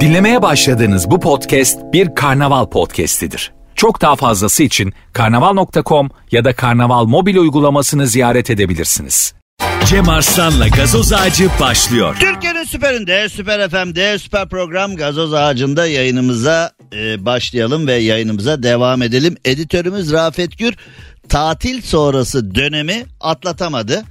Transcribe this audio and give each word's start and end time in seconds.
Dinlemeye 0.00 0.42
başladığınız 0.42 1.10
bu 1.10 1.20
podcast 1.20 1.78
bir 1.92 2.14
karnaval 2.14 2.66
podcastidir. 2.66 3.52
Çok 3.74 4.00
daha 4.00 4.16
fazlası 4.16 4.62
için 4.62 4.92
karnaval.com 5.12 6.10
ya 6.30 6.44
da 6.44 6.52
karnaval 6.52 7.04
mobil 7.04 7.36
uygulamasını 7.36 8.06
ziyaret 8.06 8.50
edebilirsiniz. 8.50 9.34
Cem 9.86 10.08
Arslan'la 10.08 10.68
gazoz 10.68 11.12
ağacı 11.12 11.48
başlıyor. 11.60 12.16
Türkiye'nin 12.20 12.64
süperinde, 12.64 13.28
süper 13.28 13.70
FM'de, 13.70 14.18
süper 14.18 14.48
program 14.48 14.96
Gazoz 14.96 15.34
Ağacı'nda 15.34 15.86
yayınımıza 15.86 16.70
e, 16.92 17.24
başlayalım 17.26 17.86
ve 17.86 17.94
yayınımıza 17.94 18.62
devam 18.62 19.02
edelim. 19.02 19.36
Editörümüz 19.44 20.12
Rafet 20.12 20.58
Gür 20.58 20.74
tatil 21.28 21.82
sonrası 21.82 22.54
dönemi 22.54 23.04
atlatamadı. 23.20 24.04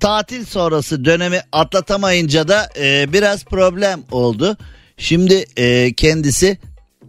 Tatil 0.00 0.44
sonrası 0.44 1.04
dönemi 1.04 1.40
atlatamayınca 1.52 2.48
da 2.48 2.68
e, 2.78 3.12
biraz 3.12 3.44
problem 3.44 4.02
oldu. 4.10 4.56
Şimdi 4.96 5.44
e, 5.56 5.92
kendisi 5.92 6.58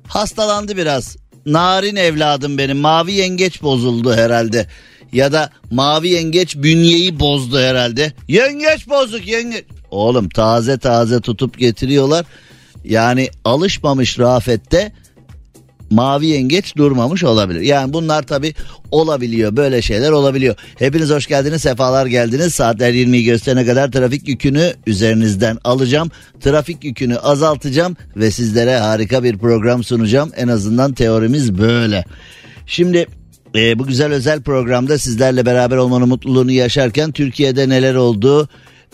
hastalandı 0.08 0.78
biraz. 0.78 1.18
Narin 1.46 1.96
evladım 1.96 2.58
benim 2.58 2.78
mavi 2.78 3.12
yengeç 3.12 3.62
bozuldu 3.62 4.14
herhalde. 4.14 4.68
Ya 5.14 5.32
da 5.32 5.50
mavi 5.72 6.10
yengeç 6.10 6.56
bünyeyi 6.56 7.20
bozdu 7.20 7.60
herhalde. 7.60 8.14
Yengeç 8.28 8.90
bozuk 8.90 9.28
yengeç. 9.28 9.66
Oğlum 9.92 10.30
taze 10.30 10.78
taze 10.78 11.22
tutup 11.22 11.58
getiriyorlar. 11.58 12.26
Yani 12.84 13.30
alışmamış 13.46 14.20
Rafet'te 14.20 14.92
mavi 15.90 16.26
yengeç 16.26 16.78
durmamış 16.78 17.24
olabilir. 17.24 17.62
Yani 17.62 17.94
bunlar 17.94 18.24
tabi 18.24 18.54
olabiliyor 18.92 19.56
böyle 19.56 19.82
şeyler 19.82 20.12
olabiliyor. 20.12 20.56
Hepiniz 20.80 21.10
hoş 21.10 21.28
geldiniz 21.28 21.62
sefalar 21.62 22.06
geldiniz. 22.06 22.56
Saatler 22.56 22.94
20'yi 22.94 23.24
gösterene 23.24 23.66
kadar 23.66 23.92
trafik 23.92 24.28
yükünü 24.28 24.74
üzerinizden 24.88 25.58
alacağım. 25.64 26.12
Trafik 26.42 26.84
yükünü 26.84 27.18
azaltacağım 27.18 27.98
ve 28.16 28.32
sizlere 28.32 28.78
harika 28.78 29.24
bir 29.24 29.38
program 29.38 29.84
sunacağım. 29.84 30.32
En 30.38 30.48
azından 30.48 30.94
teorimiz 30.94 31.58
böyle. 31.58 32.06
Şimdi 32.66 33.08
e, 33.56 33.80
bu 33.80 33.88
güzel 33.88 34.14
özel 34.14 34.42
programda 34.42 34.98
sizlerle 34.98 35.46
beraber 35.46 35.78
olmanın 35.78 36.10
mutluluğunu 36.10 36.52
yaşarken 36.52 37.12
Türkiye'de 37.12 37.70
neler 37.70 37.96
oldu, 37.96 38.50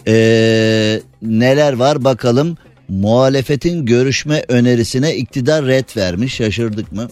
e, 0.08 1.02
neler 1.22 1.74
var 1.74 2.04
bakalım. 2.04 2.58
Muhalefetin 2.90 3.86
görüşme 3.86 4.44
önerisine 4.48 5.16
iktidar 5.16 5.66
red 5.66 5.98
vermiş 5.98 6.36
şaşırdık 6.36 6.92
mı? 6.92 7.10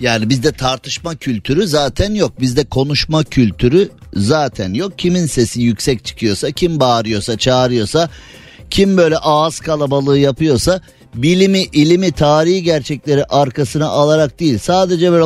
Yani 0.00 0.28
bizde 0.28 0.52
tartışma 0.52 1.16
kültürü 1.16 1.66
zaten 1.66 2.14
yok. 2.14 2.40
Bizde 2.40 2.64
konuşma 2.64 3.24
kültürü 3.24 3.90
zaten 4.14 4.74
yok. 4.74 4.98
Kimin 4.98 5.26
sesi 5.26 5.62
yüksek 5.62 6.04
çıkıyorsa, 6.04 6.50
kim 6.50 6.80
bağırıyorsa, 6.80 7.38
çağırıyorsa, 7.38 8.08
kim 8.70 8.96
böyle 8.96 9.16
ağız 9.16 9.60
kalabalığı 9.60 10.18
yapıyorsa 10.18 10.80
bilimi, 11.14 11.62
ilimi, 11.62 12.12
tarihi 12.12 12.62
gerçekleri 12.62 13.24
arkasına 13.24 13.88
alarak 13.88 14.40
değil 14.40 14.58
sadece 14.58 15.12
böyle 15.12 15.24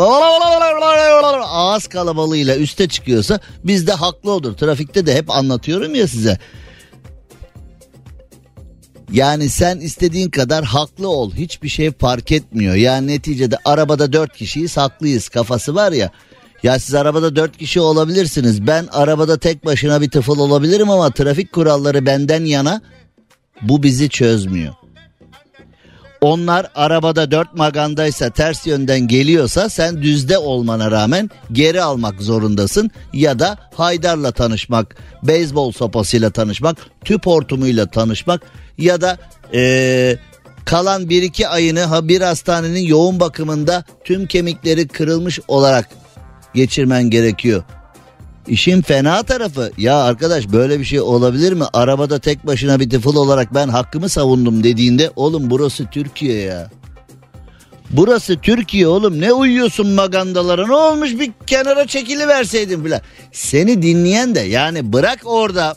ağız 1.45 1.87
kalabalığıyla 1.87 2.57
üste 2.57 2.89
çıkıyorsa 2.89 3.41
bizde 3.65 3.93
haklı 3.93 4.31
olur. 4.31 4.55
Trafikte 4.57 5.07
de 5.07 5.15
hep 5.15 5.31
anlatıyorum 5.31 5.95
ya 5.95 6.09
size. 6.09 6.39
Yani 9.13 9.49
sen 9.49 9.81
istediğin 9.81 10.31
kadar 10.31 10.65
haklı 10.65 11.09
ol. 11.09 11.33
Hiçbir 11.35 11.69
şey 11.69 11.93
fark 11.93 12.33
etmiyor. 12.33 12.75
Yani 12.75 13.07
neticede 13.07 13.57
arabada 13.65 14.13
dört 14.13 14.37
kişiyiz 14.37 14.77
haklıyız 14.77 15.29
kafası 15.29 15.75
var 15.75 15.93
ya. 15.93 16.11
Ya 16.63 16.79
siz 16.79 16.95
arabada 16.95 17.37
dört 17.37 17.59
kişi 17.59 17.81
olabilirsiniz. 17.81 18.67
Ben 18.67 18.87
arabada 18.93 19.39
tek 19.39 19.65
başına 19.65 20.01
bir 20.01 20.11
tıfıl 20.11 20.39
olabilirim 20.39 20.91
ama 20.91 21.11
trafik 21.11 21.53
kuralları 21.53 22.07
benden 22.07 22.45
yana 22.45 22.81
bu 23.63 23.83
bizi 23.83 24.09
çözmüyor. 24.09 24.75
Onlar 26.21 26.71
arabada 26.75 27.31
dört 27.31 27.55
magandaysa 27.55 28.31
ters 28.31 28.67
yönden 28.67 29.01
geliyorsa 29.01 29.69
sen 29.69 30.03
düzde 30.03 30.39
olmana 30.39 30.91
rağmen 30.91 31.31
geri 31.53 31.83
almak 31.83 32.23
zorundasın. 32.23 32.91
Ya 33.13 33.39
da 33.39 33.59
Haydar'la 33.75 34.33
tanışmak, 34.33 34.97
beyzbol 35.23 35.73
sopasıyla 35.73 36.31
tanışmak, 36.31 36.77
tüp 37.05 37.27
hortumuyla 37.27 37.87
tanışmak 37.87 38.43
ya 38.79 39.01
da 39.01 39.19
ee, 39.55 40.17
kalan 40.65 41.09
bir 41.09 41.23
iki 41.23 41.49
ayını 41.49 41.81
ha 41.81 42.09
bir 42.09 42.21
hastanenin 42.21 42.87
yoğun 42.87 43.21
bakımında 43.21 43.85
tüm 44.05 44.27
kemikleri 44.27 44.89
kırılmış 44.89 45.41
olarak 45.49 45.89
geçirmen 46.55 47.11
gerekiyor. 47.11 47.63
İşin 48.49 48.83
fena 48.83 49.23
tarafı 49.23 49.71
ya 49.79 49.97
arkadaş 49.97 50.53
böyle 50.53 50.81
bir 50.81 50.85
şey 50.85 51.01
olabilir 51.01 51.53
mi? 51.53 51.65
Arabada 51.73 52.19
tek 52.19 52.47
başına 52.47 52.81
bir 52.81 52.91
tıfıl 52.91 53.17
olarak 53.17 53.55
ben 53.55 53.69
hakkımı 53.69 54.09
savundum 54.09 54.65
dediğinde 54.65 55.11
oğlum 55.17 55.51
burası 55.51 55.87
Türkiye 55.87 56.41
ya. 56.41 56.71
Burası 57.91 58.41
Türkiye 58.41 58.89
oğlum 58.89 59.21
ne 59.21 59.33
uyuyorsun 59.33 59.89
magandalara 59.89 60.67
ne 60.67 60.75
olmuş 60.75 61.11
bir 61.13 61.33
kenara 61.47 61.87
çekili 61.87 62.29
verseydin 62.29 62.85
filan. 62.85 63.01
Seni 63.33 63.83
dinleyen 63.83 64.35
de 64.35 64.41
yani 64.41 64.93
bırak 64.93 65.21
orada 65.25 65.77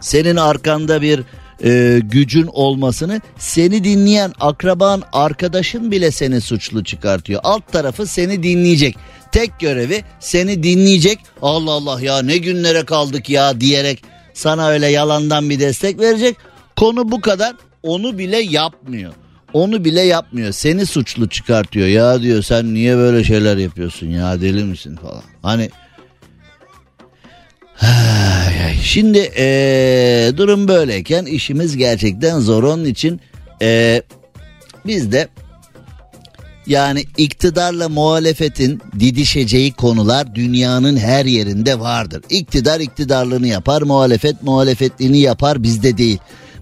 senin 0.00 0.36
arkanda 0.36 1.02
bir 1.02 1.22
e, 1.64 2.00
gücün 2.02 2.46
olmasını 2.52 3.20
seni 3.38 3.84
dinleyen 3.84 4.32
akraban 4.40 5.02
arkadaşın 5.12 5.90
bile 5.90 6.10
seni 6.10 6.40
suçlu 6.40 6.84
çıkartıyor. 6.84 7.40
Alt 7.44 7.72
tarafı 7.72 8.06
seni 8.06 8.42
dinleyecek. 8.42 8.96
Tek 9.32 9.60
görevi 9.60 10.04
seni 10.20 10.62
dinleyecek. 10.62 11.18
Allah 11.42 11.70
Allah 11.70 12.00
ya 12.00 12.22
ne 12.22 12.38
günlere 12.38 12.84
kaldık 12.84 13.30
ya 13.30 13.60
diyerek 13.60 14.02
sana 14.34 14.68
öyle 14.68 14.86
yalandan 14.86 15.50
bir 15.50 15.60
destek 15.60 16.00
verecek. 16.00 16.36
Konu 16.76 17.10
bu 17.10 17.20
kadar. 17.20 17.56
Onu 17.82 18.18
bile 18.18 18.36
yapmıyor. 18.36 19.12
Onu 19.52 19.84
bile 19.84 20.00
yapmıyor. 20.00 20.52
Seni 20.52 20.86
suçlu 20.86 21.28
çıkartıyor. 21.28 21.86
Ya 21.86 22.22
diyor 22.22 22.42
sen 22.42 22.74
niye 22.74 22.96
böyle 22.96 23.24
şeyler 23.24 23.56
yapıyorsun 23.56 24.06
ya 24.06 24.40
deli 24.40 24.64
misin 24.64 24.96
falan. 24.96 25.22
Hani 25.42 25.70
Şimdi 28.82 29.32
ee, 29.36 30.32
durum 30.36 30.68
böyleyken 30.68 31.24
işimiz 31.24 31.76
gerçekten 31.76 32.40
zor. 32.40 32.62
Onun 32.62 32.84
için 32.84 33.20
ee, 33.62 34.02
biz 34.86 35.12
de 35.12 35.28
yani 36.68 37.04
iktidarla 37.16 37.88
muhalefetin 37.88 38.80
didişeceği 39.00 39.72
konular 39.72 40.34
dünyanın 40.34 40.96
her 40.96 41.24
yerinde 41.24 41.80
vardır. 41.80 42.22
İktidar 42.30 42.80
iktidarlığını 42.80 43.46
yapar, 43.48 43.82
muhalefet 43.82 44.42
muhalefetliğini 44.42 45.18
yapar 45.18 45.62
bizde 45.62 45.98
değil. 45.98 46.18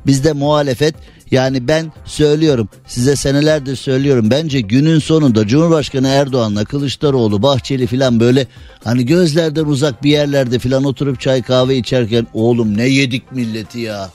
Bizde 0.06 0.32
muhalefet 0.32 0.94
yani 1.30 1.68
ben 1.68 1.92
söylüyorum 2.04 2.68
size 2.86 3.16
senelerdir 3.16 3.76
söylüyorum 3.76 4.30
bence 4.30 4.60
günün 4.60 4.98
sonunda 4.98 5.46
Cumhurbaşkanı 5.46 6.08
Erdoğan'la 6.08 6.64
Kılıçdaroğlu 6.64 7.42
Bahçeli 7.42 7.86
filan 7.86 8.20
böyle 8.20 8.46
hani 8.84 9.06
gözlerden 9.06 9.64
uzak 9.64 10.04
bir 10.04 10.10
yerlerde 10.10 10.58
filan 10.58 10.84
oturup 10.84 11.20
çay 11.20 11.42
kahve 11.42 11.76
içerken 11.76 12.26
oğlum 12.34 12.76
ne 12.76 12.86
yedik 12.86 13.32
milleti 13.32 13.80
ya. 13.80 14.10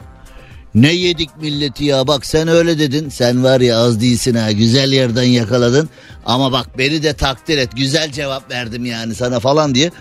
Ne 0.76 0.94
yedik 0.94 1.30
milleti 1.42 1.86
ya? 1.86 2.08
Bak 2.08 2.26
sen 2.26 2.48
öyle 2.48 2.80
dedin. 2.80 3.10
Sen 3.10 3.44
var 3.44 3.62
ya 3.62 3.78
az 3.78 4.02
değilsin 4.02 4.36
ha. 4.36 4.52
Güzel 4.52 4.92
yerden 4.92 5.24
yakaladın. 5.24 5.90
Ama 6.26 6.52
bak 6.52 6.78
beni 6.78 7.04
de 7.04 7.14
takdir 7.14 7.58
et. 7.58 7.70
Güzel 7.76 8.12
cevap 8.12 8.52
verdim 8.52 8.86
yani 8.86 9.16
sana 9.16 9.40
falan 9.40 9.76
diye. 9.76 9.92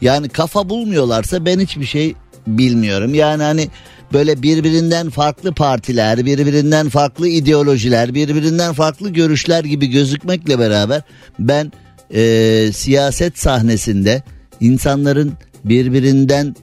Yani 0.00 0.28
kafa 0.28 0.68
bulmuyorlarsa 0.68 1.44
ben 1.46 1.60
hiçbir 1.60 1.86
şey 1.86 2.14
bilmiyorum. 2.46 3.14
Yani 3.14 3.42
hani 3.42 3.68
böyle 4.12 4.42
birbirinden 4.42 5.10
farklı 5.10 5.54
partiler, 5.54 6.26
birbirinden 6.26 6.88
farklı 6.88 7.28
ideolojiler, 7.28 8.14
birbirinden 8.14 8.72
farklı 8.72 9.10
görüşler 9.10 9.64
gibi 9.64 9.86
gözükmekle 9.86 10.58
beraber 10.58 11.02
ben 11.38 11.72
e, 12.14 12.70
siyaset 12.72 13.38
sahnesinde 13.38 14.22
insanların 14.60 15.32
birbirinden 15.64 16.56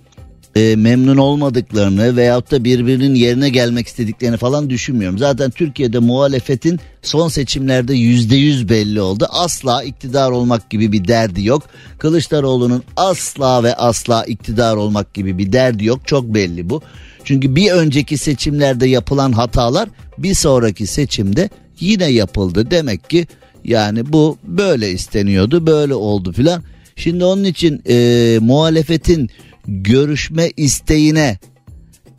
e, 0.55 0.75
memnun 0.75 1.17
olmadıklarını 1.17 2.17
veyahut 2.17 2.52
da 2.52 2.63
birbirinin 2.63 3.16
yerine 3.16 3.49
gelmek 3.49 3.87
istediklerini 3.87 4.37
falan 4.37 4.69
düşünmüyorum. 4.69 5.17
Zaten 5.17 5.52
Türkiye'de 5.52 5.99
muhalefetin 5.99 6.79
son 7.02 7.28
seçimlerde 7.28 7.93
yüzde 7.93 8.35
yüz 8.35 8.69
belli 8.69 9.02
oldu. 9.02 9.28
Asla 9.29 9.84
iktidar 9.84 10.31
olmak 10.31 10.69
gibi 10.69 10.91
bir 10.91 11.07
derdi 11.07 11.46
yok. 11.46 11.63
Kılıçdaroğlu'nun 11.97 12.84
asla 12.96 13.63
ve 13.63 13.75
asla 13.75 14.25
iktidar 14.25 14.75
olmak 14.75 15.13
gibi 15.13 15.37
bir 15.37 15.53
derdi 15.53 15.85
yok. 15.85 16.07
Çok 16.07 16.34
belli 16.34 16.69
bu. 16.69 16.81
Çünkü 17.23 17.55
bir 17.55 17.72
önceki 17.72 18.17
seçimlerde 18.17 18.87
yapılan 18.87 19.31
hatalar 19.31 19.90
bir 20.17 20.34
sonraki 20.34 20.87
seçimde 20.87 21.49
yine 21.79 22.05
yapıldı. 22.05 22.72
Demek 22.72 23.09
ki 23.09 23.28
yani 23.63 24.13
bu 24.13 24.37
böyle 24.43 24.91
isteniyordu 24.91 25.67
böyle 25.67 25.93
oldu 25.96 26.31
filan. 26.31 26.63
Şimdi 26.96 27.25
onun 27.25 27.43
için 27.43 27.81
e, 27.90 28.40
muhalefetin 28.41 29.29
görüşme 29.67 30.52
isteğine 30.58 31.38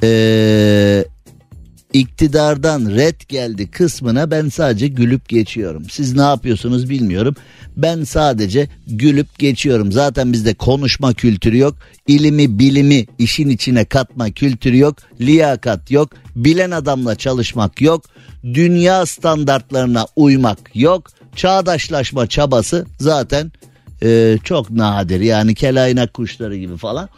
e, 0.02 1.04
iktidardan 1.92 2.90
red 2.90 3.20
geldi 3.28 3.70
kısmına 3.70 4.30
ben 4.30 4.48
sadece 4.48 4.88
gülüp 4.88 5.28
geçiyorum. 5.28 5.82
Siz 5.90 6.16
ne 6.16 6.22
yapıyorsunuz 6.22 6.90
bilmiyorum. 6.90 7.34
Ben 7.76 8.04
sadece 8.04 8.68
gülüp 8.86 9.38
geçiyorum. 9.38 9.92
Zaten 9.92 10.32
bizde 10.32 10.54
konuşma 10.54 11.14
kültürü 11.14 11.58
yok. 11.58 11.74
İlimi 12.06 12.58
bilimi 12.58 13.06
işin 13.18 13.48
içine 13.48 13.84
katma 13.84 14.30
kültürü 14.30 14.78
yok. 14.78 14.96
Liyakat 15.20 15.90
yok. 15.90 16.10
Bilen 16.36 16.70
adamla 16.70 17.14
çalışmak 17.14 17.80
yok. 17.80 18.04
Dünya 18.44 19.06
standartlarına 19.06 20.06
uymak 20.16 20.58
yok. 20.74 21.10
Çağdaşlaşma 21.36 22.26
çabası 22.26 22.86
zaten 23.00 23.52
e, 24.02 24.38
çok 24.44 24.70
nadir. 24.70 25.20
Yani 25.20 25.54
kelaynak 25.54 26.14
kuşları 26.14 26.56
gibi 26.56 26.76
falan. 26.76 27.08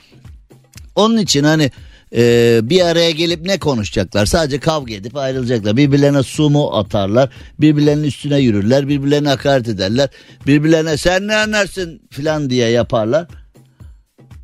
Onun 0.99 1.17
için 1.17 1.45
hani 1.45 1.71
e, 2.17 2.61
bir 2.63 2.81
araya 2.81 3.11
gelip 3.11 3.47
ne 3.47 3.59
konuşacaklar? 3.59 4.27
Sadece 4.27 4.61
kavga 4.61 4.95
edip 4.95 5.17
ayrılacaklar. 5.17 5.77
Birbirlerine 5.77 6.23
su 6.23 6.51
mu 6.51 6.71
atarlar? 6.77 7.31
Birbirlerinin 7.61 8.05
üstüne 8.05 8.39
yürürler. 8.39 8.89
Birbirlerine 8.89 9.29
hakaret 9.29 9.69
ederler. 9.69 10.09
Birbirlerine 10.47 10.97
sen 10.97 11.29
ne 11.29 11.37
anlarsın 11.37 12.01
filan 12.11 12.51
diye 12.51 12.69
yaparlar. 12.69 13.27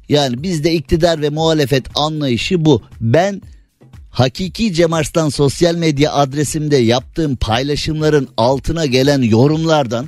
Yani 0.09 0.43
bizde 0.43 0.73
iktidar 0.73 1.23
ve 1.23 1.31
muhalefet 1.31 1.85
anlayışı 1.95 2.65
bu. 2.65 2.83
Ben 3.01 3.43
Hakiki 4.11 4.73
Cem 4.73 4.93
Arslan 4.93 5.29
sosyal 5.29 5.75
medya 5.75 6.13
adresimde 6.13 6.77
yaptığım 6.77 7.37
paylaşımların 7.37 8.29
altına 8.37 8.87
gelen 8.87 9.23
yorumlardan 9.23 10.07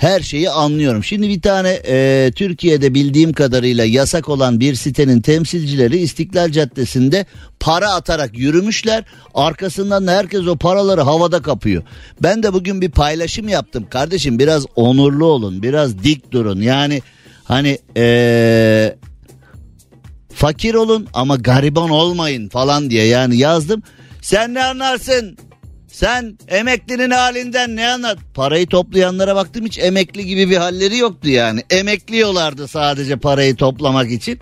her 0.00 0.20
şeyi 0.20 0.50
anlıyorum. 0.50 1.04
Şimdi 1.04 1.28
bir 1.28 1.40
tane 1.40 1.80
e, 1.86 2.30
Türkiye'de 2.36 2.94
bildiğim 2.94 3.32
kadarıyla 3.32 3.84
yasak 3.84 4.28
olan 4.28 4.60
bir 4.60 4.74
sitenin 4.74 5.20
temsilcileri 5.20 5.98
İstiklal 5.98 6.52
Caddesi'nde 6.52 7.26
para 7.60 7.90
atarak 7.90 8.38
yürümüşler. 8.38 9.04
Arkasından 9.34 10.06
da 10.06 10.12
herkes 10.12 10.46
o 10.46 10.56
paraları 10.56 11.00
havada 11.00 11.42
kapıyor. 11.42 11.82
Ben 12.22 12.42
de 12.42 12.52
bugün 12.52 12.80
bir 12.80 12.90
paylaşım 12.90 13.48
yaptım. 13.48 13.86
Kardeşim 13.90 14.38
biraz 14.38 14.66
onurlu 14.76 15.26
olun, 15.26 15.62
biraz 15.62 16.04
dik 16.04 16.32
durun. 16.32 16.60
Yani 16.60 17.02
hani 17.44 17.78
e, 17.96 18.96
fakir 20.34 20.74
olun 20.74 21.08
ama 21.14 21.36
gariban 21.36 21.90
olmayın 21.90 22.48
falan 22.48 22.90
diye 22.90 23.06
yani 23.06 23.38
yazdım. 23.38 23.82
Sen 24.22 24.54
ne 24.54 24.64
anlarsın? 24.64 25.36
Sen 25.92 26.38
emeklinin 26.48 27.10
halinden 27.10 27.76
ne 27.76 27.88
anlat? 27.88 28.18
Parayı 28.34 28.66
toplayanlara 28.66 29.36
baktım 29.36 29.64
hiç 29.66 29.78
emekli 29.78 30.26
gibi 30.26 30.50
bir 30.50 30.56
halleri 30.56 30.96
yoktu 30.96 31.28
yani. 31.28 31.62
Emekliyorlardı 31.70 32.68
sadece 32.68 33.16
parayı 33.16 33.56
toplamak 33.56 34.10
için. 34.10 34.40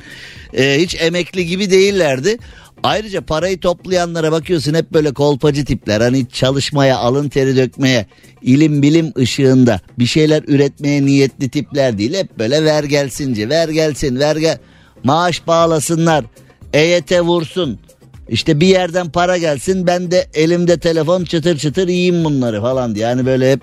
Ee, 0.54 0.76
hiç 0.80 0.96
emekli 1.00 1.46
gibi 1.46 1.70
değillerdi. 1.70 2.38
Ayrıca 2.82 3.20
parayı 3.20 3.60
toplayanlara 3.60 4.32
bakıyorsun 4.32 4.74
hep 4.74 4.92
böyle 4.92 5.12
kolpacı 5.12 5.64
tipler. 5.64 6.00
Hani 6.00 6.28
çalışmaya, 6.28 6.98
alın 6.98 7.28
teri 7.28 7.56
dökmeye, 7.56 8.06
ilim 8.42 8.82
bilim 8.82 9.12
ışığında 9.18 9.80
bir 9.98 10.06
şeyler 10.06 10.42
üretmeye 10.46 11.06
niyetli 11.06 11.48
tipler 11.48 11.98
değil. 11.98 12.14
Hep 12.14 12.38
böyle 12.38 12.64
ver 12.64 12.84
gelsince, 12.84 13.48
ver 13.48 13.68
gelsin, 13.68 14.18
ver 14.18 14.36
gel. 14.36 14.58
Maaş 15.04 15.46
bağlasınlar, 15.46 16.24
EYT 16.72 17.12
vursun 17.12 17.80
işte 18.28 18.60
bir 18.60 18.66
yerden 18.66 19.10
para 19.10 19.38
gelsin 19.38 19.86
ben 19.86 20.10
de 20.10 20.28
elimde 20.34 20.78
telefon 20.78 21.24
çıtır 21.24 21.58
çıtır 21.58 21.88
yiyeyim 21.88 22.24
bunları 22.24 22.60
falan 22.60 22.94
diye. 22.94 23.06
Yani 23.06 23.26
böyle 23.26 23.52
hep 23.52 23.60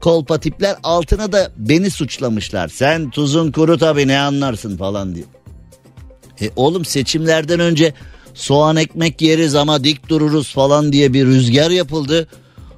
kolpa 0.00 0.40
tipler 0.40 0.76
altına 0.82 1.32
da 1.32 1.52
beni 1.56 1.90
suçlamışlar. 1.90 2.68
Sen 2.68 3.10
tuzun 3.10 3.52
kuru 3.52 3.78
tabii 3.78 4.08
ne 4.08 4.18
anlarsın 4.18 4.76
falan 4.76 5.14
diye. 5.14 5.24
E 6.40 6.50
oğlum 6.56 6.84
seçimlerden 6.84 7.60
önce 7.60 7.94
soğan 8.34 8.76
ekmek 8.76 9.22
yeriz 9.22 9.54
ama 9.54 9.84
dik 9.84 10.08
dururuz 10.08 10.52
falan 10.52 10.92
diye 10.92 11.12
bir 11.12 11.26
rüzgar 11.26 11.70
yapıldı. 11.70 12.28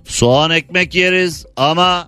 Soğan 0.04 0.50
ekmek 0.50 0.94
yeriz 0.94 1.46
ama 1.56 2.06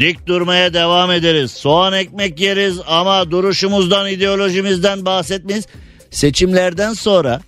dik 0.00 0.26
durmaya 0.26 0.74
devam 0.74 1.10
ederiz. 1.10 1.50
Soğan 1.50 1.92
ekmek 1.92 2.40
yeriz 2.40 2.78
ama 2.86 3.30
duruşumuzdan 3.30 4.10
ideolojimizden 4.10 5.04
bahsetmeyiz. 5.04 5.66
Seçimlerden 6.10 6.92
sonra 6.92 7.40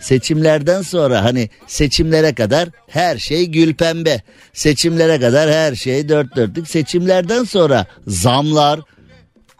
seçimlerden 0.00 0.82
sonra 0.82 1.24
hani 1.24 1.50
seçimlere 1.66 2.34
kadar 2.34 2.68
her 2.88 3.18
şey 3.18 3.46
gül 3.46 3.74
pembe. 3.74 4.22
Seçimlere 4.52 5.20
kadar 5.20 5.50
her 5.50 5.74
şey 5.74 6.08
dört 6.08 6.36
dörtlük. 6.36 6.68
Seçimlerden 6.68 7.44
sonra 7.44 7.86
zamlar, 8.06 8.80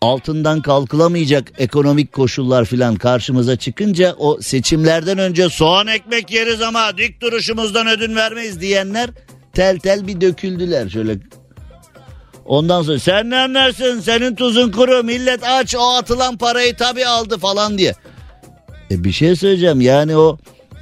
altından 0.01 0.63
kalkılamayacak 0.63 1.53
ekonomik 1.59 2.13
koşullar 2.13 2.65
filan 2.65 2.97
karşımıza 2.97 3.57
çıkınca 3.57 4.15
o 4.19 4.41
seçimlerden 4.41 5.19
önce 5.19 5.49
soğan 5.49 5.87
ekmek 5.87 6.31
yeriz 6.31 6.63
ama 6.63 6.99
dik 6.99 7.21
duruşumuzdan 7.21 7.87
ödün 7.87 8.17
vermeyiz 8.17 8.61
diyenler 8.61 9.11
tel 9.55 9.79
tel 9.79 10.07
bir 10.07 10.21
döküldüler 10.21 10.89
şöyle. 10.89 11.19
Ondan 12.45 12.83
sonra 12.83 12.99
sen 12.99 13.31
ne 13.31 13.39
anlarsın 13.39 14.01
senin 14.01 14.35
tuzun 14.35 14.73
kuru 14.73 15.03
millet 15.05 15.45
aç 15.45 15.75
o 15.75 15.83
atılan 15.83 16.37
parayı 16.37 16.77
tabi 16.77 17.07
aldı 17.07 17.39
falan 17.39 17.79
diye. 17.79 17.95
E 18.91 19.05
bir 19.05 19.13
şey 19.13 19.37
söyleyeceğim 19.37 19.81
yani 19.81 20.17
o 20.17 20.39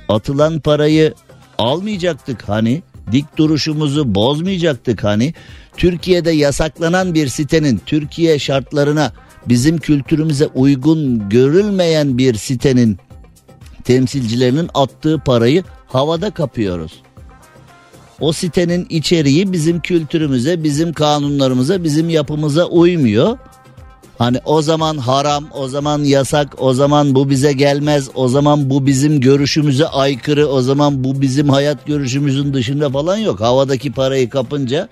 atılan 0.08 0.60
parayı 0.60 1.14
almayacaktık 1.58 2.48
hani 2.48 2.82
dik 3.12 3.36
duruşumuzu 3.36 4.14
bozmayacaktık 4.14 5.04
hani 5.04 5.34
Türkiye'de 5.76 6.30
yasaklanan 6.30 7.14
bir 7.14 7.28
sitenin 7.28 7.80
Türkiye 7.86 8.38
şartlarına 8.38 9.12
bizim 9.46 9.78
kültürümüze 9.78 10.46
uygun 10.46 11.28
görülmeyen 11.28 12.18
bir 12.18 12.34
sitenin 12.34 12.98
temsilcilerinin 13.84 14.70
attığı 14.74 15.18
parayı 15.18 15.64
havada 15.86 16.30
kapıyoruz. 16.30 17.02
O 18.20 18.32
sitenin 18.32 18.86
içeriği 18.90 19.52
bizim 19.52 19.80
kültürümüze, 19.80 20.64
bizim 20.64 20.92
kanunlarımıza, 20.92 21.84
bizim 21.84 22.08
yapımıza 22.08 22.64
uymuyor. 22.64 23.38
Hani 24.18 24.40
o 24.44 24.62
zaman 24.62 24.98
haram, 24.98 25.44
o 25.54 25.68
zaman 25.68 26.04
yasak, 26.04 26.54
o 26.58 26.74
zaman 26.74 27.14
bu 27.14 27.30
bize 27.30 27.52
gelmez, 27.52 28.10
o 28.14 28.28
zaman 28.28 28.70
bu 28.70 28.86
bizim 28.86 29.20
görüşümüze 29.20 29.86
aykırı, 29.86 30.48
o 30.48 30.60
zaman 30.60 31.04
bu 31.04 31.20
bizim 31.22 31.48
hayat 31.48 31.86
görüşümüzün 31.86 32.54
dışında 32.54 32.90
falan 32.90 33.16
yok. 33.16 33.40
Havadaki 33.40 33.92
parayı 33.92 34.30
kapınca 34.30 34.88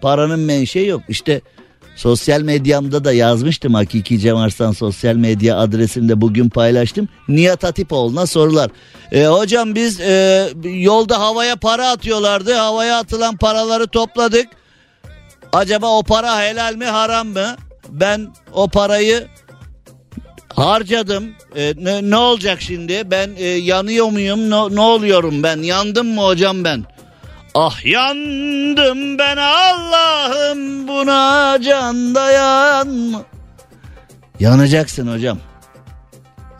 paranın 0.00 0.40
menşei 0.40 0.86
yok. 0.86 1.02
İşte 1.08 1.40
sosyal 1.96 2.40
medyamda 2.40 3.04
da 3.04 3.12
yazmıştım 3.12 3.74
Hakiki 3.74 4.18
Cem 4.18 4.36
Arslan 4.36 4.72
sosyal 4.72 5.14
medya 5.14 5.58
adresimde 5.58 6.20
bugün 6.20 6.48
paylaştım. 6.48 7.08
Nihat 7.28 7.64
Hatipoğlu'na 7.64 8.26
sorular. 8.26 8.70
E, 9.12 9.26
hocam 9.26 9.74
biz 9.74 10.00
e, 10.00 10.48
yolda 10.64 11.20
havaya 11.20 11.56
para 11.56 11.90
atıyorlardı. 11.90 12.54
Havaya 12.54 12.98
atılan 12.98 13.36
paraları 13.36 13.86
topladık. 13.86 14.46
Acaba 15.52 15.98
o 15.98 16.02
para 16.02 16.42
helal 16.42 16.74
mi 16.74 16.84
haram 16.84 17.28
mı? 17.28 17.56
Ben 17.92 18.28
o 18.52 18.68
parayı 18.68 19.28
harcadım. 20.54 21.34
E, 21.56 21.74
ne, 21.76 22.10
ne 22.10 22.16
olacak 22.16 22.60
şimdi? 22.60 23.10
Ben 23.10 23.30
e, 23.36 23.44
yanıyor 23.46 24.06
muyum? 24.06 24.50
Ne, 24.50 24.76
ne 24.76 24.80
oluyorum 24.80 25.42
ben? 25.42 25.56
Yandım 25.62 26.06
mı 26.06 26.22
hocam 26.22 26.64
ben? 26.64 26.84
Ah 27.54 27.84
yandım 27.84 29.18
ben 29.18 29.36
Allah'ım 29.36 30.88
buna 30.88 31.58
can 31.62 32.14
dayanma. 32.14 33.22
Yanacaksın 34.40 35.12
hocam. 35.14 35.38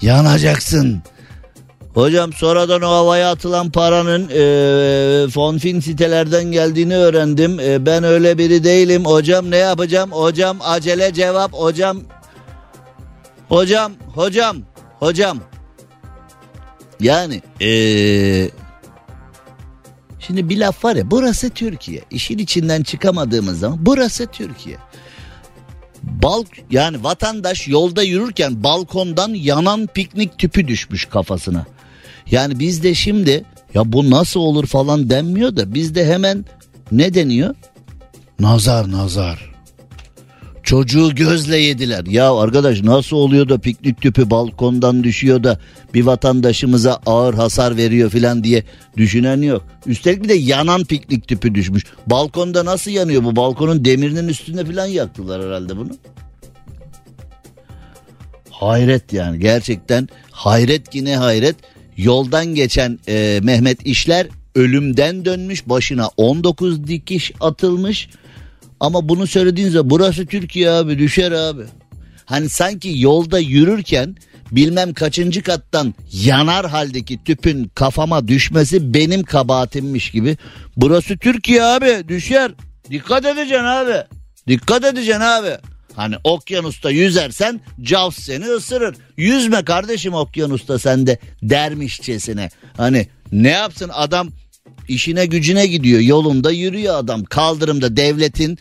Yanacaksın. 0.03 1.03
Hocam 1.95 2.33
sonradan 2.33 2.83
o 2.83 2.89
havaya 2.89 3.31
atılan 3.31 3.71
paranın 3.71 4.29
e, 4.29 5.31
fonfin 5.31 5.81
sitelerden 5.81 6.45
geldiğini 6.45 6.97
öğrendim. 6.97 7.61
E, 7.61 7.87
ben 7.87 8.05
öyle 8.05 8.39
biri 8.39 8.65
değilim. 8.65 9.05
Hocam 9.05 9.51
ne 9.51 9.57
yapacağım? 9.57 10.13
Hocam 10.13 10.59
acele 10.61 11.15
cevap. 11.15 11.53
Hocam 11.53 12.01
hocam 13.49 13.93
hocam 14.15 14.57
hocam. 14.99 15.39
Yani 17.01 17.43
e, 17.61 17.71
şimdi 20.21 20.49
bir 20.49 20.59
laf 20.59 20.85
var 20.85 20.97
ya 20.97 21.11
burası 21.11 21.51
Türkiye. 21.51 22.03
İşin 22.11 22.39
içinden 22.39 22.83
çıkamadığımız 22.83 23.59
zaman 23.59 23.79
burası 23.81 24.27
Türkiye. 24.27 24.77
Balk 26.03 26.49
yani 26.71 27.05
vatandaş 27.05 27.69
yolda 27.69 28.03
yürürken 28.03 28.65
balkondan 28.65 29.29
yanan 29.35 29.87
piknik 29.87 30.39
tüpü 30.39 30.69
düşmüş 30.69 31.05
kafasına. 31.05 31.67
Yani 32.31 32.59
bizde 32.59 32.95
şimdi 32.95 33.45
ya 33.75 33.93
bu 33.93 34.11
nasıl 34.11 34.41
olur 34.41 34.67
falan 34.67 35.11
denmiyor 35.11 35.57
da 35.57 35.75
bizde 35.75 36.07
hemen 36.07 36.45
ne 36.93 37.15
deniyor? 37.15 37.55
Nazar 38.41 38.91
nazar. 38.91 39.53
Çocuğu 40.63 41.15
gözle 41.15 41.57
yediler. 41.57 42.07
Ya 42.07 42.35
arkadaş 42.35 42.83
nasıl 42.83 43.17
oluyor 43.17 43.49
da 43.49 43.59
piknik 43.59 44.01
tüpü 44.01 44.31
balkondan 44.31 45.05
düşüyor 45.05 45.45
da 45.45 45.59
bir 45.95 46.07
vatandaşımıza 46.07 47.01
ağır 47.07 47.35
hasar 47.35 47.77
veriyor 47.77 48.11
filan 48.11 48.45
diye 48.45 48.65
düşünen 48.97 49.43
yok. 49.43 49.65
Üstelik 49.87 50.23
bir 50.23 50.29
de 50.29 50.35
yanan 50.35 50.85
piknik 50.85 51.29
tüpü 51.29 51.55
düşmüş. 51.55 51.85
Balkonda 52.07 52.65
nasıl 52.65 52.91
yanıyor 52.91 53.25
bu? 53.25 53.37
Balkonun 53.37 53.85
demirinin 53.85 54.29
üstünde 54.29 54.65
filan 54.65 54.87
yaktılar 54.87 55.43
herhalde 55.43 55.77
bunu. 55.77 55.91
Hayret 58.51 59.13
yani 59.13 59.39
gerçekten 59.39 60.09
hayret 60.31 60.91
ki 60.91 61.05
ne 61.05 61.17
hayret. 61.17 61.57
Yoldan 62.03 62.47
geçen 62.47 62.99
e, 63.09 63.41
Mehmet 63.43 63.87
İşler 63.87 64.27
ölümden 64.55 65.25
dönmüş 65.25 65.69
başına 65.69 66.09
19 66.17 66.87
dikiş 66.87 67.33
atılmış. 67.41 68.09
Ama 68.81 69.09
bunu 69.09 69.27
söylediğinizde 69.27 69.91
burası 69.91 70.27
Türkiye 70.27 70.71
abi 70.71 70.99
düşer 70.99 71.33
abi. 71.33 71.63
Hani 72.25 72.49
sanki 72.49 72.93
yolda 73.01 73.39
yürürken 73.39 74.17
bilmem 74.51 74.95
kaçıncı 74.95 75.43
kattan 75.43 75.95
yanar 76.13 76.67
haldeki 76.67 77.25
tüpün 77.25 77.71
kafama 77.75 78.29
düşmesi 78.29 78.95
benim 78.95 79.23
kabahatimmiş 79.23 80.11
gibi. 80.11 80.37
Burası 80.77 81.19
Türkiye 81.19 81.63
abi 81.63 82.09
düşer. 82.09 82.53
Dikkat 82.91 83.25
edeceksin 83.25 83.65
abi. 83.65 84.05
Dikkat 84.49 84.85
edeceksin 84.85 85.21
abi. 85.21 85.57
Hani 85.97 86.17
okyanusta 86.25 86.91
yüzersen 86.91 87.61
Jaws 87.83 88.19
seni 88.19 88.45
ısırır. 88.45 88.97
Yüzme 89.17 89.65
kardeşim 89.65 90.15
okyanusta 90.15 90.79
sen 90.79 91.07
de 91.07 91.19
dermişçesine. 91.43 92.51
Hani 92.77 93.07
ne 93.33 93.51
yapsın 93.51 93.91
adam 93.95 94.29
işine 94.89 95.27
gücüne 95.27 95.67
gidiyor 95.67 96.01
yolunda 96.01 96.51
yürüyor 96.51 96.95
adam. 96.95 97.25
Kaldırımda 97.25 97.97
devletin 97.97 98.59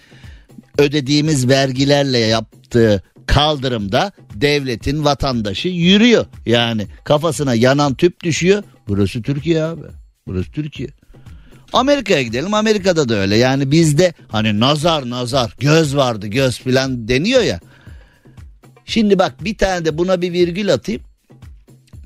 ödediğimiz 0.77 1.47
vergilerle 1.47 2.17
yaptığı 2.17 3.03
kaldırımda 3.25 4.11
devletin 4.33 5.05
vatandaşı 5.05 5.67
yürüyor. 5.67 6.25
Yani 6.45 6.87
kafasına 7.03 7.55
yanan 7.55 7.93
tüp 7.93 8.23
düşüyor. 8.23 8.63
Burası 8.87 9.21
Türkiye 9.21 9.63
abi. 9.63 9.81
Burası 10.27 10.51
Türkiye. 10.51 10.89
Amerika'ya 11.73 12.21
gidelim 12.21 12.53
Amerika'da 12.53 13.09
da 13.09 13.15
öyle 13.15 13.35
yani 13.35 13.71
bizde 13.71 14.13
hani 14.27 14.59
nazar 14.59 15.09
nazar 15.09 15.55
göz 15.59 15.95
vardı 15.95 16.27
göz 16.27 16.59
filan 16.59 17.07
deniyor 17.07 17.41
ya. 17.41 17.59
Şimdi 18.85 19.19
bak 19.19 19.43
bir 19.43 19.57
tane 19.57 19.85
de 19.85 19.97
buna 19.97 20.21
bir 20.21 20.33
virgül 20.33 20.73
atayım. 20.73 21.01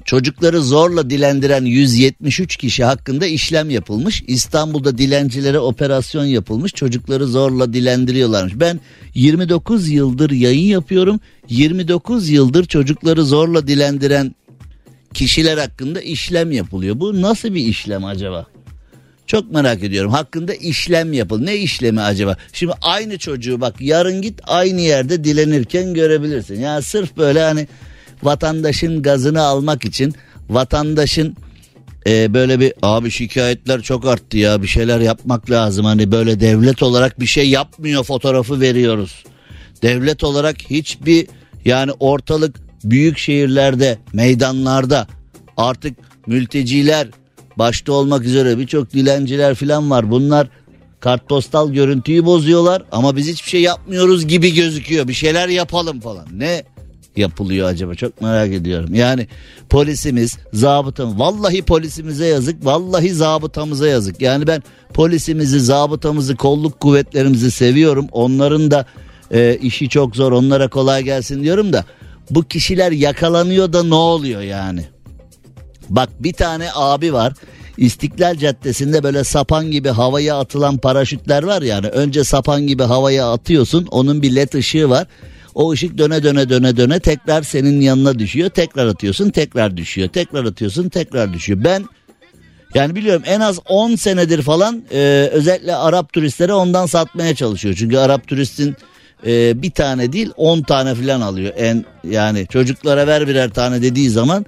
Çocukları 0.06 0.62
zorla 0.62 1.10
dilendiren 1.10 1.66
173 1.66 2.58
kişi 2.58 2.84
hakkında 2.84 3.26
işlem 3.26 3.70
yapılmış. 3.70 4.24
İstanbul'da 4.28 4.98
dilencilere 4.98 5.60
operasyon 5.60 6.26
yapılmış. 6.26 6.74
Çocukları 6.74 7.28
zorla 7.28 7.74
dilendiriyorlarmış. 7.74 8.54
Ben 8.56 8.80
29 9.14 9.90
yıldır 9.90 10.32
yayın 10.32 10.68
yapıyorum. 10.68 11.20
29 11.50 12.30
yıldır 12.30 12.66
çocukları 12.66 13.26
zorla 13.26 13.68
dilendiren 13.68 14.36
kişiler 15.14 15.58
hakkında 15.58 16.02
işlem 16.02 16.52
yapılıyor. 16.52 17.00
Bu 17.00 17.22
nasıl 17.22 17.54
bir 17.54 17.66
işlem 17.66 18.06
acaba? 18.06 18.55
Çok 19.28 19.52
merak 19.52 19.84
ediyorum. 19.84 20.12
Hakkında 20.12 20.54
işlem 20.54 21.14
yapıl. 21.14 21.42
Ne 21.42 21.56
işlemi 21.56 22.02
acaba? 22.02 22.38
Şimdi 22.54 22.74
aynı 22.82 23.18
çocuğu 23.18 23.62
bak 23.62 23.82
yarın 23.82 24.22
git 24.22 24.42
aynı 24.44 24.82
yerde 24.82 25.24
dilenirken 25.24 25.94
görebilirsin. 25.94 26.60
Ya 26.60 26.82
sırf 26.82 27.18
böyle 27.18 27.42
hani 27.42 27.68
vatandaşın 28.24 29.02
gazını 29.02 29.42
almak 29.42 29.86
için 29.86 30.16
vatandaşın 30.50 31.36
e, 32.08 32.34
böyle 32.34 32.60
bir 32.60 32.74
abi 32.82 33.12
şikayetler 33.12 33.82
çok 33.82 34.06
arttı 34.06 34.38
ya 34.38 34.62
bir 34.62 34.68
şeyler 34.68 35.00
yapmak 35.00 35.52
lazım. 35.52 35.86
Hani 35.86 36.12
böyle 36.12 36.40
devlet 36.40 36.84
olarak 36.84 37.20
bir 37.20 37.26
şey 37.26 37.50
yapmıyor 37.50 38.04
fotoğrafı 38.04 38.62
veriyoruz. 38.62 39.24
Devlet 39.82 40.24
olarak 40.24 40.62
hiçbir 40.62 41.28
yani 41.66 41.92
ortalık 42.00 42.56
büyük 42.84 43.18
şehirlerde 43.18 43.98
meydanlarda 44.14 45.08
artık 45.58 45.98
mülteciler 46.28 47.08
başta 47.58 47.94
olmak 47.94 48.24
üzere 48.24 48.58
birçok 48.58 48.94
dilenciler 48.94 49.56
falan 49.56 49.92
var. 49.92 50.12
Bunlar 50.12 50.48
kartpostal 51.00 51.72
görüntüyü 51.72 52.26
bozuyorlar 52.26 52.84
ama 52.92 53.16
biz 53.16 53.28
hiçbir 53.28 53.50
şey 53.50 53.62
yapmıyoruz 53.62 54.28
gibi 54.28 54.54
gözüküyor. 54.54 55.08
Bir 55.08 55.14
şeyler 55.14 55.50
yapalım 55.50 56.00
falan. 56.00 56.26
Ne 56.34 56.64
yapılıyor 57.16 57.70
acaba 57.70 57.96
çok 57.96 58.22
merak 58.22 58.52
ediyorum. 58.52 58.96
Yani 58.96 59.28
polisimiz, 59.70 60.38
zabıtam, 60.54 61.20
vallahi 61.20 61.62
polisimize 61.62 62.26
yazık, 62.26 62.66
vallahi 62.66 63.14
zabıtamıza 63.14 63.88
yazık. 63.88 64.22
Yani 64.22 64.48
ben 64.48 64.64
polisimizi, 64.94 65.60
zabıtamızı, 65.60 66.36
kolluk 66.36 66.80
kuvvetlerimizi 66.80 67.52
seviyorum. 67.52 68.08
Onların 68.12 68.72
da 68.72 68.86
e, 69.32 69.58
işi 69.62 69.90
çok 69.90 70.16
zor, 70.16 70.32
onlara 70.32 70.68
kolay 70.68 71.04
gelsin 71.04 71.44
diyorum 71.44 71.74
da 71.74 71.86
bu 72.30 72.44
kişiler 72.44 72.92
yakalanıyor 72.92 73.74
da 73.74 73.84
ne 73.84 73.96
oluyor 73.96 74.42
yani? 74.42 74.86
Bak 75.90 76.10
bir 76.20 76.34
tane 76.34 76.70
abi 76.76 77.14
var. 77.14 77.34
İstiklal 77.78 78.36
Caddesi'nde 78.36 79.04
böyle 79.04 79.24
sapan 79.24 79.72
gibi 79.72 79.90
havaya 79.90 80.40
atılan 80.40 80.78
paraşütler 80.78 81.44
var 81.44 81.62
yani. 81.62 81.88
Önce 81.88 82.24
sapan 82.24 82.68
gibi 82.68 82.84
havaya 82.84 83.32
atıyorsun. 83.32 83.88
Onun 83.92 84.22
bir 84.22 84.36
led 84.36 84.54
ışığı 84.54 84.90
var. 84.90 85.08
O 85.56 85.72
ışık 85.72 85.98
döne 85.98 86.24
döne 86.24 86.50
döne 86.50 86.78
döne 86.78 87.00
tekrar 87.00 87.44
senin 87.44 87.82
yanına 87.82 88.20
düşüyor. 88.20 88.50
Tekrar 88.50 88.88
atıyorsun 88.88 89.30
tekrar 89.30 89.78
düşüyor. 89.78 90.10
Tekrar 90.10 90.46
atıyorsun 90.46 90.90
tekrar 90.90 91.34
düşüyor. 91.34 91.64
Ben 91.64 91.86
yani 92.74 92.96
biliyorum 92.96 93.24
en 93.26 93.40
az 93.40 93.60
10 93.70 93.96
senedir 93.96 94.42
falan 94.42 94.84
e, 94.92 95.30
özellikle 95.32 95.76
Arap 95.76 96.14
turistlere 96.14 96.54
ondan 96.54 96.86
satmaya 96.86 97.36
çalışıyor. 97.36 97.76
Çünkü 97.78 97.98
Arap 97.98 98.28
turistin 98.28 98.76
e, 99.26 99.62
bir 99.62 99.72
tane 99.72 100.14
değil 100.14 100.32
10 100.38 100.62
tane 100.62 100.96
falan 100.96 101.22
alıyor. 101.22 101.54
En 101.58 101.86
yani 102.10 102.48
çocuklara 102.48 103.08
ver 103.08 103.28
birer 103.28 103.50
tane 103.50 103.82
dediği 103.82 104.10
zaman 104.10 104.46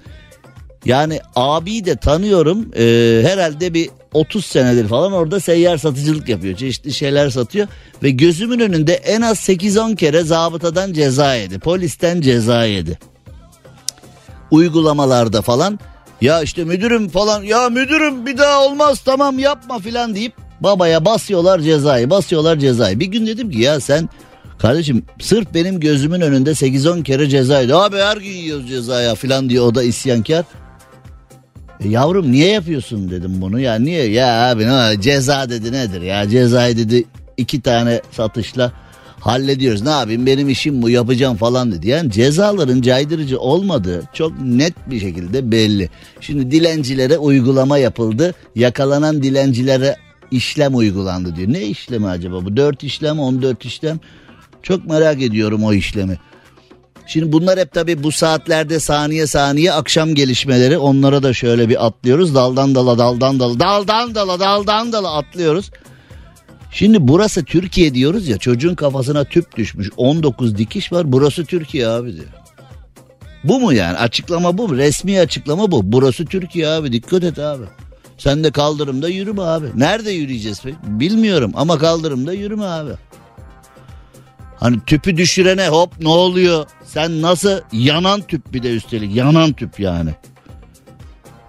yani 0.88 1.20
abiyi 1.36 1.84
de 1.84 1.96
tanıyorum. 1.96 2.70
Ee, 2.76 3.22
herhalde 3.26 3.74
bir 3.74 3.90
30 4.12 4.44
senedir 4.44 4.88
falan 4.88 5.12
orada 5.12 5.40
seyyar 5.40 5.76
satıcılık 5.76 6.28
yapıyor. 6.28 6.56
Çeşitli 6.56 6.92
şeyler 6.92 7.30
satıyor. 7.30 7.68
Ve 8.02 8.10
gözümün 8.10 8.60
önünde 8.60 8.94
en 8.94 9.20
az 9.20 9.38
8-10 9.38 9.96
kere 9.96 10.22
zabıtadan 10.22 10.92
ceza 10.92 11.34
yedi. 11.34 11.58
Polisten 11.58 12.20
ceza 12.20 12.64
yedi. 12.64 12.98
Uygulamalarda 14.50 15.42
falan 15.42 15.78
ya 16.20 16.42
işte 16.42 16.64
müdürüm 16.64 17.08
falan 17.08 17.42
ya 17.42 17.68
müdürüm 17.68 18.26
bir 18.26 18.38
daha 18.38 18.64
olmaz 18.64 19.00
tamam 19.04 19.38
yapma 19.38 19.78
filan 19.78 20.14
deyip 20.14 20.32
babaya 20.60 21.04
basıyorlar 21.04 21.60
cezayı 21.60 22.10
basıyorlar 22.10 22.56
cezayı. 22.56 23.00
Bir 23.00 23.06
gün 23.06 23.26
dedim 23.26 23.50
ki 23.50 23.60
ya 23.60 23.80
sen 23.80 24.08
kardeşim 24.58 25.04
sırf 25.20 25.54
benim 25.54 25.80
gözümün 25.80 26.20
önünde 26.20 26.50
8-10 26.50 27.02
kere 27.02 27.28
cezaydı. 27.28 27.76
Abi 27.76 27.96
her 27.96 28.16
gün 28.16 28.30
yiyoruz 28.30 28.68
cezaya 28.68 29.14
filan 29.14 29.50
diyor 29.50 29.66
o 29.66 29.74
da 29.74 29.82
isyankar. 29.82 30.44
E, 31.84 31.88
yavrum 31.88 32.32
niye 32.32 32.48
yapıyorsun 32.52 33.10
dedim 33.10 33.32
bunu. 33.40 33.60
Ya 33.60 33.74
niye? 33.74 34.04
Ya 34.04 34.50
abi 34.50 34.66
ne 34.66 35.00
ceza 35.00 35.50
dedi 35.50 35.72
nedir 35.72 36.02
ya? 36.02 36.28
Cezayı 36.28 36.76
dedi 36.76 37.04
iki 37.36 37.60
tane 37.60 38.00
satışla 38.12 38.72
hallediyoruz. 39.20 39.82
Ne 39.82 39.90
yapayım? 39.90 40.26
Benim 40.26 40.48
işim 40.48 40.82
bu 40.82 40.90
yapacağım 40.90 41.36
falan 41.36 41.72
dedi. 41.72 41.88
Yani 41.88 42.10
cezaların 42.10 42.80
caydırıcı 42.80 43.40
olmadığı 43.40 44.02
çok 44.12 44.40
net 44.40 44.74
bir 44.90 45.00
şekilde 45.00 45.50
belli. 45.50 45.90
Şimdi 46.20 46.50
dilencilere 46.50 47.18
uygulama 47.18 47.78
yapıldı. 47.78 48.34
Yakalanan 48.54 49.22
dilencilere 49.22 49.96
işlem 50.30 50.76
uygulandı 50.76 51.36
diyor. 51.36 51.52
Ne 51.52 51.62
işlemi 51.62 52.08
acaba 52.08 52.44
bu? 52.44 52.56
Dört 52.56 52.82
işlem 52.82 53.20
on 53.20 53.42
dört 53.42 53.64
işlem? 53.64 54.00
Çok 54.62 54.86
merak 54.86 55.22
ediyorum 55.22 55.64
o 55.64 55.72
işlemi. 55.72 56.18
Şimdi 57.08 57.32
bunlar 57.32 57.58
hep 57.58 57.72
tabi 57.72 58.02
bu 58.02 58.12
saatlerde 58.12 58.80
saniye 58.80 59.26
saniye 59.26 59.72
akşam 59.72 60.14
gelişmeleri 60.14 60.78
onlara 60.78 61.22
da 61.22 61.32
şöyle 61.32 61.68
bir 61.68 61.86
atlıyoruz. 61.86 62.34
Daldan 62.34 62.74
dala 62.74 62.98
daldan 62.98 63.40
dala 63.40 63.60
daldan 63.60 64.14
dala 64.14 64.40
daldan 64.40 64.92
dala 64.92 65.16
atlıyoruz. 65.16 65.70
Şimdi 66.72 67.08
burası 67.08 67.44
Türkiye 67.44 67.94
diyoruz 67.94 68.28
ya 68.28 68.38
çocuğun 68.38 68.74
kafasına 68.74 69.24
tüp 69.24 69.56
düşmüş 69.56 69.90
19 69.96 70.58
dikiş 70.58 70.92
var 70.92 71.12
burası 71.12 71.44
Türkiye 71.44 71.88
abi 71.88 72.12
diyor. 72.14 72.28
Bu 73.44 73.60
mu 73.60 73.72
yani 73.72 73.98
açıklama 73.98 74.58
bu 74.58 74.68
mu 74.68 74.76
resmi 74.76 75.20
açıklama 75.20 75.70
bu 75.70 75.92
burası 75.92 76.24
Türkiye 76.24 76.68
abi 76.68 76.92
dikkat 76.92 77.24
et 77.24 77.38
abi. 77.38 77.64
Sen 78.18 78.44
de 78.44 78.50
kaldırımda 78.50 79.08
yürüme 79.08 79.42
abi. 79.42 79.66
Nerede 79.76 80.10
yürüyeceğiz 80.10 80.60
peki? 80.64 80.76
Bilmiyorum 80.84 81.52
ama 81.54 81.78
kaldırımda 81.78 82.32
yürüme 82.32 82.64
abi. 82.64 82.90
Hani 84.60 84.80
tüpü 84.86 85.16
düşürene 85.16 85.68
hop 85.68 86.00
ne 86.00 86.08
oluyor? 86.08 86.66
Sen 86.84 87.22
nasıl 87.22 87.60
yanan 87.72 88.20
tüp 88.20 88.52
bir 88.52 88.62
de 88.62 88.74
üstelik 88.74 89.16
yanan 89.16 89.52
tüp 89.52 89.80
yani. 89.80 90.10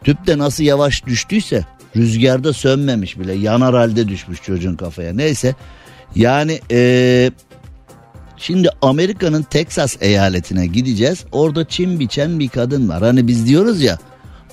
Tüp 0.04 0.28
de 0.28 0.38
nasıl 0.38 0.64
yavaş 0.64 1.06
düştüyse 1.06 1.66
rüzgarda 1.96 2.54
sönmemiş 2.54 3.20
bile 3.20 3.34
yanar 3.34 3.76
halde 3.76 4.08
düşmüş 4.08 4.42
çocuğun 4.42 4.76
kafaya. 4.76 5.14
Neyse 5.14 5.56
yani 6.16 6.60
ee, 6.72 7.32
şimdi 8.38 8.70
Amerika'nın 8.82 9.44
Texas 9.44 9.98
eyaletine 10.02 10.68
gideceğiz. 10.68 11.26
Orada 11.32 11.66
çim 11.66 12.00
biçen 12.00 12.40
bir 12.40 12.50
kadın 12.50 12.90
var. 12.90 13.02
Hani 13.02 13.28
biz 13.28 13.48
diyoruz 13.48 13.82
ya 13.82 13.98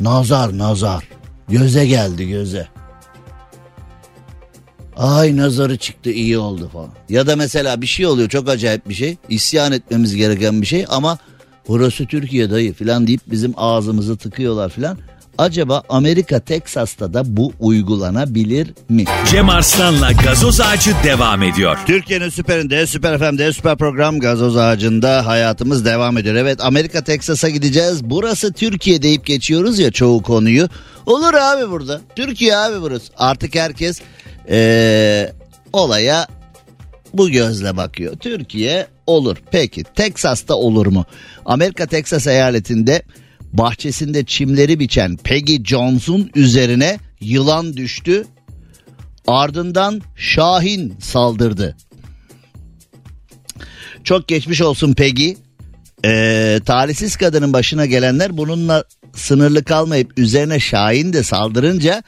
nazar 0.01 0.59
nazar 0.59 1.05
göze 1.49 1.87
geldi 1.87 2.29
göze. 2.29 2.69
Ay 4.97 5.37
nazarı 5.37 5.77
çıktı 5.77 6.11
iyi 6.11 6.39
oldu 6.39 6.71
falan. 6.73 6.91
Ya 7.09 7.27
da 7.27 7.37
mesela 7.37 7.81
bir 7.81 7.87
şey 7.87 8.07
oluyor 8.07 8.29
çok 8.29 8.49
acayip 8.49 8.89
bir 8.89 8.95
şey. 8.95 9.17
İsyan 9.29 9.73
etmemiz 9.73 10.17
gereken 10.17 10.63
bir 10.63 10.67
şey 10.67 10.85
ama 10.89 11.19
burası 11.69 12.07
Türkiye 12.07 12.51
dayı 12.51 12.75
falan 12.75 13.07
deyip 13.07 13.21
bizim 13.27 13.53
ağzımızı 13.57 14.17
tıkıyorlar 14.17 14.69
falan. 14.69 14.99
Acaba 15.39 15.83
Amerika 15.89 16.41
Teksas'ta 16.41 17.15
da 17.15 17.37
bu 17.37 17.53
uygulanabilir 17.61 18.75
mi? 18.89 19.05
Cem 19.31 19.49
Arslan'la 19.49 20.13
gazoz 20.13 20.61
ağacı 20.61 20.95
devam 21.05 21.43
ediyor. 21.43 21.79
Türkiye'nin 21.87 22.29
süperinde, 22.29 22.87
süper 22.87 23.19
FM'de, 23.19 23.53
süper 23.53 23.77
program 23.77 24.21
gazoz 24.21 24.57
ağacında 24.57 25.27
hayatımız 25.27 25.85
devam 25.85 26.19
ediyor. 26.19 26.35
Evet 26.35 26.65
Amerika 26.65 27.05
Teksas'a 27.05 27.49
gideceğiz. 27.49 28.05
Burası 28.05 28.53
Türkiye 28.53 29.03
deyip 29.03 29.27
geçiyoruz 29.27 29.79
ya 29.79 29.91
çoğu 29.91 30.23
konuyu. 30.23 30.69
Olur 31.07 31.35
abi 31.35 31.71
burada. 31.71 32.01
Türkiye 32.17 32.57
abi 32.57 32.81
burası. 32.81 33.13
Artık 33.19 33.55
herkes 33.55 34.01
ee, 34.51 35.33
olaya 35.73 36.27
bu 37.15 37.31
gözle 37.31 37.77
bakıyor. 37.77 38.17
Türkiye 38.17 38.87
olur. 39.07 39.37
Peki 39.51 39.85
Teksas'ta 39.95 40.55
olur 40.55 40.87
mu? 40.87 41.05
Amerika 41.45 41.87
Teksas 41.87 42.27
eyaletinde 42.27 43.03
bahçesinde 43.53 44.25
çimleri 44.25 44.81
biçen 44.81 45.17
Peggy 45.17 45.57
Jones'un 45.65 46.31
üzerine 46.35 46.99
yılan 47.21 47.77
düştü. 47.77 48.25
Ardından 49.27 50.03
Şahin 50.17 50.95
saldırdı. 51.01 51.77
Çok 54.05 54.29
geçmiş 54.29 54.63
olsun 54.63 54.95
Peggy. 54.95 55.33
Ee, 56.05 56.61
talihsiz 56.67 57.17
kadının 57.17 57.53
başına 57.53 57.87
gelenler 57.87 58.37
bununla 58.37 58.85
sınırlı 59.15 59.65
kalmayıp 59.65 60.19
üzerine 60.19 60.61
Şahin 60.61 61.13
de 61.13 61.23
saldırınca 61.23 62.03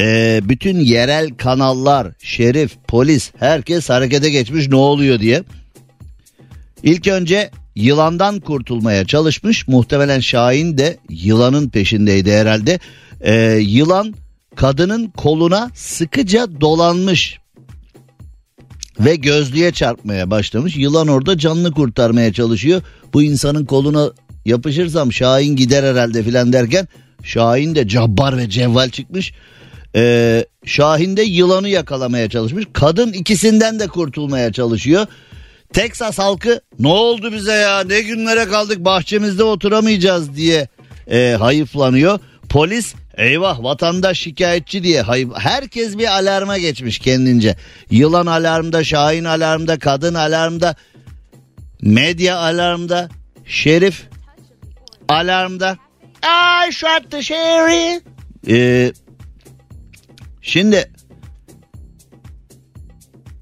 e, 0.00 0.40
bütün 0.44 0.78
yerel 0.78 1.30
kanallar, 1.30 2.08
şerif, 2.18 2.72
polis 2.88 3.32
herkes 3.38 3.90
harekete 3.90 4.30
geçmiş 4.30 4.68
ne 4.68 4.76
oluyor 4.76 5.20
diye. 5.20 5.42
İlk 6.82 7.08
önce 7.08 7.50
yılandan 7.74 8.40
kurtulmaya 8.40 9.06
çalışmış. 9.06 9.68
Muhtemelen 9.68 10.20
Şahin 10.20 10.78
de 10.78 10.96
yılanın 11.10 11.68
peşindeydi 11.68 12.32
herhalde. 12.32 12.78
Ee, 13.20 13.34
yılan 13.62 14.14
kadının 14.56 15.06
koluna 15.06 15.70
sıkıca 15.74 16.60
dolanmış 16.60 17.38
ve 19.00 19.16
gözlüğe 19.16 19.72
çarpmaya 19.72 20.30
başlamış. 20.30 20.76
Yılan 20.76 21.08
orada 21.08 21.38
canını 21.38 21.72
kurtarmaya 21.72 22.32
çalışıyor. 22.32 22.82
Bu 23.12 23.22
insanın 23.22 23.64
koluna 23.64 24.10
yapışırsam 24.44 25.12
Şahin 25.12 25.56
gider 25.56 25.84
herhalde 25.84 26.22
filan 26.22 26.52
derken 26.52 26.88
Şahin 27.22 27.74
de 27.74 27.88
cabbar 27.88 28.36
ve 28.36 28.50
cevval 28.50 28.90
çıkmış. 28.90 29.32
Ee, 29.94 30.44
Şahin 30.64 31.16
de 31.16 31.22
yılanı 31.22 31.68
yakalamaya 31.68 32.28
çalışmış. 32.28 32.64
Kadın 32.72 33.12
ikisinden 33.12 33.80
de 33.80 33.86
kurtulmaya 33.86 34.52
çalışıyor. 34.52 35.06
Teksas 35.72 36.18
halkı 36.18 36.60
ne 36.78 36.88
oldu 36.88 37.32
bize 37.32 37.52
ya 37.52 37.80
ne 37.84 38.00
günlere 38.00 38.44
kaldık 38.44 38.84
bahçemizde 38.84 39.44
oturamayacağız 39.44 40.36
diye 40.36 40.68
e, 41.10 41.36
hayıflanıyor. 41.38 42.18
Polis 42.48 42.94
eyvah 43.16 43.62
vatandaş 43.62 44.18
şikayetçi 44.18 44.82
diye 44.82 45.02
hayıf 45.02 45.30
herkes 45.38 45.98
bir 45.98 46.06
alarma 46.06 46.58
geçmiş 46.58 46.98
kendince. 46.98 47.56
Yılan 47.90 48.26
alarmda, 48.26 48.84
Şahin 48.84 49.24
alarmda, 49.24 49.78
kadın 49.78 50.14
alarmda, 50.14 50.76
medya 51.82 52.36
alarmda, 52.36 53.08
şerif 53.46 54.08
alarmda. 55.08 55.76
I 56.68 56.72
shot 56.72 57.10
the 57.10 57.22
sheriff. 57.22 58.02
Ee, 58.48 58.92
şimdi 60.46 60.90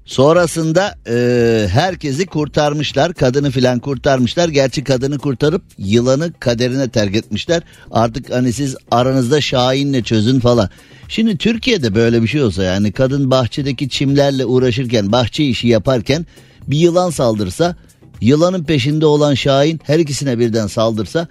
Sonrasında 0.05 0.95
e, 1.07 1.67
herkesi 1.71 2.25
kurtarmışlar. 2.25 3.13
Kadını 3.13 3.51
filan 3.51 3.79
kurtarmışlar. 3.79 4.49
Gerçi 4.49 4.83
kadını 4.83 5.17
kurtarıp 5.17 5.63
yılanı 5.77 6.33
kaderine 6.39 6.89
terk 6.89 7.15
etmişler. 7.15 7.63
Artık 7.91 8.33
hani 8.33 8.53
siz 8.53 8.75
aranızda 8.91 9.41
Şahin'le 9.41 10.01
çözün 10.03 10.39
falan. 10.39 10.69
Şimdi 11.07 11.37
Türkiye'de 11.37 11.95
böyle 11.95 12.21
bir 12.21 12.27
şey 12.27 12.43
olsa 12.43 12.63
yani 12.63 12.91
kadın 12.91 13.31
bahçedeki 13.31 13.89
çimlerle 13.89 14.45
uğraşırken 14.45 15.11
bahçe 15.11 15.43
işi 15.43 15.67
yaparken 15.67 16.25
bir 16.67 16.77
yılan 16.77 17.09
saldırsa 17.09 17.75
yılanın 18.21 18.63
peşinde 18.63 19.05
olan 19.05 19.33
Şahin 19.33 19.79
her 19.83 19.99
ikisine 19.99 20.39
birden 20.39 20.67
saldırsa 20.67 21.27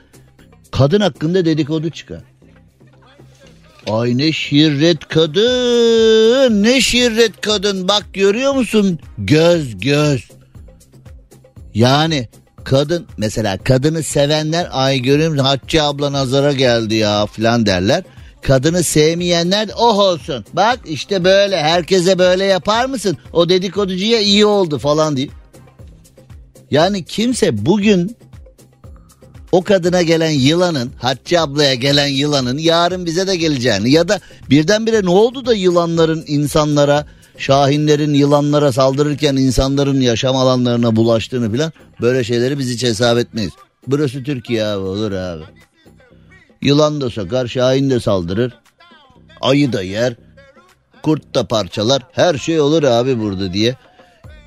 kadın 0.71 1.00
hakkında 1.00 1.45
dedikodu 1.45 1.90
çıkar. 1.90 2.34
Ay 3.87 4.19
ne 4.19 4.33
şirret 4.33 5.09
kadın 5.09 6.62
ne 6.62 6.81
şirret 6.81 7.41
kadın. 7.41 7.88
Bak 7.88 8.05
görüyor 8.12 8.55
musun? 8.55 8.99
Göz 9.19 9.81
göz. 9.81 10.29
Yani 11.75 12.29
kadın 12.64 13.07
mesela 13.17 13.59
kadını 13.59 14.03
sevenler 14.03 14.69
ay 14.73 14.99
görüyor 14.99 15.31
musun? 15.31 15.45
Hatice 15.45 15.83
abla 15.83 16.12
nazara 16.12 16.53
geldi 16.53 16.95
ya 16.95 17.26
falan 17.26 17.67
derler. 17.67 18.05
Kadını 18.43 18.83
sevmeyenler 18.83 19.69
oh 19.76 19.99
olsun. 19.99 20.44
Bak 20.53 20.81
işte 20.85 21.25
böyle 21.25 21.62
herkese 21.62 22.18
böyle 22.18 22.44
yapar 22.44 22.87
mısın? 22.87 23.16
O 23.33 23.49
dedikoducuya 23.49 24.20
iyi 24.20 24.47
oldu 24.47 24.79
falan 24.79 25.16
diye. 25.16 25.29
Yani 26.70 27.05
kimse 27.05 27.66
bugün 27.66 28.16
o 29.55 29.62
kadına 29.62 30.03
gelen 30.03 30.31
yılanın 30.31 30.93
Hatice 30.99 31.40
ablaya 31.40 31.75
gelen 31.75 32.07
yılanın 32.07 32.59
yarın 32.59 33.07
bize 33.07 33.27
de 33.27 33.37
geleceğini 33.37 33.90
ya 33.90 34.09
da 34.09 34.21
birdenbire 34.51 35.05
ne 35.05 35.11
oldu 35.11 35.47
da 35.47 35.55
yılanların 35.55 36.25
insanlara 36.27 37.07
şahinlerin 37.38 38.14
yılanlara 38.14 38.73
saldırırken 38.73 39.37
insanların 39.37 40.01
yaşam 40.01 40.37
alanlarına 40.37 40.97
bulaştığını 40.97 41.53
filan 41.53 41.73
böyle 42.01 42.25
şeyleri 42.25 42.59
biz 42.59 42.71
hiç 42.71 42.83
hesap 42.83 43.19
etmeyiz. 43.19 43.53
Burası 43.87 44.23
Türkiye 44.23 44.64
abi 44.64 44.85
olur 44.85 45.12
abi. 45.12 45.45
Yılan 46.62 47.01
da 47.01 47.11
sokar 47.11 47.47
şahin 47.47 47.90
de 47.90 48.01
saldırır. 48.01 48.55
Ayı 49.40 49.73
da 49.73 49.83
yer. 49.83 50.14
Kurt 51.03 51.35
da 51.35 51.47
parçalar. 51.47 52.03
Her 52.12 52.38
şey 52.38 52.61
olur 52.61 52.83
abi 52.83 53.21
burada 53.21 53.53
diye. 53.53 53.77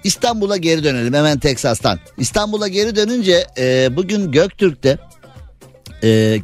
İstanbul'a 0.08 0.58
geri 0.58 0.84
dönelim 0.84 1.14
hemen 1.14 1.40
Teksas'tan. 1.40 2.00
İstanbul'a 2.18 2.68
geri 2.68 2.96
dönünce 2.96 3.48
e, 3.58 3.96
bugün 3.96 4.32
Göktürk'te 4.32 4.98
e, 6.04 6.40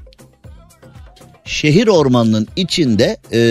şehir 1.45 1.87
ormanının 1.87 2.47
içinde 2.55 3.17
e, 3.31 3.41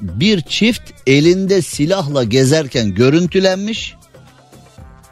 bir 0.00 0.40
çift 0.40 0.82
elinde 1.06 1.62
silahla 1.62 2.24
gezerken 2.24 2.94
görüntülenmiş. 2.94 3.94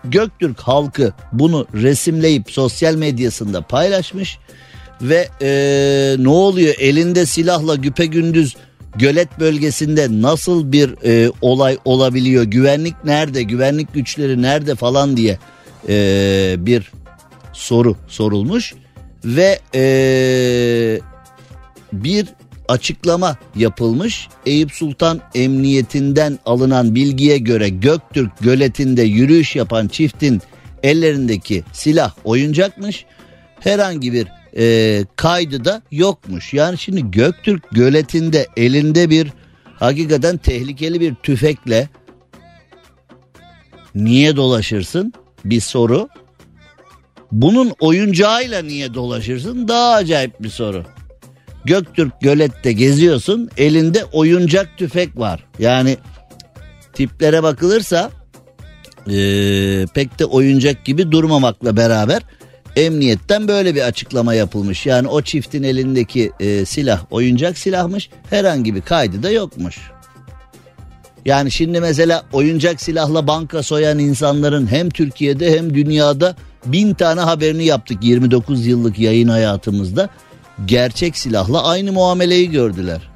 Göktürk 0.05 0.61
halkı 0.61 1.13
bunu 1.33 1.67
resimleyip 1.75 2.51
sosyal 2.51 2.95
medyasında 2.95 3.63
paylaşmış 3.63 4.39
ve 5.03 5.29
e, 5.43 6.17
ne 6.19 6.29
oluyor 6.29 6.75
elinde 6.79 7.27
silahla 7.27 7.75
güpe 7.75 8.07
gündüz 8.07 8.57
gölet 8.97 9.41
bölgesinde 9.41 10.09
nasıl 10.11 10.73
bir 10.73 10.95
e, 11.05 11.33
olay 11.41 11.79
olabiliyor? 11.85 12.45
Güvenlik 12.45 13.05
nerede? 13.05 13.43
Güvenlik 13.43 13.95
güçleri 13.95 14.43
nerede 14.43 14.75
falan 14.75 15.17
diye 15.17 15.39
e, 15.89 16.55
bir 16.59 16.93
soru 17.53 17.97
sorulmuş 18.09 18.75
ve 19.25 19.59
e, 19.75 19.83
bir 21.93 22.27
açıklama 22.69 23.37
yapılmış. 23.57 24.29
Eyüp 24.47 24.73
Sultan 24.73 25.21
Emniyetinden 25.35 26.39
alınan 26.47 26.95
bilgiye 26.95 27.39
göre 27.39 27.69
Göktürk 27.69 28.31
göletinde 28.41 29.03
yürüyüş 29.03 29.57
yapan 29.57 29.89
çiftin 29.89 30.43
ellerindeki 30.83 31.65
silah 31.73 32.13
oyuncakmış. 32.25 33.05
Herhangi 33.61 34.13
bir 34.13 34.40
e, 34.57 35.05
kaydı 35.17 35.65
da 35.65 35.83
yokmuş. 35.91 36.55
Yani 36.55 36.79
şimdi 36.79 37.11
Göktürk 37.11 37.71
göletinde 37.71 38.47
elinde 38.57 39.11
bir 39.11 39.29
hakikaten 39.79 40.37
tehlikeli 40.37 41.01
bir 41.01 41.15
tüfekle 41.15 41.89
niye 43.95 44.37
dolaşırsın? 44.37 45.13
Bir 45.45 45.61
soru. 45.61 46.09
Bunun 47.33 47.73
oyuncağıyla 47.81 48.63
niye 48.63 48.95
dolaşırsın? 48.95 49.69
Daha 49.69 49.95
acayip 49.95 50.43
bir 50.43 50.49
soru. 50.49 50.85
Göktürk 51.65 52.13
gölette 52.21 52.73
geziyorsun 52.73 53.51
elinde 53.57 54.05
oyuncak 54.05 54.79
tüfek 54.79 55.19
var. 55.19 55.45
Yani 55.59 55.97
tiplere 56.93 57.43
bakılırsa 57.43 58.11
e, 59.07 59.13
pek 59.95 60.19
de 60.19 60.25
oyuncak 60.25 60.85
gibi 60.85 61.13
durmamakla 61.13 61.77
beraber 61.77 62.23
Emniyetten 62.77 63.49
böyle 63.49 63.75
bir 63.75 63.83
açıklama 63.83 64.35
yapılmış. 64.35 64.87
Yani 64.87 65.09
o 65.09 65.23
çiftin 65.23 65.63
elindeki 65.63 66.33
e, 66.41 66.65
silah 66.65 67.05
oyuncak 67.11 67.59
silahmış. 67.59 68.11
Herhangi 68.31 68.75
bir 68.75 68.81
kaydı 68.81 69.23
da 69.23 69.31
yokmuş. 69.31 69.79
Yani 71.25 71.51
şimdi 71.51 71.81
mesela 71.81 72.25
oyuncak 72.33 72.81
silahla 72.81 73.27
banka 73.27 73.63
soyan 73.63 73.99
insanların 73.99 74.67
hem 74.67 74.91
Türkiye'de 74.91 75.59
hem 75.59 75.75
dünyada 75.75 76.37
bin 76.67 76.95
tane 76.95 77.21
haberini 77.21 77.65
yaptık 77.65 77.99
29 78.03 78.67
yıllık 78.67 78.99
yayın 78.99 79.29
hayatımızda. 79.29 80.09
Gerçek 80.67 81.17
silahla 81.17 81.65
aynı 81.65 81.93
muameleyi 81.93 82.51
gördüler. 82.51 83.11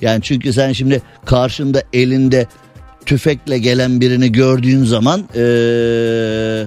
Yani 0.00 0.22
çünkü 0.22 0.52
sen 0.52 0.72
şimdi 0.72 1.02
karşında 1.24 1.82
elinde 1.92 2.46
tüfekle 3.06 3.58
gelen 3.58 4.00
birini 4.00 4.32
gördüğün 4.32 4.84
zaman 4.84 5.20
ee, 5.36 6.66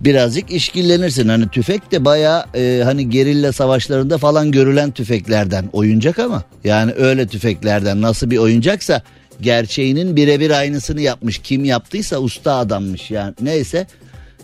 birazcık 0.00 0.50
işkillenirsin. 0.50 1.28
Hani 1.28 1.48
tüfek 1.48 1.92
de 1.92 2.04
baya 2.04 2.46
e, 2.54 2.80
hani 2.84 3.10
gerilla 3.10 3.52
savaşlarında 3.52 4.18
falan 4.18 4.50
görülen 4.50 4.90
tüfeklerden 4.90 5.64
oyuncak 5.72 6.18
ama 6.18 6.42
yani 6.64 6.92
öyle 6.92 7.26
tüfeklerden 7.26 8.02
nasıl 8.02 8.30
bir 8.30 8.38
oyuncaksa 8.38 9.02
gerçeğinin 9.40 10.16
birebir 10.16 10.50
aynısını 10.50 11.00
yapmış. 11.00 11.38
Kim 11.38 11.64
yaptıysa 11.64 12.18
usta 12.18 12.54
adammış 12.54 13.10
yani 13.10 13.34
neyse 13.40 13.86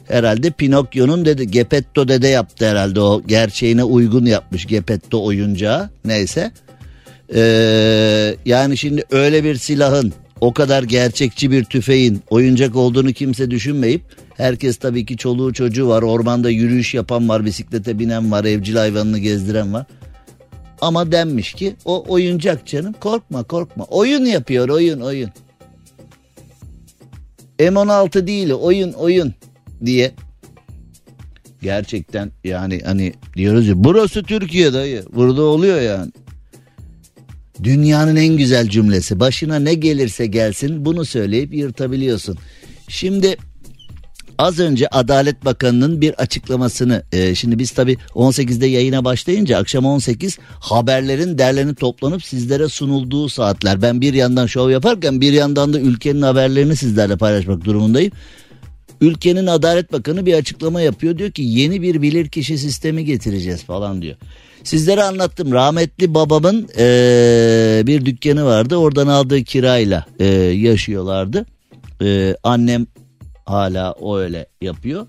herhalde 0.08 0.50
Pinokyo'nun 0.50 1.24
dedi 1.24 1.50
Gepetto 1.50 2.08
dede 2.08 2.28
yaptı 2.28 2.70
herhalde 2.70 3.00
o 3.00 3.22
gerçeğine 3.26 3.84
uygun 3.84 4.26
yapmış 4.26 4.66
Gepetto 4.66 5.24
oyuncağı 5.24 5.90
neyse. 6.04 6.52
Ee, 7.34 8.36
yani 8.44 8.76
şimdi 8.76 9.04
öyle 9.10 9.44
bir 9.44 9.56
silahın 9.56 10.12
o 10.40 10.52
kadar 10.52 10.82
gerçekçi 10.82 11.50
bir 11.50 11.64
tüfeğin 11.64 12.22
oyuncak 12.30 12.76
olduğunu 12.76 13.12
kimse 13.12 13.50
düşünmeyip 13.50 14.02
herkes 14.36 14.76
tabii 14.76 15.06
ki 15.06 15.16
çoluğu 15.16 15.52
çocuğu 15.52 15.88
var 15.88 16.02
ormanda 16.02 16.50
yürüyüş 16.50 16.94
yapan 16.94 17.28
var 17.28 17.44
bisiklete 17.44 17.98
binen 17.98 18.32
var 18.32 18.44
evcil 18.44 18.76
hayvanını 18.76 19.18
gezdiren 19.18 19.72
var. 19.72 19.86
Ama 20.80 21.12
denmiş 21.12 21.52
ki 21.52 21.76
o 21.84 22.04
oyuncak 22.08 22.66
canım 22.66 22.94
korkma 23.00 23.42
korkma 23.42 23.84
oyun 23.84 24.24
yapıyor 24.24 24.68
oyun 24.68 25.00
oyun. 25.00 25.30
M16 27.58 28.26
değil 28.26 28.52
oyun 28.52 28.92
oyun 28.92 29.34
diye 29.84 30.12
gerçekten 31.62 32.32
yani 32.44 32.80
hani 32.84 33.12
diyoruz 33.36 33.68
ya 33.68 33.74
burası 33.76 34.22
Türkiye 34.22 34.72
dayı 34.72 35.04
burada 35.14 35.42
oluyor 35.42 35.80
yani. 35.80 36.12
Dünyanın 37.62 38.16
en 38.16 38.36
güzel 38.36 38.68
cümlesi 38.68 39.20
başına 39.20 39.58
ne 39.58 39.74
gelirse 39.74 40.26
gelsin 40.26 40.84
bunu 40.84 41.04
söyleyip 41.04 41.54
yırtabiliyorsun. 41.54 42.38
Şimdi 42.88 43.36
az 44.38 44.58
önce 44.58 44.88
Adalet 44.88 45.44
Bakanı'nın 45.44 46.00
bir 46.00 46.14
açıklamasını 46.14 47.02
e, 47.12 47.34
şimdi 47.34 47.58
biz 47.58 47.70
tabi 47.70 47.96
18'de 48.14 48.66
yayına 48.66 49.04
başlayınca 49.04 49.58
akşam 49.58 49.84
18 49.84 50.38
haberlerin 50.60 51.38
derlenip 51.38 51.80
toplanıp 51.80 52.24
sizlere 52.24 52.68
sunulduğu 52.68 53.28
saatler. 53.28 53.82
Ben 53.82 54.00
bir 54.00 54.14
yandan 54.14 54.46
şov 54.46 54.70
yaparken 54.70 55.20
bir 55.20 55.32
yandan 55.32 55.72
da 55.72 55.80
ülkenin 55.80 56.22
haberlerini 56.22 56.76
sizlerle 56.76 57.16
paylaşmak 57.16 57.64
durumundayım. 57.64 58.12
Ülkenin 59.04 59.46
Adalet 59.46 59.92
Bakanı 59.92 60.26
bir 60.26 60.34
açıklama 60.34 60.80
yapıyor. 60.80 61.18
Diyor 61.18 61.30
ki 61.30 61.42
yeni 61.42 61.82
bir 61.82 62.02
bilirkişi 62.02 62.58
sistemi 62.58 63.04
getireceğiz 63.04 63.64
falan 63.64 64.02
diyor. 64.02 64.16
Sizlere 64.64 65.02
anlattım 65.02 65.52
rahmetli 65.52 66.14
babamın 66.14 66.68
e, 66.78 67.82
bir 67.86 68.06
dükkanı 68.06 68.44
vardı. 68.44 68.76
Oradan 68.76 69.06
aldığı 69.06 69.42
kirayla 69.42 70.06
e, 70.18 70.24
yaşıyorlardı. 70.54 71.46
E, 72.02 72.36
annem 72.42 72.86
hala 73.44 73.94
öyle 74.16 74.46
yapıyor. 74.60 75.06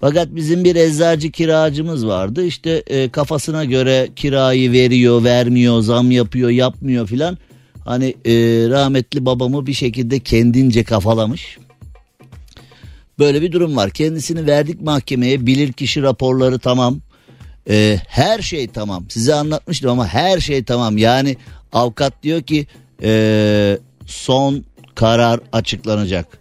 Fakat 0.00 0.28
bizim 0.34 0.64
bir 0.64 0.76
eczacı 0.76 1.30
kiracımız 1.30 2.06
vardı. 2.06 2.44
İşte 2.44 2.82
e, 2.86 3.08
kafasına 3.08 3.64
göre 3.64 4.08
kirayı 4.16 4.72
veriyor, 4.72 5.24
vermiyor, 5.24 5.80
zam 5.80 6.10
yapıyor, 6.10 6.50
yapmıyor 6.50 7.06
filan. 7.06 7.38
Hani 7.84 8.14
e, 8.24 8.32
rahmetli 8.68 9.26
babamı 9.26 9.66
bir 9.66 9.72
şekilde 9.72 10.20
kendince 10.20 10.84
kafalamış. 10.84 11.58
Böyle 13.18 13.42
bir 13.42 13.52
durum 13.52 13.76
var. 13.76 13.90
Kendisini 13.90 14.46
verdik 14.46 14.80
mahkemeye. 14.80 15.46
Bilirkişi 15.46 16.02
raporları 16.02 16.58
tamam. 16.58 17.00
Ee, 17.68 17.98
her 18.06 18.42
şey 18.42 18.68
tamam. 18.68 19.04
Size 19.08 19.34
anlatmıştım 19.34 19.90
ama 19.90 20.06
her 20.06 20.40
şey 20.40 20.64
tamam. 20.64 20.98
Yani 20.98 21.36
avukat 21.72 22.22
diyor 22.22 22.42
ki 22.42 22.66
e, 23.02 23.78
son 24.06 24.64
karar 24.94 25.40
açıklanacak. 25.52 26.38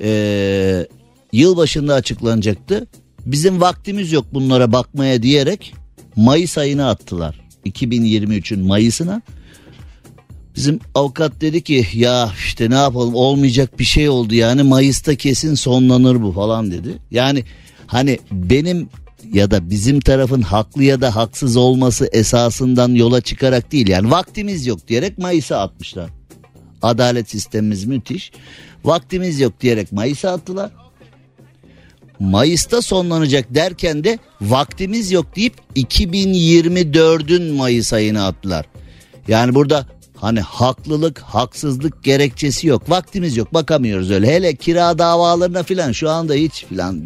E, 0.00 0.86
yıl 1.32 1.56
başında 1.56 1.94
açıklanacaktı. 1.94 2.86
Bizim 3.26 3.60
vaktimiz 3.60 4.12
yok 4.12 4.24
bunlara 4.32 4.72
bakmaya 4.72 5.22
diyerek 5.22 5.74
Mayıs 6.16 6.58
ayına 6.58 6.90
attılar. 6.90 7.40
2023'ün 7.66 8.60
Mayıs'ına. 8.60 9.22
Bizim 10.56 10.80
avukat 10.94 11.40
dedi 11.40 11.62
ki 11.62 11.86
ya 11.94 12.32
işte 12.38 12.70
ne 12.70 12.74
yapalım 12.74 13.14
olmayacak 13.14 13.78
bir 13.78 13.84
şey 13.84 14.08
oldu 14.08 14.34
yani 14.34 14.62
Mayıs'ta 14.62 15.14
kesin 15.14 15.54
sonlanır 15.54 16.22
bu 16.22 16.32
falan 16.32 16.70
dedi. 16.70 16.98
Yani 17.10 17.44
hani 17.86 18.18
benim 18.32 18.88
ya 19.32 19.50
da 19.50 19.70
bizim 19.70 20.00
tarafın 20.00 20.42
haklı 20.42 20.84
ya 20.84 21.00
da 21.00 21.16
haksız 21.16 21.56
olması 21.56 22.08
esasından 22.12 22.94
yola 22.94 23.20
çıkarak 23.20 23.72
değil 23.72 23.88
yani 23.88 24.10
vaktimiz 24.10 24.66
yok 24.66 24.88
diyerek 24.88 25.18
Mayıs'a 25.18 25.58
atmışlar. 25.58 26.10
Adalet 26.82 27.30
sistemimiz 27.30 27.84
müthiş. 27.84 28.32
Vaktimiz 28.84 29.40
yok 29.40 29.60
diyerek 29.60 29.92
Mayıs'a 29.92 30.32
attılar. 30.32 30.70
Mayıs'ta 32.20 32.82
sonlanacak 32.82 33.54
derken 33.54 34.04
de 34.04 34.18
vaktimiz 34.40 35.12
yok 35.12 35.36
deyip 35.36 35.54
2024'ün 35.76 37.54
Mayıs 37.54 37.92
ayına 37.92 38.26
attılar. 38.26 38.66
Yani 39.28 39.54
burada 39.54 39.86
Hani 40.20 40.40
haklılık, 40.40 41.18
haksızlık 41.18 42.04
gerekçesi 42.04 42.66
yok. 42.66 42.90
Vaktimiz 42.90 43.36
yok. 43.36 43.54
Bakamıyoruz 43.54 44.10
öyle. 44.10 44.26
Hele 44.26 44.54
kira 44.54 44.98
davalarına 44.98 45.62
filan 45.62 45.92
şu 45.92 46.10
anda 46.10 46.34
hiç 46.34 46.64
filan. 46.64 47.02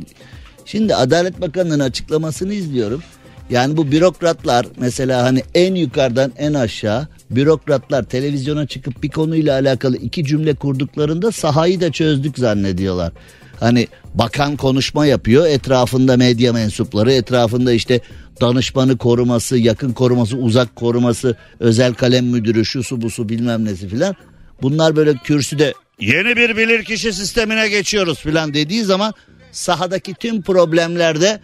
Şimdi 0.64 0.94
Adalet 0.94 1.40
Bakanı'nın 1.40 1.80
açıklamasını 1.80 2.54
izliyorum. 2.54 3.02
Yani 3.50 3.76
bu 3.76 3.92
bürokratlar 3.92 4.66
mesela 4.76 5.22
hani 5.22 5.42
en 5.54 5.74
yukarıdan 5.74 6.32
en 6.38 6.54
aşağı 6.54 7.08
bürokratlar 7.30 8.02
televizyona 8.02 8.66
çıkıp 8.66 9.02
bir 9.02 9.10
konuyla 9.10 9.54
alakalı 9.54 9.96
iki 9.96 10.24
cümle 10.24 10.54
kurduklarında 10.54 11.32
sahayı 11.32 11.80
da 11.80 11.92
çözdük 11.92 12.38
zannediyorlar. 12.38 13.12
Hani 13.60 13.88
bakan 14.14 14.56
konuşma 14.56 15.06
yapıyor 15.06 15.46
etrafında 15.46 16.16
medya 16.16 16.52
mensupları 16.52 17.12
etrafında 17.12 17.72
işte 17.72 18.00
danışmanı 18.40 18.98
koruması, 18.98 19.58
yakın 19.58 19.92
koruması, 19.92 20.36
uzak 20.36 20.76
koruması, 20.76 21.36
özel 21.60 21.94
kalem 21.94 22.26
müdürü, 22.26 22.64
şu 22.64 22.82
su 22.82 23.02
bu 23.02 23.10
su 23.10 23.28
bilmem 23.28 23.64
nesi 23.64 23.88
filan. 23.88 24.16
Bunlar 24.62 24.96
böyle 24.96 25.14
kürsüde 25.14 25.74
yeni 26.00 26.36
bir 26.36 26.56
bilirkişi 26.56 27.12
sistemine 27.12 27.68
geçiyoruz 27.68 28.18
filan 28.20 28.54
dediği 28.54 28.84
zaman 28.84 29.14
sahadaki 29.52 30.14
tüm 30.14 30.42
problemlerde 30.42 31.40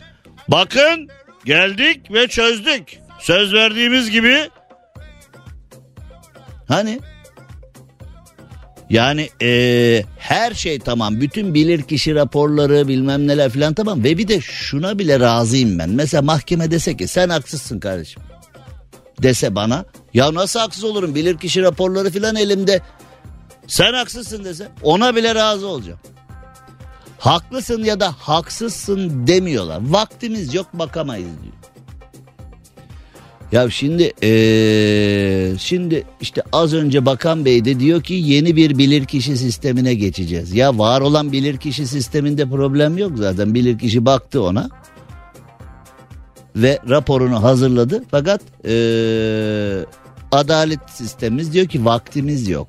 bakın 0.48 1.08
geldik 1.44 2.12
ve 2.12 2.28
çözdük. 2.28 2.98
Söz 3.20 3.52
verdiğimiz 3.52 4.10
gibi 4.10 4.48
hani 6.68 7.00
yani 8.90 9.28
ee, 9.42 10.04
her 10.18 10.54
şey 10.54 10.78
tamam. 10.78 11.20
Bütün 11.20 11.54
bilirkişi 11.54 12.14
raporları 12.14 12.88
bilmem 12.88 13.26
neler 13.26 13.50
filan 13.50 13.74
tamam. 13.74 14.04
Ve 14.04 14.18
bir 14.18 14.28
de 14.28 14.40
şuna 14.40 14.98
bile 14.98 15.20
razıyım 15.20 15.78
ben. 15.78 15.90
Mesela 15.90 16.22
mahkeme 16.22 16.70
dese 16.70 16.96
ki 16.96 17.08
sen 17.08 17.28
haksızsın 17.28 17.80
kardeşim. 17.80 18.22
Dese 19.22 19.54
bana. 19.54 19.84
Ya 20.14 20.34
nasıl 20.34 20.60
haksız 20.60 20.84
olurum? 20.84 21.14
Bilirkişi 21.14 21.62
raporları 21.62 22.10
filan 22.10 22.36
elimde. 22.36 22.80
Sen 23.66 23.92
haksızsın 23.92 24.44
dese 24.44 24.68
ona 24.82 25.16
bile 25.16 25.34
razı 25.34 25.66
olacağım. 25.66 26.00
Haklısın 27.18 27.84
ya 27.84 28.00
da 28.00 28.14
haksızsın 28.18 29.26
demiyorlar. 29.26 29.80
Vaktimiz 29.82 30.54
yok 30.54 30.66
bakamayız 30.72 31.28
diyor. 31.42 31.54
Ya 33.52 33.70
şimdi 33.70 34.12
ee, 34.22 35.52
şimdi 35.58 36.04
işte 36.20 36.42
az 36.52 36.74
önce 36.74 37.06
Bakan 37.06 37.44
Bey 37.44 37.64
de 37.64 37.80
diyor 37.80 38.02
ki 38.02 38.14
yeni 38.14 38.56
bir 38.56 38.78
bilirkişi 38.78 39.36
sistemine 39.36 39.94
geçeceğiz. 39.94 40.52
Ya 40.54 40.78
var 40.78 41.00
olan 41.00 41.32
bilirkişi 41.32 41.86
sisteminde 41.86 42.48
problem 42.48 42.98
yok 42.98 43.12
zaten. 43.14 43.54
Bilirkişi 43.54 44.04
baktı 44.06 44.42
ona 44.42 44.70
ve 46.56 46.78
raporunu 46.88 47.42
hazırladı. 47.42 48.04
Fakat 48.10 48.40
ee, 48.64 49.84
adalet 50.32 50.80
sistemimiz 50.90 51.52
diyor 51.52 51.66
ki 51.66 51.84
vaktimiz 51.84 52.48
yok. 52.48 52.68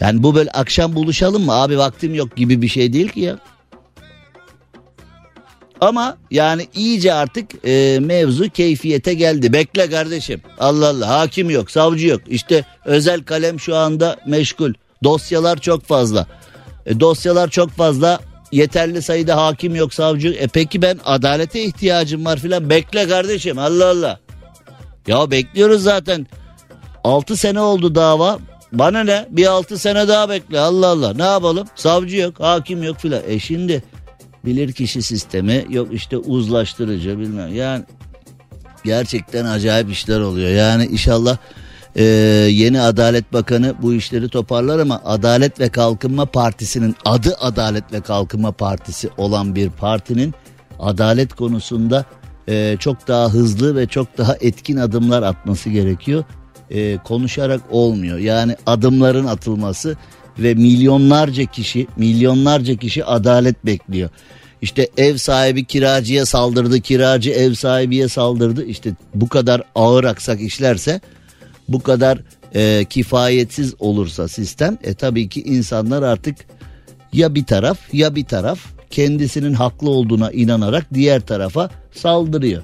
Yani 0.00 0.22
bu 0.22 0.34
böyle 0.34 0.50
akşam 0.50 0.94
buluşalım 0.94 1.44
mı 1.44 1.52
abi 1.52 1.78
vaktim 1.78 2.14
yok 2.14 2.36
gibi 2.36 2.62
bir 2.62 2.68
şey 2.68 2.92
değil 2.92 3.08
ki 3.08 3.20
ya. 3.20 3.38
Ama 5.80 6.16
yani 6.30 6.68
iyice 6.74 7.14
artık 7.14 7.66
e, 7.66 7.98
mevzu 8.00 8.50
keyfiyete 8.50 9.14
geldi. 9.14 9.52
Bekle 9.52 9.90
kardeşim. 9.90 10.42
Allah 10.58 10.88
Allah 10.88 11.08
hakim 11.08 11.50
yok, 11.50 11.70
savcı 11.70 12.06
yok. 12.06 12.20
İşte 12.28 12.64
özel 12.84 13.22
kalem 13.22 13.60
şu 13.60 13.76
anda 13.76 14.16
meşgul. 14.26 14.72
Dosyalar 15.04 15.60
çok 15.60 15.84
fazla. 15.84 16.26
E, 16.86 17.00
dosyalar 17.00 17.50
çok 17.50 17.70
fazla. 17.70 18.20
Yeterli 18.52 19.02
sayıda 19.02 19.36
hakim 19.36 19.74
yok, 19.74 19.94
savcı. 19.94 20.28
E 20.28 20.46
peki 20.48 20.82
ben 20.82 20.98
adalete 21.04 21.62
ihtiyacım 21.62 22.24
var 22.24 22.38
filan. 22.38 22.70
Bekle 22.70 23.08
kardeşim. 23.08 23.58
Allah 23.58 23.86
Allah. 23.86 24.20
Ya 25.06 25.30
bekliyoruz 25.30 25.82
zaten. 25.82 26.26
6 27.04 27.36
sene 27.36 27.60
oldu 27.60 27.94
dava. 27.94 28.38
Bana 28.72 29.04
ne? 29.04 29.26
Bir 29.30 29.46
6 29.46 29.78
sene 29.78 30.08
daha 30.08 30.28
bekle. 30.28 30.60
Allah 30.60 30.86
Allah. 30.86 31.14
Ne 31.14 31.22
yapalım? 31.22 31.66
Savcı 31.74 32.16
yok, 32.16 32.40
hakim 32.40 32.82
yok 32.82 32.96
filan. 32.98 33.22
E 33.28 33.38
şimdi 33.38 33.82
bilirkişi 34.46 35.02
sistemi 35.02 35.66
yok 35.70 35.88
işte 35.92 36.16
uzlaştırıcı 36.16 37.18
bilmem 37.18 37.54
yani 37.54 37.84
gerçekten 38.84 39.44
acayip 39.44 39.90
işler 39.90 40.20
oluyor 40.20 40.50
yani 40.50 40.86
inşallah 40.86 41.36
Ee, 41.98 42.04
yeni 42.50 42.80
Adalet 42.80 43.32
Bakanı 43.32 43.74
bu 43.82 43.94
işleri 43.94 44.28
toparlar 44.28 44.78
ama 44.78 45.00
Adalet 45.04 45.60
ve 45.60 45.68
Kalkınma 45.68 46.26
Partisi'nin 46.26 46.96
adı 47.04 47.36
Adalet 47.40 47.92
ve 47.92 48.00
Kalkınma 48.00 48.52
Partisi 48.52 49.10
olan 49.16 49.54
bir 49.54 49.70
partinin 49.70 50.34
adalet 50.78 51.34
konusunda 51.34 52.04
e, 52.48 52.76
çok 52.80 53.08
daha 53.08 53.28
hızlı 53.28 53.76
ve 53.76 53.86
çok 53.86 54.18
daha 54.18 54.36
etkin 54.40 54.76
adımlar 54.76 55.22
atması 55.22 55.70
gerekiyor. 55.70 56.24
E, 56.70 56.96
konuşarak 56.96 57.60
olmuyor. 57.70 58.18
Yani 58.18 58.56
adımların 58.66 59.26
atılması 59.26 59.96
ve 60.38 60.54
milyonlarca 60.54 61.44
kişi 61.44 61.86
milyonlarca 61.96 62.76
kişi 62.76 63.04
adalet 63.04 63.66
bekliyor. 63.66 64.10
İşte 64.62 64.88
ev 64.96 65.16
sahibi 65.16 65.64
kiracıya 65.64 66.26
saldırdı, 66.26 66.80
kiracı 66.80 67.30
ev 67.30 67.54
sahibiye 67.54 68.08
saldırdı. 68.08 68.64
İşte 68.64 68.92
bu 69.14 69.28
kadar 69.28 69.62
ağır 69.74 70.04
aksak 70.04 70.40
işlerse, 70.40 71.00
bu 71.68 71.82
kadar 71.82 72.18
e, 72.54 72.84
kifayetsiz 72.90 73.74
olursa 73.78 74.28
sistem, 74.28 74.78
e 74.84 74.94
tabii 74.94 75.28
ki 75.28 75.42
insanlar 75.42 76.02
artık 76.02 76.36
ya 77.12 77.34
bir 77.34 77.44
taraf 77.44 77.78
ya 77.92 78.14
bir 78.14 78.24
taraf 78.24 78.58
kendisinin 78.90 79.52
haklı 79.52 79.90
olduğuna 79.90 80.30
inanarak 80.30 80.94
diğer 80.94 81.20
tarafa 81.20 81.70
saldırıyor. 81.92 82.62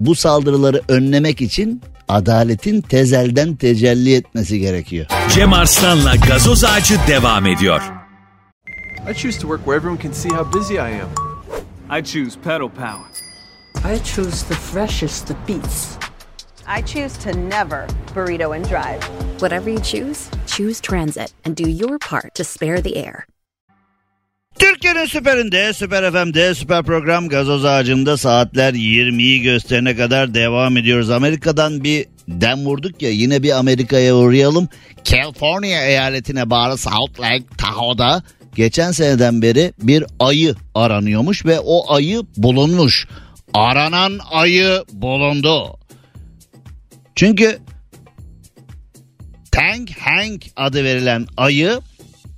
Bu 0.00 0.14
saldırıları 0.14 0.82
önlemek 0.88 1.40
için 1.40 1.82
adaletin 2.12 2.80
tezelden 2.80 3.56
tecelli 3.56 4.14
etmesi 4.14 4.58
gerekiyor. 4.58 5.06
Cem 5.30 5.52
Arslan'la 5.52 6.16
gazoz 6.16 6.64
ağacı 6.64 6.94
devam 7.08 7.46
ediyor. 7.46 7.80
I 9.10 9.14
choose 9.14 9.38
to 9.38 9.48
work 9.48 9.64
where 9.64 9.76
everyone 9.76 10.02
can 10.02 10.12
see 10.12 10.28
how 10.28 10.44
busy 10.52 10.74
I 10.74 11.00
am. 11.00 11.10
I 11.90 12.02
choose 12.02 12.36
pedal 12.44 12.68
power. 12.68 13.06
I 13.84 13.98
choose 13.98 14.44
the 14.44 14.54
freshest 14.54 15.30
of 15.30 15.36
beets. 15.48 15.96
I 16.66 16.82
choose 16.82 17.18
to 17.24 17.32
never 17.32 17.86
burrito 18.14 18.56
and 18.56 18.64
drive. 18.68 19.02
Whatever 19.40 19.70
you 19.70 19.80
choose, 19.80 20.30
choose 20.46 20.80
transit 20.80 21.32
and 21.44 21.56
do 21.56 21.68
your 21.68 21.98
part 21.98 22.34
to 22.34 22.44
spare 22.44 22.80
the 22.80 22.96
air. 22.96 23.26
Türkiye'nin 24.58 25.04
süperinde, 25.04 25.72
süper 25.72 26.12
FM'de, 26.12 26.54
süper 26.54 26.82
program 26.82 27.28
gazoz 27.28 27.64
ağacında 27.64 28.16
saatler 28.16 28.74
20'yi 28.74 29.42
gösterene 29.42 29.96
kadar 29.96 30.34
devam 30.34 30.76
ediyoruz. 30.76 31.10
Amerika'dan 31.10 31.84
bir 31.84 32.06
dem 32.28 32.64
vurduk 32.64 33.02
ya 33.02 33.10
yine 33.10 33.42
bir 33.42 33.58
Amerika'ya 33.58 34.16
uğrayalım. 34.16 34.68
California 35.04 35.84
eyaletine 35.84 36.50
bağlı 36.50 36.78
South 36.78 37.20
Lake 37.20 37.44
Tahoe'da 37.58 38.22
geçen 38.54 38.92
seneden 38.92 39.42
beri 39.42 39.72
bir 39.82 40.04
ayı 40.20 40.54
aranıyormuş 40.74 41.46
ve 41.46 41.60
o 41.60 41.94
ayı 41.94 42.22
bulunmuş. 42.36 43.08
Aranan 43.54 44.18
ayı 44.30 44.84
bulundu. 44.92 45.78
Çünkü 47.14 47.58
Tank 49.52 49.90
Hank 49.98 50.44
adı 50.56 50.84
verilen 50.84 51.26
ayı 51.36 51.80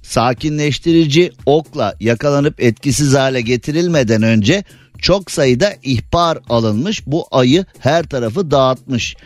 sakinleştirici 0.05 1.33
okla 1.47 1.97
yakalanıp 2.01 2.63
etkisiz 2.63 3.15
hale 3.15 3.41
getirilmeden 3.41 4.23
önce 4.23 4.65
çok 4.99 5.31
sayıda 5.31 5.75
ihbar 5.83 6.39
alınmış. 6.49 7.07
Bu 7.07 7.27
ayı 7.31 7.65
her 7.79 8.05
tarafı 8.05 8.51
dağıtmış. 8.51 9.17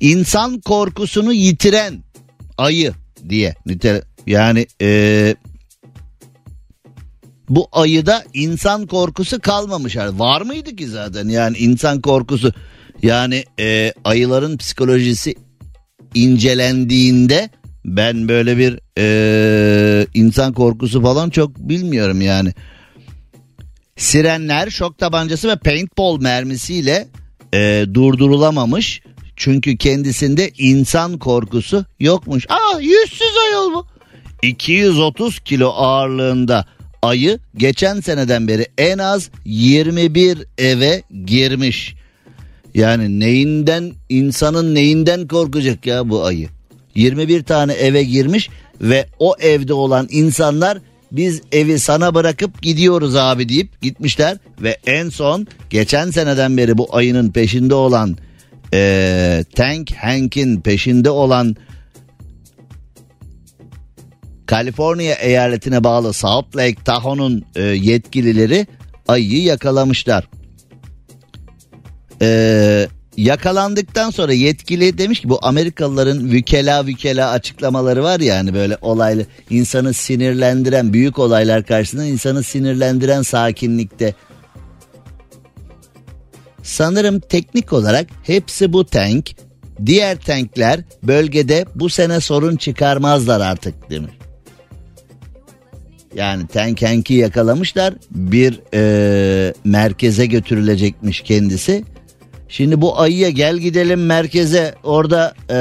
İnsan 0.00 0.60
korkusunu 0.60 1.32
yitiren 1.32 2.02
ayı 2.58 2.92
diye 3.28 3.54
nitel 3.66 4.02
yani 4.26 4.66
ee, 4.82 5.36
bu 7.48 7.68
ayıda 7.72 8.24
insan 8.34 8.86
korkusu 8.86 9.40
kalmamış. 9.40 9.94
Yani 9.94 10.18
var 10.18 10.42
mıydı 10.42 10.76
ki 10.76 10.88
zaten 10.88 11.28
yani 11.28 11.56
insan 11.56 12.00
korkusu 12.00 12.52
yani 13.02 13.44
ee, 13.60 13.92
ayıların 14.04 14.56
psikolojisi 14.56 15.34
incelendiğinde 16.14 17.50
ben 17.96 18.28
böyle 18.28 18.58
bir 18.58 18.80
ee, 18.98 20.06
insan 20.14 20.52
korkusu 20.52 21.02
falan 21.02 21.30
çok 21.30 21.56
bilmiyorum 21.56 22.20
yani. 22.20 22.52
Sirenler, 23.96 24.70
şok 24.70 24.98
tabancası 24.98 25.48
ve 25.48 25.56
paintball 25.56 26.20
mermisiyle 26.20 27.08
ee, 27.54 27.86
durdurulamamış. 27.94 29.02
Çünkü 29.36 29.76
kendisinde 29.76 30.50
insan 30.58 31.18
korkusu 31.18 31.84
yokmuş. 32.00 32.46
Aa 32.48 32.80
yüzsüz 32.80 33.36
ayol 33.48 33.72
bu. 33.72 33.86
230 34.42 35.40
kilo 35.40 35.68
ağırlığında 35.68 36.66
ayı 37.02 37.38
geçen 37.56 38.00
seneden 38.00 38.48
beri 38.48 38.66
en 38.78 38.98
az 38.98 39.30
21 39.44 40.38
eve 40.58 41.02
girmiş. 41.26 41.94
Yani 42.74 43.20
neyinden 43.20 43.92
insanın 44.08 44.74
neyinden 44.74 45.28
korkacak 45.28 45.86
ya 45.86 46.08
bu 46.08 46.24
ayı? 46.24 46.48
21 46.94 47.42
tane 47.42 47.72
eve 47.72 48.02
girmiş 48.02 48.50
ve 48.80 49.06
o 49.18 49.34
evde 49.40 49.72
olan 49.74 50.08
insanlar 50.10 50.78
biz 51.12 51.42
evi 51.52 51.78
sana 51.78 52.14
bırakıp 52.14 52.62
gidiyoruz 52.62 53.16
abi 53.16 53.48
deyip 53.48 53.82
gitmişler 53.82 54.38
ve 54.60 54.78
en 54.86 55.08
son 55.08 55.46
geçen 55.70 56.10
seneden 56.10 56.56
beri 56.56 56.78
bu 56.78 56.96
ayının 56.96 57.30
peşinde 57.30 57.74
olan 57.74 58.16
e, 58.74 59.44
Tank 59.54 59.94
Hank'in 59.94 60.60
peşinde 60.60 61.10
olan 61.10 61.56
Kaliforniya 64.46 65.14
eyaletine 65.14 65.84
bağlı 65.84 66.12
Salt 66.12 66.56
Lake 66.56 66.84
Tahoe'nun 66.84 67.44
e, 67.56 67.62
yetkilileri 67.62 68.66
ayıyı 69.08 69.42
yakalamışlar. 69.42 70.28
Eee 72.20 72.88
yakalandıktan 73.18 74.10
sonra 74.10 74.32
yetkili 74.32 74.98
demiş 74.98 75.20
ki 75.20 75.28
bu 75.28 75.38
Amerikalıların 75.42 76.30
vükela 76.30 76.86
vükela 76.86 77.30
açıklamaları 77.30 78.02
var 78.02 78.20
ya 78.20 78.36
hani 78.36 78.54
böyle 78.54 78.78
olaylı 78.80 79.26
insanı 79.50 79.94
sinirlendiren 79.94 80.92
büyük 80.92 81.18
olaylar 81.18 81.64
karşısında 81.64 82.04
insanı 82.04 82.42
sinirlendiren 82.42 83.22
sakinlikte. 83.22 84.14
Sanırım 86.62 87.20
teknik 87.20 87.72
olarak 87.72 88.06
hepsi 88.22 88.72
bu 88.72 88.86
tank. 88.86 89.30
Diğer 89.86 90.20
tankler 90.20 90.80
bölgede 91.02 91.66
bu 91.74 91.88
sene 91.88 92.20
sorun 92.20 92.56
çıkarmazlar 92.56 93.40
artık 93.40 93.90
demiş. 93.90 94.12
Yani 96.14 96.46
tank 96.46 96.82
Hank'i 96.82 97.14
yakalamışlar 97.14 97.94
bir 98.10 98.60
e, 98.74 99.54
merkeze 99.64 100.26
götürülecekmiş 100.26 101.20
kendisi. 101.20 101.84
Şimdi 102.48 102.80
bu 102.80 103.00
ayıya 103.00 103.30
gel 103.30 103.56
gidelim 103.56 104.06
merkeze 104.06 104.74
orada 104.82 105.34
ee, 105.50 105.56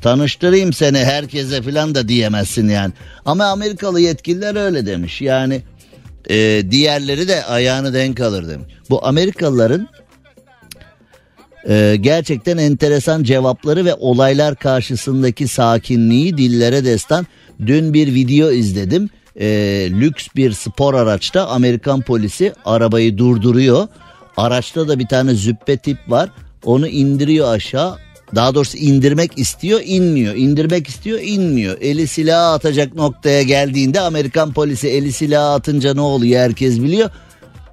tanıştırayım 0.00 0.72
seni 0.72 0.98
herkese 0.98 1.62
falan 1.62 1.94
da 1.94 2.08
diyemezsin 2.08 2.68
yani. 2.68 2.92
Ama 3.24 3.44
Amerikalı 3.44 4.00
yetkililer 4.00 4.64
öyle 4.64 4.86
demiş 4.86 5.20
yani 5.20 5.62
e, 6.30 6.62
diğerleri 6.70 7.28
de 7.28 7.44
ayağını 7.44 7.94
denk 7.94 8.20
alır 8.20 8.48
demiş. 8.48 8.66
Bu 8.90 9.06
Amerikalıların 9.06 9.88
e, 11.68 11.96
gerçekten 12.00 12.58
enteresan 12.58 13.22
cevapları 13.22 13.84
ve 13.84 13.94
olaylar 13.94 14.56
karşısındaki 14.56 15.48
sakinliği 15.48 16.36
dillere 16.36 16.84
destan. 16.84 17.26
Dün 17.66 17.94
bir 17.94 18.14
video 18.14 18.50
izledim. 18.50 19.10
E, 19.40 19.46
lüks 19.90 20.28
bir 20.36 20.52
spor 20.52 20.94
araçta 20.94 21.48
Amerikan 21.48 22.00
polisi 22.00 22.52
arabayı 22.64 23.18
durduruyor 23.18 23.88
Araçta 24.36 24.88
da 24.88 24.98
bir 24.98 25.06
tane 25.06 25.34
züppe 25.34 25.76
tip 25.76 25.98
var. 26.08 26.30
Onu 26.64 26.88
indiriyor 26.88 27.54
aşağı. 27.54 27.98
Daha 28.34 28.54
doğrusu 28.54 28.76
indirmek 28.78 29.38
istiyor 29.38 29.80
inmiyor. 29.84 30.34
İndirmek 30.34 30.88
istiyor 30.88 31.20
inmiyor. 31.22 31.76
Eli 31.80 32.06
silah 32.06 32.52
atacak 32.52 32.94
noktaya 32.94 33.42
geldiğinde 33.42 34.00
Amerikan 34.00 34.52
polisi 34.52 34.88
eli 34.88 35.12
silah 35.12 35.54
atınca 35.54 35.94
ne 35.94 36.00
oluyor 36.00 36.40
herkes 36.40 36.80
biliyor. 36.82 37.10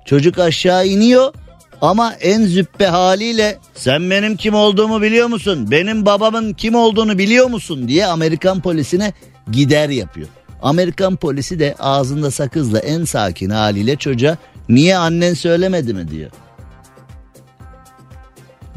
Çocuk 0.06 0.40
aşağı 0.40 0.88
iniyor 0.88 1.34
ama 1.82 2.14
en 2.14 2.46
züppe 2.46 2.86
haliyle 2.86 3.58
sen 3.76 4.10
benim 4.10 4.36
kim 4.36 4.54
olduğumu 4.54 5.02
biliyor 5.02 5.28
musun? 5.28 5.72
Benim 5.72 6.06
babamın 6.06 6.54
kim 6.54 6.76
olduğunu 6.76 7.18
biliyor 7.18 7.48
musun 7.48 7.88
diye 7.88 8.06
Amerikan 8.06 8.62
polisine 8.62 9.14
gider 9.52 9.90
yapıyor. 9.90 10.28
Amerikan 10.62 11.16
polisi 11.16 11.60
de 11.60 11.76
ağzında 11.80 12.32
sakızla 12.32 12.80
en 12.80 13.04
sakin 13.04 13.50
haliyle 13.50 13.96
çocuğa 13.96 14.38
niye 14.70 14.98
annen 14.98 15.34
söylemedi 15.34 15.94
mi 15.94 16.12
diyor 16.12 16.32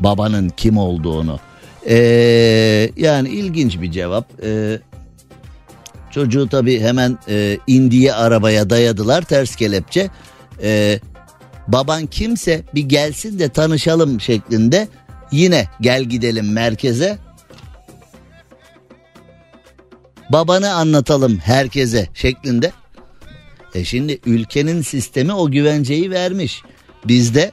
babanın 0.02 0.48
kim 0.48 0.78
olduğunu. 0.78 1.40
Ee, 1.88 2.90
yani 2.96 3.28
ilginç 3.28 3.80
bir 3.80 3.90
cevap. 3.90 4.26
Ee, 4.42 4.78
çocuğu 6.10 6.48
tabii 6.48 6.80
hemen 6.80 7.18
e, 7.28 7.58
indiye 7.66 8.14
arabaya 8.14 8.70
dayadılar 8.70 9.22
ters 9.22 9.56
kelepçe. 9.56 10.10
Ee, 10.62 11.00
baban 11.68 12.06
kimse 12.06 12.62
bir 12.74 12.82
gelsin 12.82 13.38
de 13.38 13.48
tanışalım 13.48 14.20
şeklinde 14.20 14.88
yine 15.32 15.68
gel 15.80 16.04
gidelim 16.04 16.52
merkeze. 16.52 17.18
Babanı 20.30 20.72
anlatalım 20.72 21.38
herkese 21.38 22.08
şeklinde. 22.14 22.72
E 23.74 23.84
şimdi 23.84 24.20
ülkenin 24.26 24.82
sistemi 24.82 25.32
o 25.32 25.50
güvenceyi 25.50 26.10
vermiş. 26.10 26.62
Bizde 27.04 27.52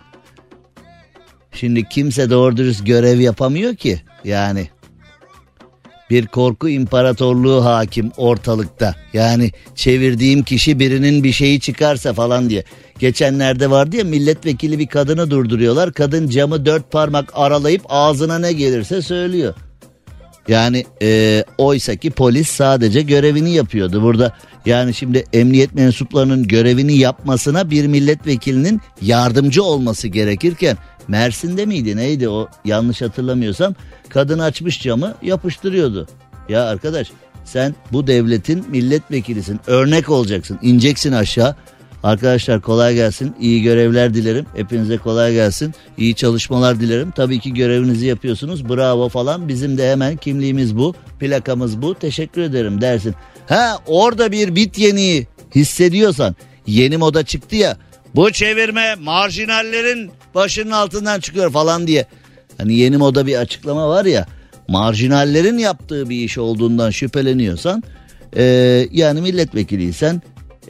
Şimdi 1.59 1.89
kimse 1.89 2.29
doğru 2.29 2.57
dürüst 2.57 2.85
görev 2.85 3.19
yapamıyor 3.19 3.75
ki. 3.75 4.01
Yani 4.23 4.69
bir 6.09 6.27
korku 6.27 6.69
imparatorluğu 6.69 7.65
hakim 7.65 8.11
ortalıkta. 8.17 8.95
Yani 9.13 9.51
çevirdiğim 9.75 10.43
kişi 10.43 10.79
birinin 10.79 11.23
bir 11.23 11.31
şeyi 11.31 11.59
çıkarsa 11.59 12.13
falan 12.13 12.49
diye. 12.49 12.63
Geçenlerde 12.99 13.69
vardı 13.69 13.95
ya 13.95 14.03
milletvekili 14.03 14.79
bir 14.79 14.87
kadını 14.87 15.31
durduruyorlar. 15.31 15.93
Kadın 15.93 16.29
camı 16.29 16.65
dört 16.65 16.91
parmak 16.91 17.31
aralayıp 17.33 17.81
ağzına 17.89 18.39
ne 18.39 18.53
gelirse 18.53 19.01
söylüyor. 19.01 19.53
Yani 20.47 20.85
e, 21.01 21.43
oysa 21.57 21.95
ki 21.95 22.11
polis 22.11 22.49
sadece 22.49 23.01
görevini 23.01 23.51
yapıyordu. 23.53 24.03
Burada 24.03 24.33
yani 24.65 24.93
şimdi 24.93 25.23
emniyet 25.33 25.75
mensuplarının 25.75 26.47
görevini 26.47 26.97
yapmasına 26.97 27.71
bir 27.71 27.87
milletvekilinin 27.87 28.81
yardımcı 29.01 29.63
olması 29.63 30.07
gerekirken 30.07 30.77
Mersin'de 31.09 31.65
miydi 31.65 31.97
neydi 31.97 32.29
o 32.29 32.47
yanlış 32.65 33.01
hatırlamıyorsam 33.01 33.75
kadın 34.09 34.39
açmış 34.39 34.81
camı 34.81 35.15
yapıştırıyordu. 35.21 36.07
Ya 36.49 36.63
arkadaş 36.63 37.11
sen 37.45 37.75
bu 37.91 38.07
devletin 38.07 38.65
milletvekilisin 38.69 39.59
örnek 39.67 40.09
olacaksın 40.09 40.59
ineceksin 40.61 41.11
aşağı 41.11 41.55
Arkadaşlar 42.03 42.61
kolay 42.61 42.95
gelsin. 42.95 43.35
İyi 43.39 43.61
görevler 43.61 44.13
dilerim. 44.13 44.45
Hepinize 44.55 44.97
kolay 44.97 45.33
gelsin. 45.33 45.73
İyi 45.97 46.15
çalışmalar 46.15 46.79
dilerim. 46.79 47.11
Tabii 47.11 47.39
ki 47.39 47.53
görevinizi 47.53 48.05
yapıyorsunuz. 48.05 48.69
Bravo 48.69 49.09
falan. 49.09 49.47
Bizim 49.47 49.77
de 49.77 49.91
hemen 49.91 50.17
kimliğimiz 50.17 50.77
bu. 50.77 50.95
Plakamız 51.19 51.81
bu. 51.81 51.95
Teşekkür 51.95 52.41
ederim 52.41 52.81
dersin. 52.81 53.15
Ha 53.47 53.77
orada 53.87 54.31
bir 54.31 54.55
bit 54.55 54.77
yeniği 54.77 55.27
hissediyorsan 55.55 56.35
yeni 56.67 56.97
moda 56.97 57.23
çıktı 57.23 57.55
ya. 57.55 57.77
Bu 58.15 58.31
çevirme 58.31 58.95
marjinallerin 58.95 60.11
başının 60.35 60.71
altından 60.71 61.19
çıkıyor 61.19 61.51
falan 61.51 61.87
diye. 61.87 62.05
Hani 62.57 62.75
yeni 62.75 62.97
moda 62.97 63.27
bir 63.27 63.35
açıklama 63.35 63.89
var 63.89 64.05
ya. 64.05 64.25
Marjinallerin 64.67 65.57
yaptığı 65.57 66.09
bir 66.09 66.15
iş 66.15 66.37
olduğundan 66.37 66.89
şüpheleniyorsan 66.89 67.83
e, 68.37 68.43
yani 68.91 69.21
milletvekiliysen 69.21 70.21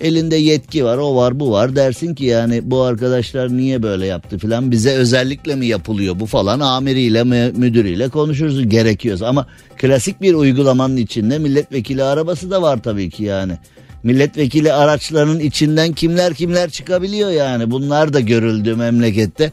elinde 0.02 0.36
yetki 0.36 0.86
var 0.86 0.98
o 0.98 1.16
var 1.16 1.40
bu 1.40 1.52
var 1.52 1.76
dersin 1.76 2.16
ki 2.16 2.26
yani 2.26 2.62
bu 2.64 2.82
arkadaşlar 2.82 3.58
niye 3.58 3.84
böyle 3.84 4.06
yaptı 4.06 4.38
filan 4.38 4.72
bize 4.72 4.92
özellikle 4.92 5.56
mi 5.56 5.66
yapılıyor 5.66 6.20
bu 6.20 6.26
falan 6.26 6.60
amiriyle 6.60 7.24
müdürüyle 7.52 8.10
konuşuruz 8.10 8.70
gerekiyorsa 8.70 9.28
ama 9.28 9.48
klasik 9.78 10.22
bir 10.22 10.34
uygulamanın 10.34 10.98
içinde 10.98 11.40
milletvekili 11.40 12.04
arabası 12.04 12.52
da 12.52 12.62
var 12.62 12.84
tabii 12.84 13.10
ki 13.10 13.24
yani. 13.24 13.58
Milletvekili 14.04 14.74
araçlarının 14.74 15.40
içinden 15.40 15.94
kimler 15.94 16.34
kimler 16.34 16.70
çıkabiliyor 16.70 17.30
yani 17.30 17.72
bunlar 17.72 18.14
da 18.14 18.20
görüldü 18.20 18.76
memlekette. 18.76 19.52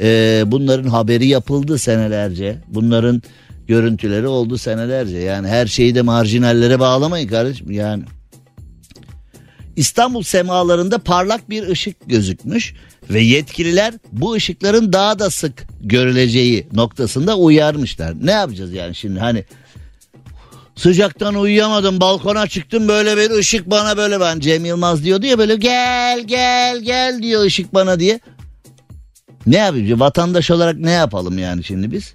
Ee, 0.00 0.42
bunların 0.46 0.88
haberi 0.88 1.26
yapıldı 1.26 1.78
senelerce. 1.78 2.58
Bunların 2.68 3.22
görüntüleri 3.66 4.26
oldu 4.26 4.58
senelerce. 4.58 5.18
Yani 5.18 5.48
her 5.48 5.66
şeyi 5.66 5.94
de 5.94 6.02
marjinallere 6.02 6.80
bağlamayın 6.80 7.28
kardeşim 7.28 7.70
yani. 7.70 8.04
İstanbul 9.76 10.22
semalarında 10.22 10.98
parlak 10.98 11.50
bir 11.50 11.68
ışık 11.68 12.08
gözükmüş 12.08 12.74
ve 13.10 13.20
yetkililer 13.20 13.94
bu 14.12 14.32
ışıkların 14.32 14.92
daha 14.92 15.18
da 15.18 15.30
sık 15.30 15.66
görüleceği 15.80 16.66
noktasında 16.72 17.38
uyarmışlar. 17.38 18.14
Ne 18.22 18.30
yapacağız 18.30 18.72
yani 18.72 18.94
şimdi 18.94 19.20
hani 19.20 19.44
sıcaktan 20.76 21.34
uyuyamadım 21.34 22.00
balkona 22.00 22.46
çıktım 22.46 22.88
böyle 22.88 23.16
bir 23.16 23.30
ışık 23.30 23.70
bana 23.70 23.96
böyle 23.96 24.20
ben 24.20 24.40
Cem 24.40 24.64
Yılmaz 24.64 25.04
diyordu 25.04 25.26
ya 25.26 25.38
böyle 25.38 25.56
gel 25.56 26.24
gel 26.26 26.80
gel 26.80 27.22
diyor 27.22 27.44
ışık 27.44 27.74
bana 27.74 28.00
diye. 28.00 28.20
Ne 29.46 29.56
yapacağız 29.56 30.00
vatandaş 30.00 30.50
olarak 30.50 30.78
ne 30.78 30.90
yapalım 30.90 31.38
yani 31.38 31.64
şimdi 31.64 31.92
biz? 31.92 32.14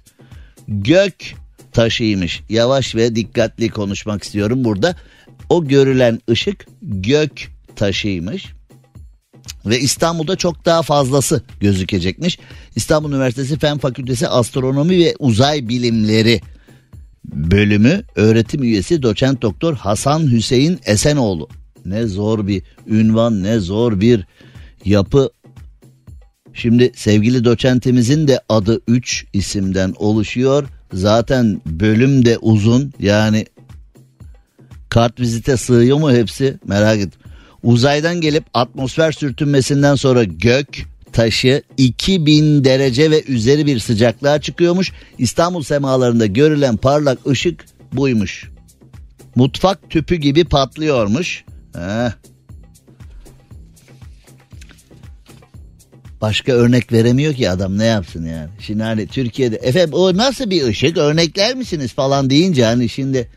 Gök 0.68 1.14
taşıymış 1.72 2.42
yavaş 2.48 2.94
ve 2.94 3.16
dikkatli 3.16 3.68
konuşmak 3.68 4.22
istiyorum 4.22 4.64
burada. 4.64 4.96
O 5.48 5.64
görülen 5.64 6.20
ışık 6.30 6.66
gök 6.82 7.50
taşıymış 7.76 8.46
ve 9.66 9.80
İstanbul'da 9.80 10.36
çok 10.36 10.64
daha 10.64 10.82
fazlası 10.82 11.42
gözükecekmiş. 11.60 12.38
İstanbul 12.76 13.12
Üniversitesi 13.12 13.58
Fen 13.58 13.78
Fakültesi 13.78 14.28
Astronomi 14.28 14.98
ve 14.98 15.14
Uzay 15.18 15.68
Bilimleri 15.68 16.40
bölümü 17.32 18.02
öğretim 18.16 18.62
üyesi 18.62 19.02
doçent 19.02 19.42
doktor 19.42 19.74
Hasan 19.74 20.32
Hüseyin 20.32 20.80
Esenoğlu. 20.86 21.48
Ne 21.84 22.06
zor 22.06 22.46
bir 22.46 22.62
ünvan, 22.86 23.42
ne 23.42 23.58
zor 23.58 24.00
bir 24.00 24.26
yapı. 24.84 25.30
Şimdi 26.54 26.92
sevgili 26.94 27.44
doçentimizin 27.44 28.28
de 28.28 28.40
adı 28.48 28.80
3 28.88 29.26
isimden 29.32 29.94
oluşuyor. 29.98 30.68
Zaten 30.92 31.60
bölüm 31.66 32.24
de 32.24 32.38
uzun. 32.38 32.92
Yani 32.98 33.46
Kart 34.88 35.20
vizite 35.20 35.56
sığıyor 35.56 35.98
mu 35.98 36.12
hepsi 36.12 36.58
merak 36.66 36.98
ettim. 36.98 37.20
Uzaydan 37.62 38.20
gelip 38.20 38.44
atmosfer 38.54 39.12
sürtünmesinden 39.12 39.94
sonra 39.94 40.24
gök 40.24 40.68
taşı 41.20 41.62
2000 41.76 42.64
derece 42.64 43.10
ve 43.10 43.24
üzeri 43.24 43.66
bir 43.66 43.78
sıcaklığa 43.78 44.40
çıkıyormuş. 44.40 44.92
İstanbul 45.18 45.62
semalarında 45.62 46.26
görülen 46.26 46.76
parlak 46.76 47.26
ışık 47.26 47.64
buymuş. 47.92 48.50
Mutfak 49.34 49.90
tüpü 49.90 50.16
gibi 50.16 50.44
patlıyormuş. 50.44 51.44
Heh. 51.74 52.12
Başka 56.20 56.52
örnek 56.52 56.92
veremiyor 56.92 57.34
ki 57.34 57.50
adam 57.50 57.78
ne 57.78 57.84
yapsın 57.84 58.26
yani. 58.26 58.50
Şimdi 58.60 58.82
hani 58.82 59.06
Türkiye'de 59.06 59.56
efendim 59.56 59.94
o 59.94 60.16
nasıl 60.16 60.50
bir 60.50 60.64
ışık 60.64 60.96
örnekler 60.96 61.54
misiniz 61.54 61.92
falan 61.92 62.30
deyince 62.30 62.64
hani 62.64 62.88
şimdi 62.88 63.28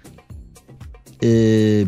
e, 1.23 1.27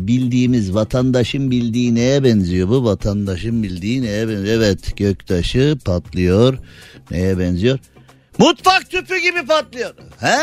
bildiğimiz 0.06 0.74
vatandaşın 0.74 1.50
bildiği 1.50 1.94
neye 1.94 2.24
benziyor 2.24 2.68
bu? 2.68 2.84
Vatandaşın 2.84 3.62
bildiği 3.62 4.02
neye 4.02 4.28
benziyor? 4.28 4.56
Evet 4.56 4.96
göktaşı 4.96 5.78
patlıyor. 5.84 6.58
Neye 7.10 7.38
benziyor? 7.38 7.78
Mutfak 8.38 8.90
tüpü 8.90 9.18
gibi 9.18 9.46
patlıyor. 9.46 9.94
He! 10.20 10.36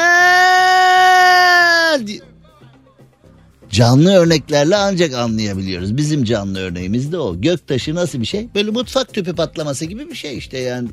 Canlı 3.69 4.13
örneklerle 4.13 4.75
ancak 4.75 5.13
anlayabiliyoruz. 5.13 5.97
Bizim 5.97 6.23
canlı 6.23 6.59
örneğimiz 6.59 7.11
de 7.11 7.17
o. 7.17 7.41
Göktaşı 7.41 7.95
nasıl 7.95 8.21
bir 8.21 8.25
şey? 8.25 8.47
Böyle 8.55 8.71
mutfak 8.71 9.13
tüpü 9.13 9.35
patlaması 9.35 9.85
gibi 9.85 10.09
bir 10.09 10.15
şey 10.15 10.37
işte 10.37 10.57
yani. 10.57 10.89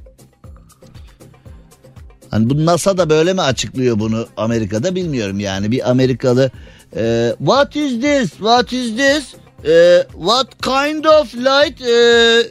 Hani 2.31 2.51
bu 2.51 2.67
NASA 2.67 2.99
da 2.99 3.11
böyle 3.11 3.33
mi 3.33 3.41
açıklıyor 3.41 3.99
bunu 3.99 4.29
Amerika'da 4.37 4.95
bilmiyorum 4.95 5.41
yani. 5.41 5.71
Bir 5.71 5.91
Amerikalı 5.91 6.51
Uh, 6.97 7.33
what 7.39 7.77
is 7.77 7.99
this? 8.01 8.41
What 8.41 8.73
is 8.73 8.97
this? 8.97 9.37
Uh, 9.65 10.05
what 10.15 10.61
kind 10.61 11.07
of 11.07 11.33
light? 11.35 11.81
Uh, 11.81 12.43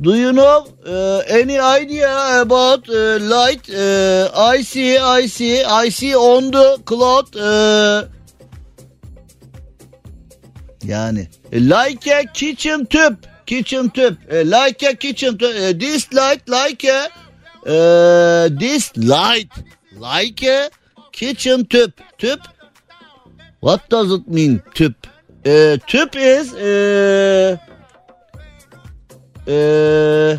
do 0.00 0.16
you 0.16 0.32
know 0.32 0.66
uh, 0.84 1.22
any 1.28 1.58
idea 1.58 2.40
about 2.40 2.88
uh, 2.88 3.18
light? 3.20 3.70
Uh, 3.70 4.30
I 4.34 4.62
see, 4.62 4.98
I 4.98 5.26
see, 5.26 5.62
I 5.62 5.90
see 5.90 6.14
on 6.14 6.50
the 6.50 6.82
cloth. 6.84 7.36
Uh, 7.36 8.08
yani 10.80 11.28
like 11.52 12.06
a 12.08 12.24
kitchen 12.26 12.86
tüp, 12.86 13.26
kitchen 13.46 13.90
tüp, 13.90 14.16
uh, 14.32 14.44
like 14.44 14.82
a 14.82 14.96
kitchen 14.96 15.38
tüp. 15.38 15.70
Uh, 15.70 15.78
this 15.78 16.12
light 16.12 16.48
like 16.48 16.82
a 16.84 17.08
uh, 17.66 18.48
this 18.58 18.96
light 18.96 19.52
like 19.92 20.42
a 20.42 20.70
kitchen 21.12 21.64
tüp, 21.64 21.92
tüp 22.18 22.40
What 23.64 23.90
does 23.90 24.12
it 24.12 24.28
mean 24.28 24.60
tüp? 24.74 24.94
Uh, 25.46 25.78
tüp 25.86 26.16
is 26.16 26.52
uh, 26.52 27.56
uh, 29.48 30.38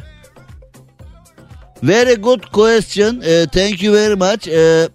very 1.84 2.16
good 2.22 2.52
question. 2.52 3.22
Uh, 3.22 3.48
thank 3.52 3.82
you 3.82 3.94
very 3.94 4.16
much. 4.16 4.48
Uh, 4.48 4.90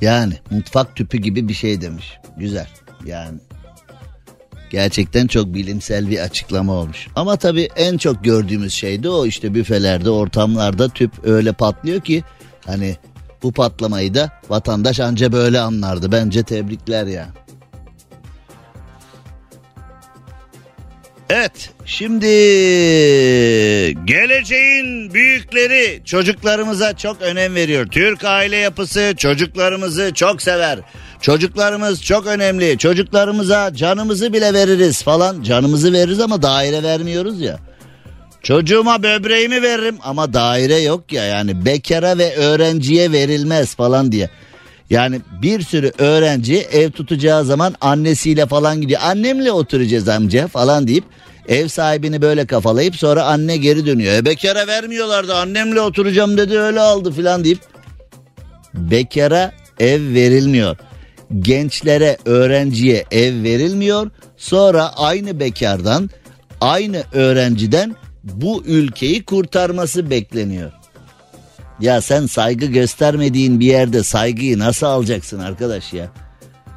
yani 0.00 0.34
mutfak 0.50 0.96
tüpü 0.96 1.18
gibi 1.18 1.48
bir 1.48 1.54
şey 1.54 1.80
demiş. 1.80 2.18
Güzel. 2.36 2.68
Yani 3.04 3.38
gerçekten 4.70 5.26
çok 5.26 5.54
bilimsel 5.54 6.10
bir 6.10 6.18
açıklama 6.18 6.72
olmuş. 6.72 7.08
Ama 7.16 7.36
tabii 7.36 7.68
en 7.76 7.96
çok 7.98 8.24
gördüğümüz 8.24 8.72
şey 8.72 9.02
de 9.02 9.08
o 9.08 9.26
işte 9.26 9.54
büfelerde, 9.54 10.10
ortamlarda 10.10 10.88
tüp 10.88 11.12
öyle 11.24 11.52
patlıyor 11.52 12.00
ki 12.00 12.24
hani 12.66 12.96
bu 13.42 13.52
patlamayı 13.52 14.14
da 14.14 14.30
vatandaş 14.48 15.00
anca 15.00 15.32
böyle 15.32 15.60
anlardı. 15.60 16.12
Bence 16.12 16.42
tebrikler 16.42 17.06
ya. 17.06 17.28
Evet 21.30 21.70
şimdi 21.86 22.26
geleceğin 24.04 25.14
büyükleri 25.14 26.02
çocuklarımıza 26.04 26.96
çok 26.96 27.22
önem 27.22 27.54
veriyor. 27.54 27.86
Türk 27.86 28.24
aile 28.24 28.56
yapısı 28.56 29.14
çocuklarımızı 29.18 30.14
çok 30.14 30.42
sever. 30.42 30.78
Çocuklarımız 31.20 32.02
çok 32.02 32.26
önemli. 32.26 32.78
Çocuklarımıza 32.78 33.74
canımızı 33.74 34.32
bile 34.32 34.54
veririz 34.54 35.02
falan. 35.02 35.42
Canımızı 35.42 35.92
veririz 35.92 36.20
ama 36.20 36.42
daire 36.42 36.82
vermiyoruz 36.82 37.40
ya. 37.40 37.58
Çocuğuma 38.42 39.02
böbreğimi 39.02 39.62
veririm 39.62 39.96
ama 40.02 40.32
daire 40.32 40.78
yok 40.78 41.12
ya 41.12 41.24
yani 41.24 41.64
bekara 41.64 42.18
ve 42.18 42.36
öğrenciye 42.36 43.12
verilmez 43.12 43.74
falan 43.74 44.12
diye. 44.12 44.30
Yani 44.90 45.20
bir 45.42 45.62
sürü 45.62 45.92
öğrenci 45.98 46.56
ev 46.56 46.90
tutacağı 46.90 47.44
zaman 47.44 47.74
annesiyle 47.80 48.46
falan 48.46 48.80
gidiyor. 48.80 49.00
Annemle 49.04 49.52
oturacağız 49.52 50.08
amca 50.08 50.48
falan 50.48 50.86
deyip 50.88 51.04
ev 51.48 51.68
sahibini 51.68 52.22
böyle 52.22 52.46
kafalayıp 52.46 52.96
sonra 52.96 53.24
anne 53.24 53.56
geri 53.56 53.86
dönüyor. 53.86 54.14
E 54.14 54.24
bekara 54.24 54.66
vermiyorlardı 54.66 55.34
annemle 55.34 55.80
oturacağım 55.80 56.38
dedi 56.38 56.58
öyle 56.58 56.80
aldı 56.80 57.12
falan 57.12 57.44
deyip 57.44 57.58
bekara 58.74 59.52
ev 59.80 60.14
verilmiyor. 60.14 60.76
Gençlere, 61.38 62.16
öğrenciye 62.24 63.04
ev 63.10 63.42
verilmiyor. 63.42 64.10
Sonra 64.36 64.92
aynı 64.96 65.40
bekardan, 65.40 66.10
aynı 66.60 67.02
öğrenciden 67.12 67.96
bu 68.24 68.62
ülkeyi 68.66 69.24
kurtarması 69.24 70.10
bekleniyor. 70.10 70.72
Ya 71.80 72.00
sen 72.00 72.26
saygı 72.26 72.66
göstermediğin 72.66 73.60
bir 73.60 73.66
yerde 73.66 74.02
saygıyı 74.02 74.58
nasıl 74.58 74.86
alacaksın 74.86 75.38
arkadaş 75.38 75.92
ya? 75.92 76.08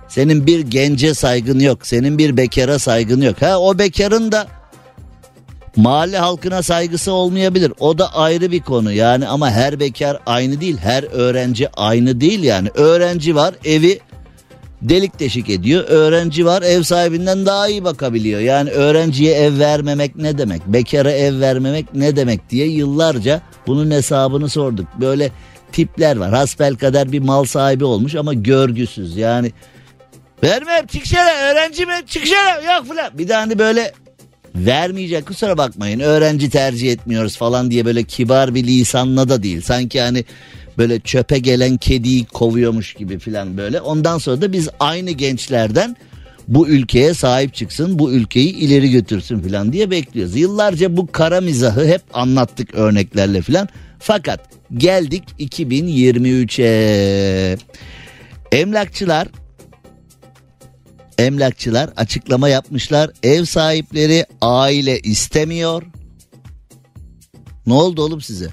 Senin 0.08 0.48
bir 0.48 0.60
gence 0.60 1.14
saygın 1.14 1.60
yok. 1.60 1.88
Senin 1.88 2.18
bir 2.18 2.38
bekara 2.38 2.80
saygın 2.80 3.22
yok. 3.22 3.42
Ha 3.42 3.60
o 3.60 3.80
bekarın 3.80 4.32
da 4.32 4.48
mahalle 5.76 6.18
halkına 6.18 6.64
saygısı 6.64 7.12
olmayabilir. 7.12 7.74
O 7.80 7.98
da 7.98 8.16
ayrı 8.16 8.52
bir 8.52 8.62
konu 8.62 8.92
yani 8.92 9.28
ama 9.28 9.52
her 9.52 9.80
bekar 9.80 10.20
aynı 10.26 10.62
değil. 10.62 10.78
Her 10.78 11.04
öğrenci 11.04 11.70
aynı 11.70 12.22
değil 12.22 12.44
yani. 12.44 12.70
Öğrenci 12.76 13.36
var 13.36 13.56
evi 13.66 14.00
delik 14.90 15.20
deşik 15.20 15.50
ediyor. 15.50 15.86
Öğrenci 15.88 16.46
var 16.46 16.62
ev 16.62 16.84
sahibinden 16.84 17.46
daha 17.46 17.68
iyi 17.68 17.84
bakabiliyor. 17.84 18.40
Yani 18.40 18.70
öğrenciye 18.70 19.34
ev 19.36 19.60
vermemek 19.60 20.16
ne 20.16 20.38
demek? 20.38 20.68
Bekara 20.68 21.12
ev 21.12 21.40
vermemek 21.40 21.96
ne 21.96 22.16
demek 22.16 22.50
diye 22.50 22.68
yıllarca 22.68 23.42
bunun 23.68 23.92
hesabını 23.92 24.50
sorduk. 24.50 24.88
Böyle 25.02 25.32
tipler 25.72 26.18
var. 26.18 26.30
Hasbel 26.30 26.76
kadar 26.76 27.12
bir 27.12 27.20
mal 27.20 27.44
sahibi 27.44 27.86
olmuş 27.86 28.16
ama 28.16 28.34
görgüsüz. 28.34 29.18
Yani 29.18 29.52
vermem 30.44 30.88
çıksana 30.88 31.32
öğrenci 31.32 31.86
mi 31.86 31.94
çıksana 32.08 32.74
yok 32.76 32.88
falan. 32.88 33.18
Bir 33.18 33.28
de 33.28 33.34
hani 33.34 33.60
böyle 33.60 33.94
vermeyecek 34.56 35.26
kusura 35.26 35.58
bakmayın 35.58 36.00
öğrenci 36.00 36.50
tercih 36.50 36.92
etmiyoruz 36.92 37.38
falan 37.38 37.72
diye 37.72 37.86
böyle 37.86 38.04
kibar 38.04 38.56
bir 38.56 38.64
lisanla 38.64 39.30
da 39.30 39.44
değil. 39.44 39.62
Sanki 39.62 40.02
hani 40.02 40.26
böyle 40.78 41.00
çöpe 41.00 41.40
gelen 41.40 41.78
kediyi 41.78 42.26
kovuyormuş 42.26 42.94
gibi 42.94 43.20
filan 43.20 43.58
böyle. 43.58 43.82
Ondan 43.82 44.18
sonra 44.18 44.42
da 44.42 44.54
biz 44.54 44.70
aynı 44.80 45.12
gençlerden 45.12 45.96
bu 46.48 46.68
ülkeye 46.68 47.14
sahip 47.14 47.54
çıksın, 47.54 48.00
bu 48.00 48.12
ülkeyi 48.12 48.54
ileri 48.54 48.92
götürsün 48.92 49.40
filan 49.40 49.74
diye 49.74 49.92
bekliyoruz. 49.92 50.36
Yıllarca 50.36 50.98
bu 50.98 51.12
kara 51.12 51.42
mizahı 51.42 51.86
hep 51.86 52.02
anlattık 52.14 52.76
örneklerle 52.76 53.42
filan. 53.42 53.70
Fakat 54.00 54.40
geldik 54.78 55.24
2023'e. 55.40 57.58
Emlakçılar 58.52 59.28
Emlakçılar 61.18 61.90
açıklama 61.98 62.50
yapmışlar. 62.50 63.12
Ev 63.24 63.46
sahipleri 63.46 64.26
aile 64.42 65.00
istemiyor. 65.00 65.84
Ne 67.68 67.74
oldu 67.74 68.02
oğlum 68.04 68.22
size? 68.22 68.50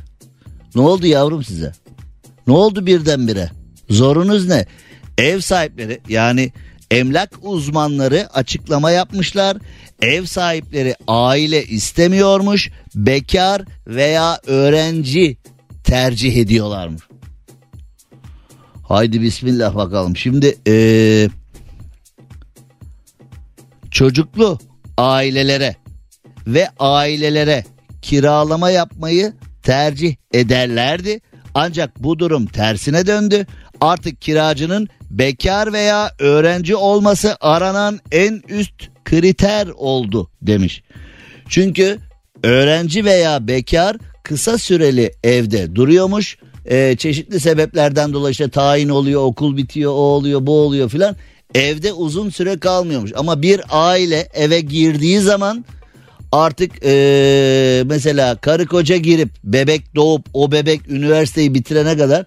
Ne 0.74 0.80
oldu 0.80 1.06
yavrum 1.06 1.44
size? 1.44 1.72
Ne 2.46 2.52
oldu 2.52 2.86
birdenbire? 2.86 3.50
Zorunuz 3.90 4.48
ne? 4.48 4.66
Ev 5.18 5.40
sahipleri 5.40 6.00
yani 6.08 6.52
emlak 6.90 7.30
uzmanları 7.42 8.28
açıklama 8.34 8.90
yapmışlar. 8.90 9.56
Ev 10.02 10.24
sahipleri 10.24 10.94
aile 11.08 11.64
istemiyormuş. 11.64 12.70
Bekar 12.94 13.62
veya 13.86 14.40
öğrenci 14.46 15.36
tercih 15.84 16.36
ediyorlarmış. 16.36 17.02
Haydi 18.82 19.22
bismillah 19.22 19.74
bakalım. 19.74 20.16
Şimdi 20.16 20.58
ee, 20.66 21.28
çocuklu 24.00 24.58
ailelere 24.98 25.76
ve 26.46 26.68
ailelere 26.78 27.64
kiralama 28.02 28.70
yapmayı 28.70 29.32
tercih 29.62 30.16
ederlerdi. 30.34 31.20
Ancak 31.54 32.02
bu 32.02 32.18
durum 32.18 32.46
tersine 32.46 33.06
döndü. 33.06 33.46
Artık 33.80 34.20
kiracının 34.20 34.88
bekar 35.10 35.72
veya 35.72 36.12
öğrenci 36.18 36.76
olması 36.76 37.36
aranan 37.40 38.00
en 38.12 38.42
üst 38.48 38.74
kriter 39.04 39.68
oldu 39.76 40.30
demiş. 40.42 40.82
Çünkü 41.48 41.98
öğrenci 42.42 43.04
veya 43.04 43.48
bekar 43.48 43.96
kısa 44.22 44.58
süreli 44.58 45.12
evde 45.24 45.74
duruyormuş. 45.74 46.38
Ee, 46.66 46.96
çeşitli 46.98 47.40
sebeplerden 47.40 48.12
dolayı 48.12 48.32
işte 48.32 48.48
tayin 48.48 48.88
oluyor, 48.88 49.22
okul 49.24 49.56
bitiyor, 49.56 49.92
o 49.92 49.94
oluyor, 49.94 50.46
bu 50.46 50.60
oluyor 50.60 50.88
filan. 50.88 51.16
Evde 51.54 51.92
uzun 51.92 52.30
süre 52.30 52.58
kalmıyormuş. 52.58 53.12
Ama 53.16 53.42
bir 53.42 53.60
aile 53.70 54.28
eve 54.34 54.60
girdiği 54.60 55.20
zaman 55.20 55.64
artık 56.32 56.72
ee, 56.84 57.82
mesela 57.86 58.36
karı 58.36 58.66
koca 58.66 58.96
girip 58.96 59.28
bebek 59.44 59.94
doğup 59.94 60.26
o 60.34 60.52
bebek 60.52 60.88
üniversiteyi 60.88 61.54
bitirene 61.54 61.96
kadar 61.96 62.26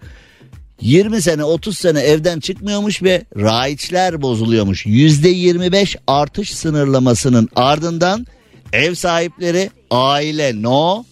20 0.82 1.21
sene 1.21 1.43
30 1.43 1.78
sene 1.78 1.99
evden 1.99 2.39
çıkmıyormuş 2.39 3.03
ve 3.03 3.24
raiçler 3.38 4.21
bozuluyormuş. 4.21 4.86
%25 4.86 5.95
artış 6.07 6.53
sınırlamasının 6.53 7.49
ardından 7.55 8.28
ev 8.74 8.95
sahipleri 8.95 9.69
aile 9.91 10.61
no, 10.61 11.03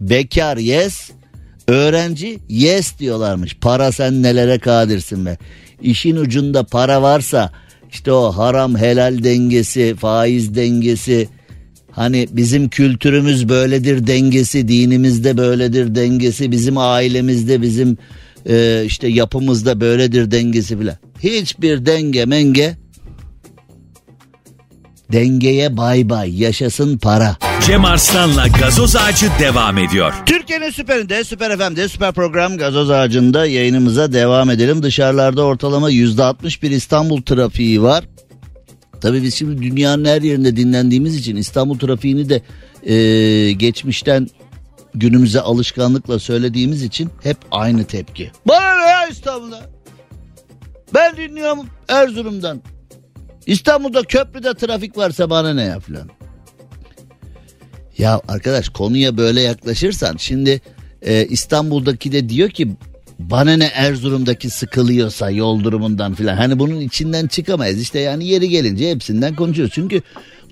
bekar 0.00 0.56
yes, 0.56 1.10
öğrenci 1.68 2.38
yes 2.48 2.98
diyorlarmış. 2.98 3.56
Para 3.60 3.92
sen 3.92 4.22
nelere 4.22 4.58
kadirsin 4.58 5.26
be. 5.26 5.38
İşin 5.84 6.16
ucunda 6.16 6.64
para 6.64 7.02
varsa 7.02 7.52
işte 7.90 8.12
o 8.12 8.32
haram 8.32 8.76
helal 8.76 9.24
dengesi, 9.24 9.94
faiz 9.98 10.54
dengesi, 10.54 11.28
Hani 11.94 12.28
bizim 12.30 12.68
kültürümüz 12.68 13.48
böyledir 13.48 14.06
dengesi, 14.06 14.68
dinimizde 14.68 15.36
böyledir 15.36 15.94
dengesi, 15.94 16.50
bizim 16.50 16.78
ailemizde, 16.78 17.62
bizim 17.62 17.98
e, 18.48 18.82
işte 18.86 19.08
yapımızda 19.08 19.80
böyledir 19.80 20.30
dengesi 20.30 20.80
bile. 20.80 20.98
Hiçbir 21.22 21.86
denge 21.86 22.24
menge 22.24 22.76
dengeye 25.12 25.76
bay 25.76 26.08
bay 26.08 26.42
yaşasın 26.42 26.98
para. 26.98 27.36
Cem 27.66 27.84
Arslan'la 27.84 28.48
gazoz 28.48 28.96
ağacı 28.96 29.26
devam 29.40 29.78
ediyor. 29.78 30.14
Türkiye'nin 30.26 30.70
süperinde, 30.70 31.24
süper 31.24 31.58
FM'de, 31.58 31.88
süper 31.88 32.12
program 32.12 32.56
gazoz 32.56 32.90
ağacında 32.90 33.46
yayınımıza 33.46 34.12
devam 34.12 34.50
edelim. 34.50 34.82
Dışarılarda 34.82 35.42
ortalama 35.42 35.90
%61 35.90 36.74
İstanbul 36.74 37.22
trafiği 37.22 37.82
var. 37.82 38.04
Tabii 39.00 39.22
biz 39.22 39.34
şimdi 39.34 39.62
dünyanın 39.62 40.04
her 40.04 40.22
yerinde 40.22 40.56
dinlendiğimiz 40.56 41.16
için 41.16 41.36
İstanbul 41.36 41.78
trafiğini 41.78 42.28
de 42.28 42.42
e, 42.94 43.52
geçmişten 43.52 44.28
günümüze 44.94 45.40
alışkanlıkla 45.40 46.18
söylediğimiz 46.18 46.82
için 46.82 47.10
hep 47.22 47.36
aynı 47.50 47.84
tepki. 47.84 48.30
Bana 48.48 48.84
ne 48.84 48.90
ya 48.90 49.06
İstanbul'da? 49.06 49.60
Ben 50.94 51.16
dinliyorum 51.16 51.66
Erzurum'dan. 51.88 52.62
İstanbul'da 53.46 54.02
köprüde 54.02 54.54
trafik 54.54 54.98
varsa 54.98 55.30
bana 55.30 55.54
ne 55.54 55.62
ya 55.62 55.80
falan. 55.80 56.10
Ya 57.98 58.20
arkadaş 58.28 58.68
konuya 58.68 59.16
böyle 59.16 59.40
yaklaşırsan 59.40 60.16
şimdi 60.16 60.60
e, 61.02 61.26
İstanbul'daki 61.26 62.12
de 62.12 62.28
diyor 62.28 62.50
ki 62.50 62.68
bana 63.18 63.56
ne 63.56 63.64
Erzurum'daki 63.64 64.50
sıkılıyorsa 64.50 65.30
yol 65.30 65.64
durumundan 65.64 66.14
filan. 66.14 66.36
Hani 66.36 66.58
bunun 66.58 66.80
içinden 66.80 67.26
çıkamayız. 67.26 67.80
İşte 67.80 67.98
yani 67.98 68.28
yeri 68.28 68.48
gelince 68.48 68.90
hepsinden 68.90 69.34
konuşuyoruz. 69.34 69.74
Çünkü 69.74 70.02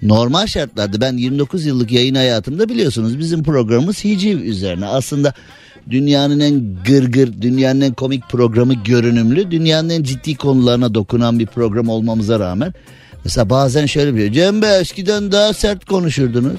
normal 0.03 0.47
şartlarda 0.47 1.01
ben 1.01 1.17
29 1.17 1.67
yıllık 1.67 1.93
yayın 1.93 2.15
hayatımda 2.15 2.69
biliyorsunuz 2.69 3.19
bizim 3.19 3.43
programımız 3.43 4.05
hiciv 4.05 4.41
üzerine. 4.41 4.87
Aslında 4.87 5.35
dünyanın 5.91 6.41
en 6.41 6.77
gırgır, 6.85 7.43
dünyanın 7.43 7.81
en 7.81 7.93
komik 7.93 8.29
programı 8.29 8.75
görünümlü, 8.75 9.51
dünyanın 9.51 9.89
en 9.89 10.03
ciddi 10.03 10.35
konularına 10.35 10.95
dokunan 10.95 11.39
bir 11.39 11.47
program 11.47 11.89
olmamıza 11.89 12.41
rağmen 12.41 12.75
mesela 13.25 13.51
bazen 13.51 13.87
şöyle 13.87 14.15
bir 14.15 14.33
Cem 14.33 14.63
Bey 14.63 14.81
eskiden 14.81 15.33
daha 15.33 15.53
sert 15.53 15.85
konuşurdunuz. 15.85 16.57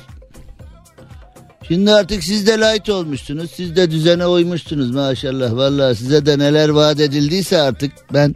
Şimdi 1.67 1.91
artık 1.91 2.23
siz 2.23 2.47
de 2.47 2.51
light 2.51 2.89
olmuşsunuz. 2.89 3.51
Siz 3.51 3.75
de 3.75 3.91
düzene 3.91 4.27
uymuşsunuz 4.27 4.91
maşallah. 4.91 5.55
Vallahi 5.55 5.95
size 5.95 6.25
de 6.25 6.39
neler 6.39 6.69
vaat 6.69 6.99
edildiyse 6.99 7.61
artık 7.61 7.91
ben 8.13 8.35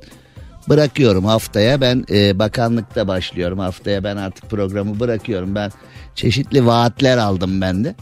bırakıyorum 0.70 1.26
haftaya. 1.26 1.82
Ben 1.82 2.06
e, 2.12 2.40
bakanlıkta 2.40 3.08
başlıyorum 3.08 3.60
haftaya. 3.60 4.04
Ben 4.04 4.18
artık 4.18 4.50
programı 4.50 5.00
bırakıyorum. 5.00 5.56
Ben 5.56 5.72
çeşitli 6.16 6.66
vaatler 6.66 7.18
aldım 7.18 7.62
ben 7.62 7.84
de. 7.84 7.96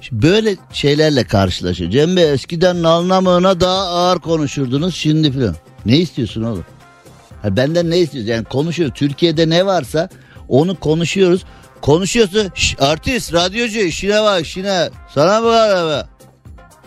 Şimdi 0.00 0.22
böyle 0.22 0.56
şeylerle 0.72 1.24
karşılaşıyor. 1.24 1.90
Cem 1.90 2.16
Bey 2.16 2.32
eskiden 2.32 2.82
nalnamığına 2.82 3.60
daha 3.60 3.88
ağır 3.88 4.18
konuşurdunuz 4.18 4.94
şimdi 4.94 5.32
falan. 5.32 5.56
Ne 5.86 5.96
istiyorsun 5.96 6.42
oğlum? 6.42 6.64
Ha, 7.42 7.56
benden 7.56 7.90
ne 7.90 7.98
istiyorsun? 7.98 8.32
Yani 8.32 8.44
konuşuyoruz. 8.44 8.94
Türkiye'de 8.96 9.48
ne 9.48 9.66
varsa 9.66 10.08
onu 10.48 10.80
konuşuyoruz 10.80 11.44
Konuşuyorsun. 11.84 12.52
Artist, 12.78 13.32
radyocu 13.32 13.78
işine 13.78 14.22
bak 14.22 14.42
işine. 14.42 14.90
Sana 15.14 15.40
mı 15.40 15.46
var? 15.46 16.06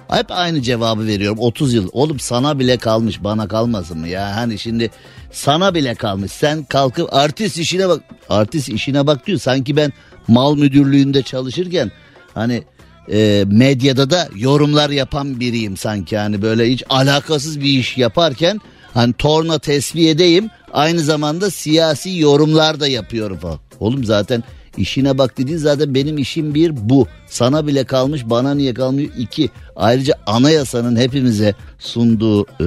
Hep 0.08 0.26
aynı 0.30 0.62
cevabı 0.62 1.08
veriyorum 1.08 1.40
30 1.40 1.74
yıl. 1.74 1.90
Oğlum 1.92 2.20
sana 2.20 2.60
bile 2.60 2.78
kalmış 2.78 3.24
bana 3.24 3.48
kalmasın 3.48 4.00
mı 4.00 4.08
ya? 4.08 4.36
Hani 4.36 4.60
şimdi 4.60 4.92
sana 5.32 5.74
bile 5.74 5.96
kalmış. 5.96 6.32
Sen 6.32 6.64
kalkıp 6.64 7.14
artist 7.14 7.58
işine 7.58 7.90
bak. 7.90 8.04
Artist 8.30 8.70
işine 8.70 9.08
bak 9.08 9.28
diyor. 9.28 9.40
Sanki 9.40 9.76
ben 9.76 9.94
mal 10.28 10.56
müdürlüğünde 10.56 11.22
çalışırken 11.22 11.92
hani 12.34 12.64
e, 13.12 13.44
medyada 13.48 14.10
da 14.10 14.30
yorumlar 14.36 14.90
yapan 14.90 15.40
biriyim 15.40 15.78
sanki. 15.78 16.18
Hani 16.18 16.42
böyle 16.42 16.70
hiç 16.70 16.84
alakasız 16.90 17.60
bir 17.60 17.80
iş 17.80 17.98
yaparken 17.98 18.62
hani 18.94 19.14
torna 19.14 19.60
tesviyedeyim. 19.60 20.50
Aynı 20.74 21.00
zamanda 21.00 21.52
siyasi 21.52 22.18
yorumlar 22.18 22.80
da 22.80 22.88
yapıyorum 22.88 23.38
falan. 23.38 23.60
Oğlum 23.80 24.04
zaten 24.04 24.44
işine 24.78 25.18
bak 25.18 25.38
dediğin 25.38 25.58
zaten 25.58 25.96
benim 25.96 26.18
işim 26.18 26.54
bir 26.54 26.90
bu. 26.90 27.08
Sana 27.28 27.68
bile 27.68 27.84
kalmış 27.84 28.30
bana 28.30 28.54
niye 28.54 28.74
kalmıyor 28.74 29.10
iki. 29.18 29.50
Ayrıca 29.76 30.14
anayasanın 30.26 30.96
hepimize 30.96 31.56
sunduğu 31.80 32.46
e, 32.46 32.66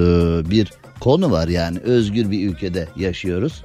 bir 0.49 0.71
konu 0.99 1.31
var 1.31 1.47
yani 1.47 1.79
özgür 1.79 2.31
bir 2.31 2.49
ülkede 2.49 2.87
yaşıyoruz. 2.95 3.63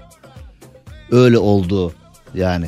Öyle 1.11 1.39
olduğu 1.39 1.93
yani 2.35 2.67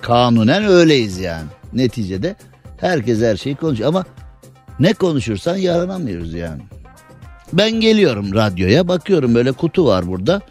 kanunen 0.00 0.64
öyleyiz 0.64 1.18
yani. 1.18 1.48
Neticede 1.72 2.36
herkes 2.76 3.20
her 3.20 3.36
şeyi 3.36 3.56
konuşuyor 3.56 3.88
ama 3.88 4.04
ne 4.80 4.92
konuşursan 4.92 5.56
yaranamıyoruz 5.56 6.34
yani. 6.34 6.62
Ben 7.52 7.70
geliyorum 7.70 8.34
radyoya 8.34 8.88
bakıyorum 8.88 9.34
böyle 9.34 9.52
kutu 9.52 9.86
var 9.86 10.06
burada. 10.06 10.42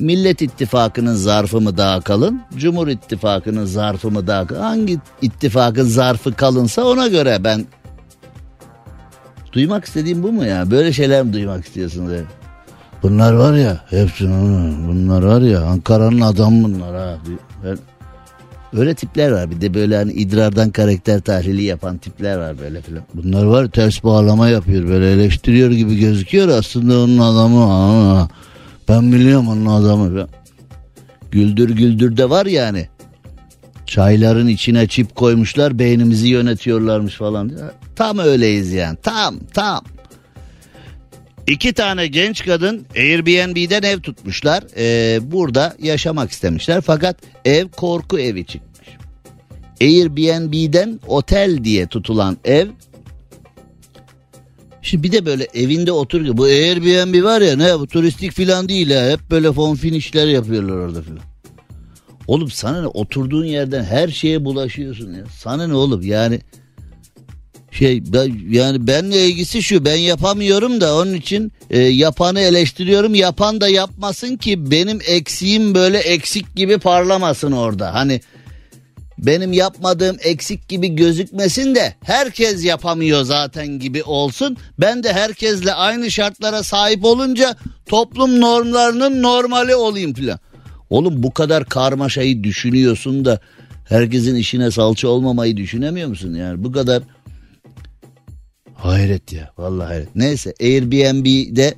Millet 0.00 0.42
İttifakı'nın 0.42 1.14
zarfı 1.14 1.60
mı 1.60 1.76
daha 1.76 2.00
kalın? 2.00 2.42
Cumhur 2.56 2.88
İttifakı'nın 2.88 3.64
zarfı 3.64 4.10
mı 4.10 4.26
daha 4.26 4.46
kalın? 4.46 4.60
Hangi 4.60 4.98
ittifakın 5.22 5.84
zarfı 5.84 6.34
kalınsa 6.34 6.84
ona 6.84 7.08
göre 7.08 7.38
ben... 7.44 7.66
Duymak 9.52 9.84
istediğim 9.84 10.22
bu 10.22 10.32
mu 10.32 10.44
ya? 10.44 10.70
Böyle 10.70 10.92
şeyler 10.92 11.22
mi 11.22 11.32
duymak 11.32 11.66
istiyorsunuz? 11.66 12.12
Bunlar 13.02 13.32
var 13.32 13.54
ya 13.54 13.80
hepsi 13.90 14.28
bunlar 14.88 15.22
var 15.22 15.40
ya 15.40 15.60
Ankara'nın 15.60 16.20
adamı 16.20 16.64
bunlar 16.64 16.96
ha. 16.96 17.16
Ben, 17.64 17.78
öyle 18.80 18.94
tipler 18.94 19.30
var 19.30 19.50
bir 19.50 19.60
de 19.60 19.74
böyle 19.74 19.96
hani 19.96 20.12
idrardan 20.12 20.70
karakter 20.70 21.20
tahlili 21.20 21.62
yapan 21.62 21.98
tipler 21.98 22.38
var 22.38 22.58
böyle 22.58 22.82
filan. 22.82 23.02
Bunlar 23.14 23.44
var 23.44 23.68
ters 23.68 24.04
bağlama 24.04 24.48
yapıyor 24.48 24.88
böyle 24.88 25.12
eleştiriyor 25.12 25.70
gibi 25.70 25.96
gözüküyor 25.96 26.48
aslında 26.48 26.98
onun 26.98 27.18
adamı. 27.18 27.64
Ha. 27.64 28.28
Ben 28.90 29.12
biliyorum 29.12 29.48
onun 29.48 29.66
adamı. 29.66 30.28
Güldür 31.30 31.70
güldür 31.70 32.16
de 32.16 32.30
var 32.30 32.46
yani. 32.46 32.88
Çayların 33.86 34.46
içine 34.46 34.88
çip 34.88 35.14
koymuşlar 35.14 35.78
beynimizi 35.78 36.28
yönetiyorlarmış 36.28 37.14
falan. 37.14 37.52
Tam 37.96 38.18
öyleyiz 38.18 38.72
yani 38.72 38.98
tam 39.02 39.38
tam. 39.54 39.84
İki 41.46 41.72
tane 41.72 42.06
genç 42.06 42.44
kadın 42.44 42.86
Airbnb'den 42.96 43.82
ev 43.82 44.00
tutmuşlar. 44.00 44.64
Ee, 44.76 45.18
burada 45.32 45.76
yaşamak 45.82 46.30
istemişler 46.30 46.80
fakat 46.80 47.16
ev 47.44 47.68
korku 47.68 48.18
evi 48.18 48.46
çıkmış. 48.46 48.88
Airbnb'den 49.80 51.00
otel 51.06 51.64
diye 51.64 51.86
tutulan 51.86 52.36
ev 52.44 52.68
Şimdi 54.82 55.02
bir 55.02 55.12
de 55.12 55.26
böyle 55.26 55.48
evinde 55.54 55.92
otur 55.92 56.36
bu 56.36 56.44
Airbnb 56.44 57.24
var 57.24 57.40
ya 57.40 57.56
ne 57.56 57.78
bu 57.78 57.86
turistik 57.86 58.32
filan 58.32 58.68
değil 58.68 58.96
ha 58.96 59.10
hep 59.10 59.30
böyle 59.30 59.52
fon 59.52 59.74
finişler 59.74 60.26
yapıyorlar 60.26 60.76
orada 60.76 61.02
filan. 61.02 61.20
Oğlum 62.26 62.50
sana 62.50 62.80
ne 62.80 62.86
oturduğun 62.86 63.44
yerden 63.44 63.84
her 63.84 64.08
şeye 64.08 64.44
bulaşıyorsun 64.44 65.14
ya. 65.14 65.24
Sana 65.38 65.66
ne 65.66 65.74
oğlum 65.74 66.02
yani 66.02 66.40
şey 67.70 68.12
ben, 68.12 68.40
yani 68.50 68.86
benle 68.86 69.26
ilgisi 69.28 69.62
şu 69.62 69.84
ben 69.84 69.96
yapamıyorum 69.96 70.80
da 70.80 70.96
onun 70.96 71.14
için 71.14 71.52
e, 71.70 71.78
yapanı 71.78 72.40
eleştiriyorum 72.40 73.14
yapan 73.14 73.60
da 73.60 73.68
yapmasın 73.68 74.36
ki 74.36 74.70
benim 74.70 74.98
eksiğim 75.06 75.74
böyle 75.74 75.98
eksik 75.98 76.56
gibi 76.56 76.78
parlamasın 76.78 77.52
orada 77.52 77.94
hani 77.94 78.20
benim 79.26 79.52
yapmadığım 79.52 80.16
eksik 80.20 80.68
gibi 80.68 80.88
gözükmesin 80.88 81.74
de 81.74 81.94
herkes 82.04 82.64
yapamıyor 82.64 83.24
zaten 83.24 83.66
gibi 83.66 84.02
olsun. 84.02 84.56
Ben 84.78 85.02
de 85.02 85.12
herkesle 85.12 85.72
aynı 85.74 86.10
şartlara 86.10 86.62
sahip 86.62 87.04
olunca 87.04 87.56
toplum 87.86 88.40
normlarının 88.40 89.22
normali 89.22 89.74
olayım 89.74 90.14
filan. 90.14 90.38
Oğlum 90.90 91.22
bu 91.22 91.34
kadar 91.34 91.64
karmaşayı 91.64 92.44
düşünüyorsun 92.44 93.24
da 93.24 93.40
herkesin 93.88 94.34
işine 94.34 94.70
salça 94.70 95.08
olmamayı 95.08 95.56
düşünemiyor 95.56 96.08
musun? 96.08 96.34
Yani 96.34 96.64
bu 96.64 96.72
kadar 96.72 97.02
hayret 98.74 99.32
ya 99.32 99.50
vallahi 99.58 99.86
hayret. 99.86 100.16
Neyse 100.16 100.54
Airbnb'de 100.60 101.74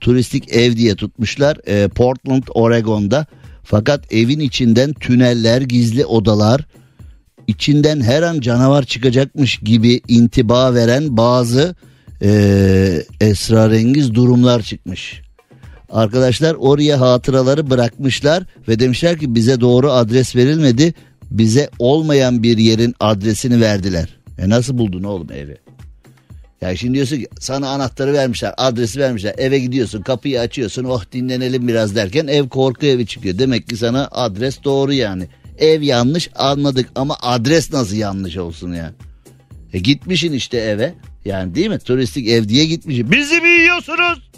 turistik 0.00 0.52
ev 0.52 0.76
diye 0.76 0.96
tutmuşlar 0.96 1.58
e, 1.66 1.88
Portland 1.88 2.42
Oregon'da. 2.54 3.26
Fakat 3.70 4.12
evin 4.12 4.40
içinden 4.40 4.92
tüneller, 4.92 5.62
gizli 5.62 6.06
odalar, 6.06 6.66
içinden 7.46 8.00
her 8.00 8.22
an 8.22 8.40
canavar 8.40 8.84
çıkacakmış 8.84 9.58
gibi 9.58 10.00
intiba 10.08 10.74
veren 10.74 11.16
bazı 11.16 11.74
e, 12.22 13.02
esrarengiz 13.20 14.14
durumlar 14.14 14.62
çıkmış. 14.62 15.22
Arkadaşlar 15.90 16.54
oraya 16.54 17.00
hatıraları 17.00 17.70
bırakmışlar 17.70 18.44
ve 18.68 18.78
demişler 18.78 19.18
ki 19.18 19.34
bize 19.34 19.60
doğru 19.60 19.90
adres 19.90 20.36
verilmedi. 20.36 20.94
Bize 21.30 21.70
olmayan 21.78 22.42
bir 22.42 22.58
yerin 22.58 22.94
adresini 23.00 23.60
verdiler. 23.60 24.08
E 24.38 24.48
nasıl 24.48 24.78
buldun 24.78 25.02
oğlum 25.02 25.32
evi? 25.32 25.56
Ya 26.60 26.76
şimdi 26.76 26.94
diyorsun 26.94 27.16
ki 27.16 27.28
sana 27.40 27.68
anahtarı 27.68 28.12
vermişler, 28.12 28.54
adresi 28.56 29.00
vermişler. 29.00 29.34
Eve 29.38 29.58
gidiyorsun, 29.58 30.02
kapıyı 30.02 30.40
açıyorsun. 30.40 30.84
Oh 30.84 31.04
dinlenelim 31.12 31.68
biraz 31.68 31.96
derken 31.96 32.26
ev 32.26 32.48
korku 32.48 32.86
evi 32.86 33.06
çıkıyor. 33.06 33.38
Demek 33.38 33.68
ki 33.68 33.76
sana 33.76 34.08
adres 34.10 34.64
doğru 34.64 34.92
yani. 34.92 35.28
Ev 35.58 35.82
yanlış 35.82 36.30
anladık 36.34 36.88
ama 36.94 37.16
adres 37.22 37.72
nasıl 37.72 37.96
yanlış 37.96 38.36
olsun 38.36 38.72
yani. 38.72 38.94
E 39.72 39.78
gitmişin 39.78 40.32
işte 40.32 40.58
eve. 40.58 40.94
Yani 41.24 41.54
değil 41.54 41.68
mi? 41.68 41.78
Turistik 41.78 42.28
ev 42.28 42.48
diye 42.48 42.66
gitmişsin. 42.66 43.10
Bizi 43.10 43.40
mi 43.40 43.48
yiyorsunuz? 43.48 44.30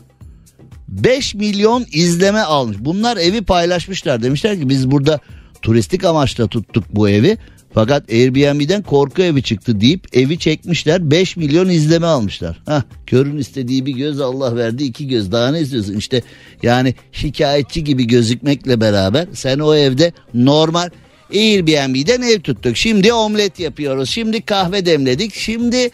5 0.89 1.35
milyon 1.35 1.87
izleme 1.93 2.41
almış. 2.41 2.77
Bunlar 2.81 3.17
evi 3.17 3.43
paylaşmışlar. 3.43 4.23
Demişler 4.23 4.61
ki 4.61 4.69
biz 4.69 4.91
burada 4.91 5.21
turistik 5.63 6.05
amaçla 6.05 6.47
tuttuk 6.47 6.85
bu 6.91 7.09
evi. 7.09 7.39
Fakat 7.75 8.11
Airbnb'den 8.11 8.83
korku 8.83 9.23
evi 9.23 9.43
çıktı 9.43 9.81
deyip 9.81 10.17
evi 10.17 10.39
çekmişler 10.39 11.11
5 11.11 11.37
milyon 11.37 11.69
izleme 11.69 12.07
almışlar. 12.07 12.63
Hah, 12.67 12.83
körün 13.07 13.39
istediği 13.39 13.87
bir 13.87 13.93
göz 13.93 14.21
Allah 14.21 14.57
verdi 14.57 14.85
iki 14.85 15.09
göz 15.09 15.33
daha 15.33 15.51
ne 15.51 15.61
istiyorsun 15.61 15.97
işte 15.97 16.23
yani 16.63 16.95
şikayetçi 17.13 17.85
gibi 17.85 18.07
gözükmekle 18.07 18.81
beraber 18.81 19.27
sen 19.33 19.59
o 19.59 19.75
evde 19.75 20.13
normal 20.35 20.91
Airbnb'den 21.35 22.23
ev 22.23 22.41
tuttuk. 22.41 22.77
Şimdi 22.77 23.13
omlet 23.13 23.61
yapıyoruz. 23.61 24.11
Şimdi 24.11 24.43
kahve 24.43 24.87
demledik. 24.87 25.35
Şimdi 25.35 25.91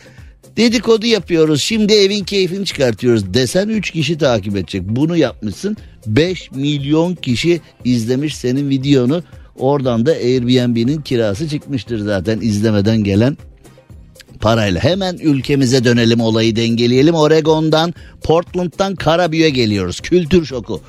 dedikodu 0.56 1.06
yapıyoruz. 1.06 1.62
Şimdi 1.62 1.92
evin 1.92 2.24
keyfini 2.24 2.64
çıkartıyoruz 2.64 3.34
desen 3.34 3.68
3 3.68 3.90
kişi 3.90 4.18
takip 4.18 4.56
edecek. 4.56 4.82
Bunu 4.84 5.16
yapmışsın. 5.16 5.76
5 6.06 6.50
milyon 6.50 7.14
kişi 7.14 7.60
izlemiş 7.84 8.36
senin 8.36 8.70
videonu. 8.70 9.22
Oradan 9.58 10.06
da 10.06 10.10
Airbnb'nin 10.10 11.00
kirası 11.00 11.48
çıkmıştır 11.48 11.98
zaten 11.98 12.40
izlemeden 12.40 13.04
gelen 13.04 13.36
parayla. 14.40 14.84
Hemen 14.84 15.16
ülkemize 15.16 15.84
dönelim 15.84 16.20
olayı 16.20 16.56
dengeleyelim. 16.56 17.14
Oregon'dan 17.14 17.94
Portland'dan 18.22 18.94
Karabük'e 18.94 19.50
geliyoruz. 19.50 20.00
Kültür 20.00 20.44
şoku. 20.44 20.80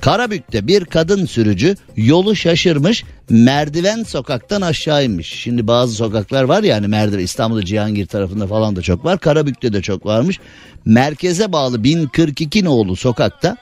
Karabük'te 0.00 0.66
bir 0.66 0.84
kadın 0.84 1.26
sürücü 1.26 1.76
yolu 1.96 2.36
şaşırmış 2.36 3.04
merdiven 3.30 4.02
sokaktan 4.02 4.60
aşağı 4.60 5.04
inmiş. 5.04 5.40
Şimdi 5.42 5.66
bazı 5.66 5.94
sokaklar 5.94 6.42
var 6.42 6.62
ya 6.62 6.76
hani 6.76 6.88
merdiven 6.88 7.22
İstanbul'da 7.22 7.64
Cihangir 7.64 8.06
tarafında 8.06 8.46
falan 8.46 8.76
da 8.76 8.82
çok 8.82 9.04
var. 9.04 9.18
Karabük'te 9.18 9.72
de 9.72 9.82
çok 9.82 10.06
varmış. 10.06 10.40
Merkeze 10.84 11.52
bağlı 11.52 11.84
1042 11.84 12.64
nolu 12.64 12.96
sokakta 12.96 13.56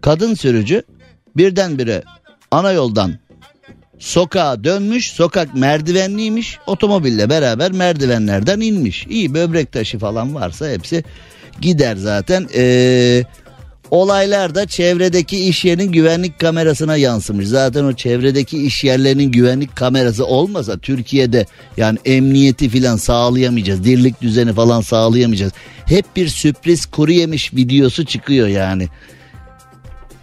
kadın 0.00 0.34
sürücü 0.34 0.82
birdenbire 1.36 2.02
ana 2.50 2.72
yoldan 2.72 3.18
sokağa 3.98 4.64
dönmüş. 4.64 5.12
Sokak 5.12 5.54
merdivenliymiş. 5.54 6.58
Otomobille 6.66 7.30
beraber 7.30 7.72
merdivenlerden 7.72 8.60
inmiş. 8.60 9.06
İyi 9.06 9.34
böbrek 9.34 9.72
taşı 9.72 9.98
falan 9.98 10.34
varsa 10.34 10.68
hepsi 10.70 11.04
gider 11.60 11.96
zaten. 11.96 12.48
Eee 12.54 13.24
Olaylar 13.90 14.54
da 14.54 14.66
çevredeki 14.66 15.44
iş 15.48 15.64
yerinin 15.64 15.92
güvenlik 15.92 16.38
kamerasına 16.38 16.96
yansımış. 16.96 17.46
Zaten 17.46 17.84
o 17.84 17.92
çevredeki 17.92 18.62
iş 18.66 18.84
yerlerinin 18.84 19.32
güvenlik 19.32 19.76
kamerası 19.76 20.26
olmasa 20.26 20.78
Türkiye'de 20.78 21.46
yani 21.76 21.98
emniyeti 22.04 22.68
filan 22.68 22.96
sağlayamayacağız. 22.96 23.84
Dirlik 23.84 24.22
düzeni 24.22 24.52
falan 24.52 24.80
sağlayamayacağız. 24.80 25.52
Hep 25.86 26.04
bir 26.16 26.28
sürpriz 26.28 26.86
kuru 26.86 27.12
yemiş 27.12 27.54
videosu 27.54 28.04
çıkıyor 28.04 28.48
yani. 28.48 28.88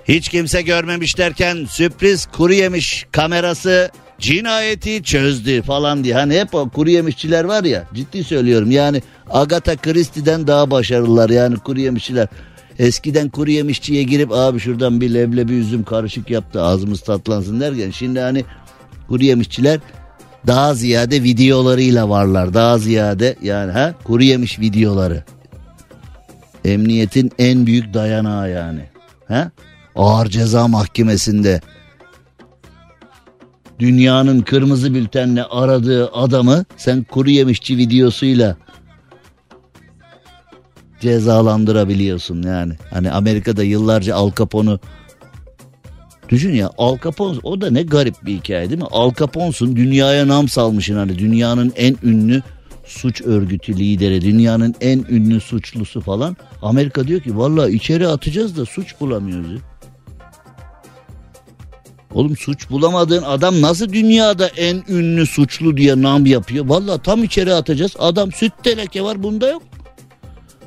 Hiç 0.08 0.30
kimse 0.30 0.62
görmemiş 0.62 1.18
derken 1.18 1.66
sürpriz 1.70 2.26
kuru 2.26 2.54
yemiş 2.54 3.06
kamerası 3.12 3.92
cinayeti 4.20 5.04
çözdü 5.04 5.62
falan 5.62 6.04
diye. 6.04 6.14
Hani 6.14 6.40
hep 6.40 6.56
o 6.56 6.70
kuru 6.70 6.90
yemişçiler 6.90 7.44
var 7.44 7.64
ya 7.64 7.84
ciddi 7.94 8.24
söylüyorum 8.24 8.72
yani 8.72 9.02
Agatha 9.30 9.76
Christie'den 9.76 10.48
daha 10.48 10.72
başarılılar 10.72 11.30
yani 11.30 11.58
kuru 11.58 11.80
yemişçiler. 11.80 12.28
Eskiden 12.80 13.30
kuru 13.30 13.52
yemişçiye 13.52 14.04
girip 14.04 14.32
abi 14.32 14.60
şuradan 14.60 15.02
bir 15.02 15.14
leblebi 15.14 15.54
üzüm 15.54 15.84
karışık 15.84 16.30
yaptı 16.30 16.62
ağzımız 16.62 17.02
tatlansın 17.02 17.60
derken 17.60 17.92
şimdi 17.92 18.20
hani 18.20 18.46
kuru 19.08 19.24
yemişçiler 19.24 19.80
daha 20.48 20.74
ziyade 20.74 21.24
videolarıyla 21.24 22.10
varlar. 22.10 22.54
Daha 22.54 22.78
ziyade 22.78 23.36
yani 23.42 23.72
ha 23.72 23.94
kuru 24.04 24.24
yemiş 24.24 24.60
videoları. 24.60 25.24
Emniyetin 26.66 27.32
en 27.40 27.66
büyük 27.66 27.94
dayanağı 27.94 28.52
yani. 28.52 28.82
Ha? 29.28 29.52
Ağır 29.96 30.28
ceza 30.28 30.68
mahkemesinde 30.68 31.62
dünyanın 33.80 34.42
kırmızı 34.42 34.94
bültenle 34.94 35.44
aradığı 35.44 36.12
adamı 36.12 36.66
sen 36.78 37.04
kuru 37.04 37.30
yemişçi 37.30 37.78
videosuyla 37.78 38.58
cezalandırabiliyorsun 41.02 42.44
yani. 42.44 42.74
Hani 42.90 43.12
Amerika'da 43.12 43.64
yıllarca 43.64 44.16
Al 44.16 44.32
Capone'u 44.38 44.80
Düşün 46.30 46.54
ya 46.54 46.70
Al 46.78 46.98
Capone 47.04 47.40
o 47.44 47.62
da 47.62 47.72
ne 47.72 47.84
garip 47.84 48.16
bir 48.26 48.34
hikaye 48.34 48.70
değil 48.70 48.82
mi? 48.82 48.88
Al 48.92 49.12
Capone'sun 49.20 49.76
dünyaya 49.76 50.28
nam 50.28 50.48
salmışsın 50.48 50.96
hani 50.96 51.20
dünyanın 51.20 51.74
en 51.76 51.98
ünlü 52.04 52.42
suç 52.86 53.22
örgütü 53.22 53.78
lideri 53.78 54.22
dünyanın 54.22 54.76
en 54.82 55.06
ünlü 55.10 55.40
suçlusu 55.40 56.02
falan. 56.02 56.38
Amerika 56.62 57.08
diyor 57.08 57.22
ki 57.22 57.38
vallahi 57.38 57.76
içeri 57.76 58.08
atacağız 58.08 58.58
da 58.58 58.66
suç 58.66 59.00
bulamıyoruz. 59.00 59.52
Ya. 59.52 59.75
Oğlum 62.16 62.38
suç 62.38 62.70
bulamadığın 62.70 63.24
adam 63.24 63.62
nasıl 63.62 63.94
dünyada 63.94 64.48
en 64.48 64.84
ünlü 64.90 65.26
suçlu 65.26 65.78
diye 65.78 66.02
nam 66.02 66.26
yapıyor? 66.26 66.66
Vallahi 66.66 67.02
tam 67.02 67.24
içeri 67.24 67.54
atacağız. 67.54 67.96
Adam 68.00 68.32
süt 68.32 68.54
teleke 68.64 69.02
var 69.02 69.24
bunda 69.24 69.50
yok. 69.50 69.64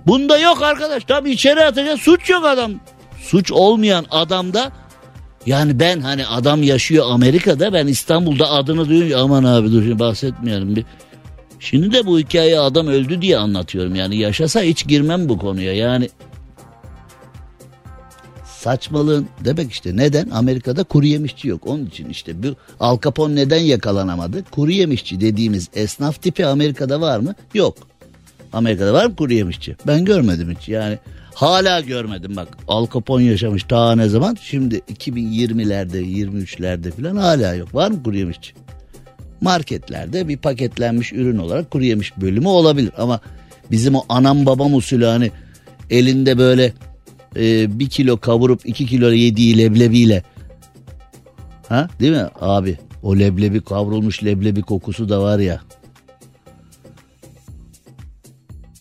Bunda 0.06 0.38
yok 0.38 0.62
arkadaş. 0.62 1.04
Tam 1.04 1.26
içeri 1.26 1.64
atacağız. 1.64 2.00
Suç 2.00 2.30
yok 2.30 2.44
adam. 2.44 2.72
Suç 3.22 3.52
olmayan 3.52 4.06
adamda 4.10 4.72
yani 5.46 5.80
ben 5.80 6.00
hani 6.00 6.26
adam 6.26 6.62
yaşıyor 6.62 7.06
Amerika'da 7.08 7.72
ben 7.72 7.86
İstanbul'da 7.86 8.50
adını 8.50 8.88
duyunca 8.88 9.20
aman 9.20 9.44
abi 9.44 9.72
dur 9.72 9.82
şimdi 9.82 9.98
bahsetmeyelim 9.98 10.76
bir. 10.76 10.84
Şimdi 11.60 11.92
de 11.92 12.06
bu 12.06 12.18
hikaye 12.18 12.60
adam 12.60 12.86
öldü 12.86 13.22
diye 13.22 13.38
anlatıyorum 13.38 13.94
yani 13.94 14.16
yaşasa 14.16 14.62
hiç 14.62 14.86
girmem 14.86 15.28
bu 15.28 15.38
konuya 15.38 15.72
yani. 15.72 16.08
Saçmalığın 18.58 19.28
demek 19.44 19.72
işte 19.72 19.96
neden 19.96 20.30
Amerika'da 20.30 20.84
kuru 20.84 21.06
yemişçi 21.06 21.48
yok 21.48 21.66
onun 21.66 21.86
için 21.86 22.08
işte 22.08 22.42
bu 22.42 22.46
Al 22.80 22.98
Capone 23.00 23.34
neden 23.34 23.60
yakalanamadı? 23.60 24.44
Kuru 24.50 24.70
yemişçi 24.70 25.20
dediğimiz 25.20 25.68
esnaf 25.74 26.22
tipi 26.22 26.46
Amerika'da 26.46 27.00
var 27.00 27.18
mı? 27.18 27.34
Yok. 27.54 27.76
Amerika'da 28.52 28.92
var 28.92 29.06
mı 29.06 29.16
kuru 29.16 29.32
yemişçi? 29.32 29.76
Ben 29.86 30.04
görmedim 30.04 30.56
hiç 30.58 30.68
yani 30.68 30.98
Hala 31.34 31.80
görmedim 31.80 32.36
bak. 32.36 32.48
Al 32.68 32.86
Capone 32.94 33.24
yaşamış 33.24 33.64
ta 33.64 33.94
ne 33.94 34.08
zaman? 34.08 34.36
Şimdi 34.40 34.76
2020'lerde 34.76 36.00
23'lerde 36.00 36.90
falan 36.90 37.16
hala 37.16 37.54
yok. 37.54 37.74
Var 37.74 37.90
mı 37.90 38.02
kuru 38.02 38.16
yemişçi? 38.16 38.52
Marketlerde 39.40 40.28
bir 40.28 40.36
paketlenmiş 40.36 41.12
ürün 41.12 41.38
olarak 41.38 41.70
kuru 41.70 41.84
yemiş 41.84 42.16
bölümü 42.16 42.48
olabilir. 42.48 42.92
Ama 42.98 43.20
bizim 43.70 43.94
o 43.94 44.04
anam 44.08 44.46
babam 44.46 44.74
usulü 44.74 45.04
hani 45.04 45.30
elinde 45.90 46.38
böyle 46.38 46.72
e, 47.36 47.78
bir 47.78 47.88
kilo 47.88 48.16
kavurup 48.16 48.66
iki 48.66 48.86
kilo 48.86 49.10
yediği 49.10 49.58
leblebiyle. 49.58 50.22
Ha 51.68 51.88
değil 52.00 52.12
mi 52.12 52.26
abi? 52.40 52.78
O 53.02 53.18
leblebi 53.18 53.60
kavrulmuş 53.60 54.24
leblebi 54.24 54.62
kokusu 54.62 55.08
da 55.08 55.22
var 55.22 55.38
ya. 55.38 55.60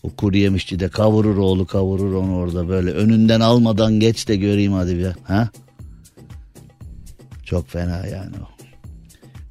O 0.02 0.10
kuru 0.10 0.36
yemişçi 0.36 0.80
de 0.80 0.88
kavurur 0.88 1.36
oğlu 1.36 1.66
kavurur 1.66 2.14
onu 2.14 2.36
orada 2.36 2.68
böyle. 2.68 2.90
Önünden 2.90 3.40
almadan 3.40 4.00
geç 4.00 4.28
de 4.28 4.36
göreyim 4.36 4.72
hadi 4.72 4.98
bir. 4.98 5.08
Ha? 5.22 5.48
Çok 7.44 7.68
fena 7.68 8.06
yani 8.06 8.36
o. 8.42 8.57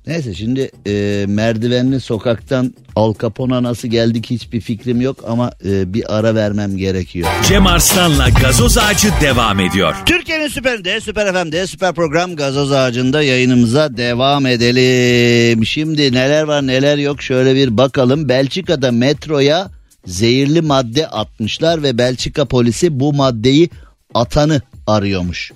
Neyse 0.08 0.34
şimdi 0.34 0.72
e, 0.88 1.26
merdivenli 1.28 2.00
sokaktan 2.00 2.74
Al 2.96 3.14
Capone'a 3.22 3.64
nasıl 3.64 3.88
geldik 3.88 4.26
hiçbir 4.30 4.62
fikrim 4.62 5.02
yok 5.02 5.18
ama 5.28 5.52
e, 5.66 5.94
bir 5.94 6.18
ara 6.18 6.36
vermem 6.36 6.78
gerekiyor. 6.78 7.30
Cem 7.48 7.68
Arslan'la 7.68 8.30
gazoz 8.30 8.78
ağacı 8.78 9.10
devam 9.22 9.60
ediyor. 9.60 9.96
Türkiye'nin 10.06 10.48
süperinde, 10.48 11.02
süper 11.02 11.34
FM'de, 11.34 11.68
süper 11.68 11.94
program 11.94 12.36
gazoz 12.36 12.72
ağacında 12.72 13.22
yayınımıza 13.22 13.98
devam 13.98 14.46
edelim. 14.46 15.66
Şimdi 15.66 16.12
neler 16.12 16.44
var 16.44 16.68
neler 16.68 16.98
yok 16.98 17.22
şöyle 17.22 17.56
bir 17.56 17.78
bakalım. 17.78 18.30
Belçika'da 18.30 18.92
metroya 18.92 19.72
zehirli 20.06 20.62
madde 20.62 21.08
atmışlar 21.08 21.84
ve 21.84 21.98
Belçika 21.98 22.46
polisi 22.46 23.00
bu 23.00 23.14
maddeyi 23.14 23.70
atanı 24.14 24.62
arıyormuş. 24.88 25.52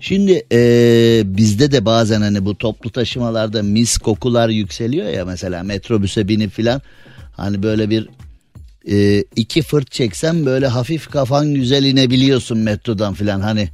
Şimdi 0.00 0.42
e, 0.52 1.22
bizde 1.24 1.72
de 1.72 1.84
bazen 1.84 2.20
hani 2.20 2.44
bu 2.44 2.58
toplu 2.58 2.90
taşımalarda 2.90 3.62
mis 3.62 3.98
kokular 3.98 4.48
yükseliyor 4.48 5.08
ya 5.08 5.24
mesela 5.24 5.62
metrobüse 5.62 6.28
binip 6.28 6.52
filan. 6.52 6.82
Hani 7.32 7.62
böyle 7.62 7.90
bir 7.90 8.08
e, 8.90 9.24
iki 9.36 9.62
fırt 9.62 9.90
çeksen 9.90 10.46
böyle 10.46 10.66
hafif 10.66 11.10
kafan 11.10 11.54
güzel 11.54 11.84
inebiliyorsun 11.84 12.58
metrodan 12.58 13.14
filan. 13.14 13.40
Hani 13.40 13.68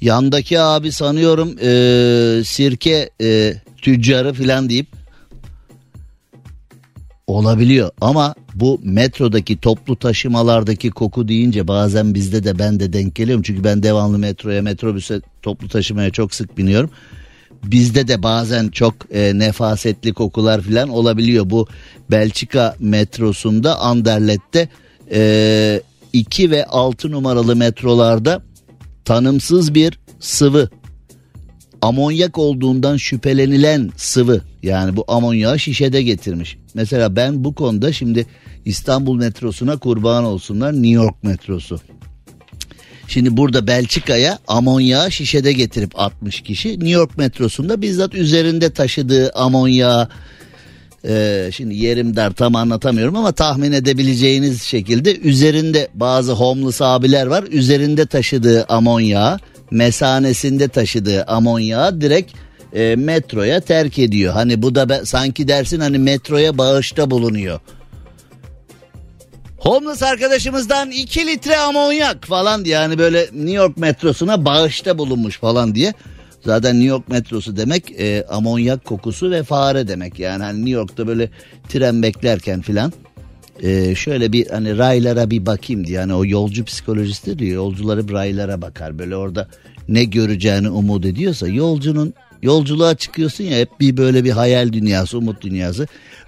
yandaki 0.00 0.60
abi 0.60 0.92
sanıyorum 0.92 1.56
e, 1.62 2.44
sirke 2.44 3.10
e, 3.20 3.54
tüccarı 3.82 4.32
filan 4.32 4.68
deyip 4.68 4.97
olabiliyor 7.28 7.90
ama 8.00 8.34
bu 8.54 8.80
metrodaki 8.82 9.56
toplu 9.60 9.96
taşımalardaki 9.96 10.90
koku 10.90 11.28
deyince 11.28 11.68
bazen 11.68 12.14
bizde 12.14 12.44
de 12.44 12.58
ben 12.58 12.80
de 12.80 12.92
denk 12.92 13.14
geliyorum. 13.14 13.42
Çünkü 13.42 13.64
ben 13.64 13.82
devamlı 13.82 14.18
metroya 14.18 14.62
metrobüse 14.62 15.20
toplu 15.42 15.68
taşımaya 15.68 16.10
çok 16.10 16.34
sık 16.34 16.58
biniyorum. 16.58 16.90
Bizde 17.64 18.08
de 18.08 18.22
bazen 18.22 18.68
çok 18.68 18.94
e, 19.12 19.38
nefasetli 19.38 20.12
kokular 20.12 20.60
falan 20.60 20.88
olabiliyor. 20.88 21.50
Bu 21.50 21.66
Belçika 22.10 22.76
metrosunda 22.80 23.78
Anderlet'te 23.78 24.68
e, 25.12 25.80
2 26.12 26.50
ve 26.50 26.66
6 26.66 27.10
numaralı 27.10 27.56
metrolarda 27.56 28.42
tanımsız 29.04 29.74
bir 29.74 29.98
sıvı 30.20 30.68
amonyak 31.82 32.38
olduğundan 32.38 32.96
şüphelenilen 32.96 33.90
sıvı 33.96 34.40
yani 34.62 34.96
bu 34.96 35.04
amonyağı 35.08 35.58
şişede 35.58 36.02
getirmiş. 36.02 36.56
Mesela 36.74 37.16
ben 37.16 37.44
bu 37.44 37.54
konuda 37.54 37.92
şimdi 37.92 38.26
İstanbul 38.64 39.16
metrosuna 39.16 39.76
kurban 39.76 40.24
olsunlar 40.24 40.72
New 40.72 40.88
York 40.88 41.24
metrosu. 41.24 41.80
Şimdi 43.08 43.36
burada 43.36 43.66
Belçika'ya 43.66 44.38
amonyağı 44.48 45.12
şişede 45.12 45.52
getirip 45.52 46.00
atmış 46.00 46.40
kişi. 46.40 46.68
New 46.68 46.88
York 46.88 47.18
metrosunda 47.18 47.82
bizzat 47.82 48.14
üzerinde 48.14 48.70
taşıdığı 48.70 49.30
amonyağı 49.30 50.08
ee, 51.04 51.50
şimdi 51.52 51.74
yerim 51.74 52.16
dar 52.16 52.30
tam 52.30 52.56
anlatamıyorum 52.56 53.16
ama 53.16 53.32
tahmin 53.32 53.72
edebileceğiniz 53.72 54.62
şekilde 54.62 55.16
üzerinde 55.16 55.88
bazı 55.94 56.32
homeless 56.32 56.82
abiler 56.82 57.26
var. 57.26 57.44
Üzerinde 57.50 58.06
taşıdığı 58.06 58.64
amonyağı 58.64 59.38
mesanesinde 59.70 60.68
taşıdığı 60.68 61.24
amonyağı 61.24 62.00
direkt 62.00 62.32
e, 62.72 62.96
metroya 62.96 63.60
terk 63.60 63.98
ediyor. 63.98 64.32
Hani 64.32 64.62
bu 64.62 64.74
da 64.74 64.88
be, 64.88 65.00
sanki 65.04 65.48
dersin 65.48 65.80
hani 65.80 65.98
metroya 65.98 66.58
bağışta 66.58 67.10
bulunuyor. 67.10 67.60
Homeless 69.58 70.02
arkadaşımızdan 70.02 70.90
2 70.90 71.26
litre 71.26 71.56
amonyak 71.56 72.26
falan 72.26 72.64
diye 72.64 72.74
yani 72.74 72.98
böyle 72.98 73.22
New 73.22 73.52
York 73.52 73.76
metrosuna 73.76 74.44
bağışta 74.44 74.98
bulunmuş 74.98 75.38
falan 75.38 75.74
diye. 75.74 75.94
Zaten 76.44 76.74
New 76.74 76.88
York 76.88 77.08
metrosu 77.08 77.56
demek 77.56 78.00
e, 78.00 78.24
amonyak 78.30 78.84
kokusu 78.84 79.30
ve 79.30 79.42
fare 79.42 79.88
demek. 79.88 80.18
Yani 80.18 80.42
hani 80.42 80.58
New 80.58 80.70
York'ta 80.70 81.06
böyle 81.06 81.30
tren 81.68 82.02
beklerken 82.02 82.60
filan 82.60 82.92
e, 83.62 83.94
şöyle 83.94 84.32
bir 84.32 84.46
hani 84.46 84.78
raylara 84.78 85.30
bir 85.30 85.46
bakayım 85.46 85.86
diye. 85.86 85.98
Yani 85.98 86.14
o 86.14 86.24
yolcu 86.24 86.64
psikolojisi 86.64 87.38
diyor 87.38 87.54
yolcuları 87.54 88.12
raylara 88.12 88.62
bakar. 88.62 88.98
Böyle 88.98 89.16
orada 89.16 89.48
ne 89.88 90.04
göreceğini 90.04 90.70
umut 90.70 91.06
ediyorsa 91.06 91.48
yolcunun 91.48 92.14
yolculuğa 92.42 92.94
çıkıyorsun 92.94 93.44
ya 93.44 93.58
hep 93.58 93.80
bir 93.80 93.96
böyle 93.96 94.24
bir 94.24 94.30
hayal 94.30 94.72
dünyası 94.72 95.18
umut 95.18 95.42
dünyası. 95.42 95.86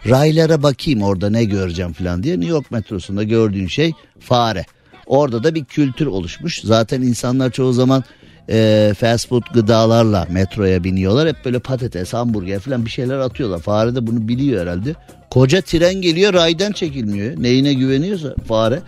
Raylara 0.08 0.62
bakayım 0.62 1.02
orada 1.02 1.30
ne 1.30 1.44
göreceğim 1.44 1.92
falan 1.92 2.22
diye 2.22 2.34
New 2.40 2.50
York 2.50 2.70
metrosunda 2.70 3.22
gördüğün 3.22 3.66
şey 3.66 3.92
fare. 4.20 4.64
Orada 5.06 5.44
da 5.44 5.54
bir 5.54 5.64
kültür 5.64 6.06
oluşmuş. 6.06 6.60
Zaten 6.60 7.02
insanlar 7.02 7.50
çoğu 7.50 7.72
zaman 7.72 8.04
e, 8.50 8.92
fast 8.98 9.28
food 9.28 9.42
gıdalarla 9.54 10.26
metroya 10.30 10.84
biniyorlar. 10.84 11.28
Hep 11.28 11.44
böyle 11.44 11.58
patates, 11.58 12.12
hamburger 12.12 12.60
falan 12.60 12.84
bir 12.84 12.90
şeyler 12.90 13.18
atıyorlar. 13.18 13.58
Fare 13.58 13.94
de 13.94 14.06
bunu 14.06 14.28
biliyor 14.28 14.62
herhalde. 14.62 14.94
Koca 15.30 15.60
tren 15.60 15.94
geliyor 15.94 16.32
raydan 16.32 16.72
çekilmiyor. 16.72 17.42
Neyine 17.42 17.74
güveniyorsa 17.74 18.34
fare. 18.48 18.80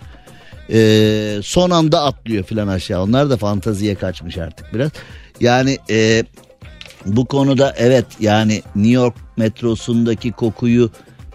E, 0.73 1.41
son 1.43 1.71
anda 1.71 2.03
atlıyor 2.03 2.45
falan 2.45 2.69
aşağı. 2.69 3.03
Onlar 3.03 3.31
da 3.31 3.37
fantaziye 3.37 3.95
kaçmış 3.95 4.39
artık 4.39 4.75
biraz. 4.75 4.91
Yani 5.41 5.79
e, 5.91 6.25
bu 7.07 7.25
konuda 7.25 7.75
evet 7.77 8.07
yani 8.21 8.63
New 8.77 8.93
York 8.93 9.15
metrosundaki 9.37 10.33
kokuyu 10.33 10.91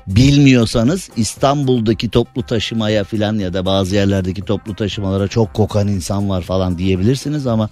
bilmiyorsanız 0.08 1.10
İstanbul'daki 1.18 2.10
toplu 2.10 2.44
taşımaya 2.44 3.04
filan 3.04 3.40
ya 3.40 3.54
da 3.54 3.66
bazı 3.66 3.96
yerlerdeki 3.96 4.42
toplu 4.42 4.76
taşımalara 4.76 5.28
çok 5.28 5.54
kokan 5.54 5.88
insan 5.88 6.30
var 6.30 6.42
falan 6.42 6.78
diyebilirsiniz 6.78 7.48
ama 7.48 7.70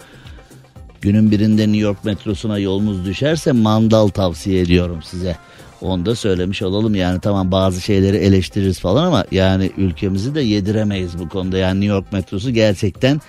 günün 1.06 1.32
birinde 1.32 1.62
New 1.62 1.78
York 1.78 2.06
metrosuna 2.06 2.60
yolunuz 2.60 3.06
düşerse 3.06 3.52
mandal 3.52 4.08
tavsiye 4.08 4.62
ediyorum 4.62 5.00
size. 5.04 5.36
Onu 5.82 6.06
da 6.06 6.16
söylemiş 6.16 6.62
olalım 6.62 6.96
yani 6.96 7.20
tamam 7.20 7.52
bazı 7.52 7.82
şeyleri 7.82 8.18
eleştiririz 8.18 8.80
falan 8.80 9.06
ama 9.06 9.26
yani 9.32 9.72
ülkemizi 9.78 10.36
de 10.36 10.42
yediremeyiz 10.42 11.20
bu 11.20 11.30
konuda. 11.30 11.58
Yani 11.58 11.82
New 11.82 11.96
York 11.96 12.14
metrosu 12.14 12.52
gerçekten 12.52 13.22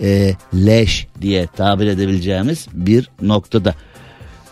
e, 0.00 0.34
leş 0.54 1.06
diye 1.20 1.46
tabir 1.56 1.86
edebileceğimiz 1.86 2.66
bir 2.72 3.10
noktada. 3.22 3.74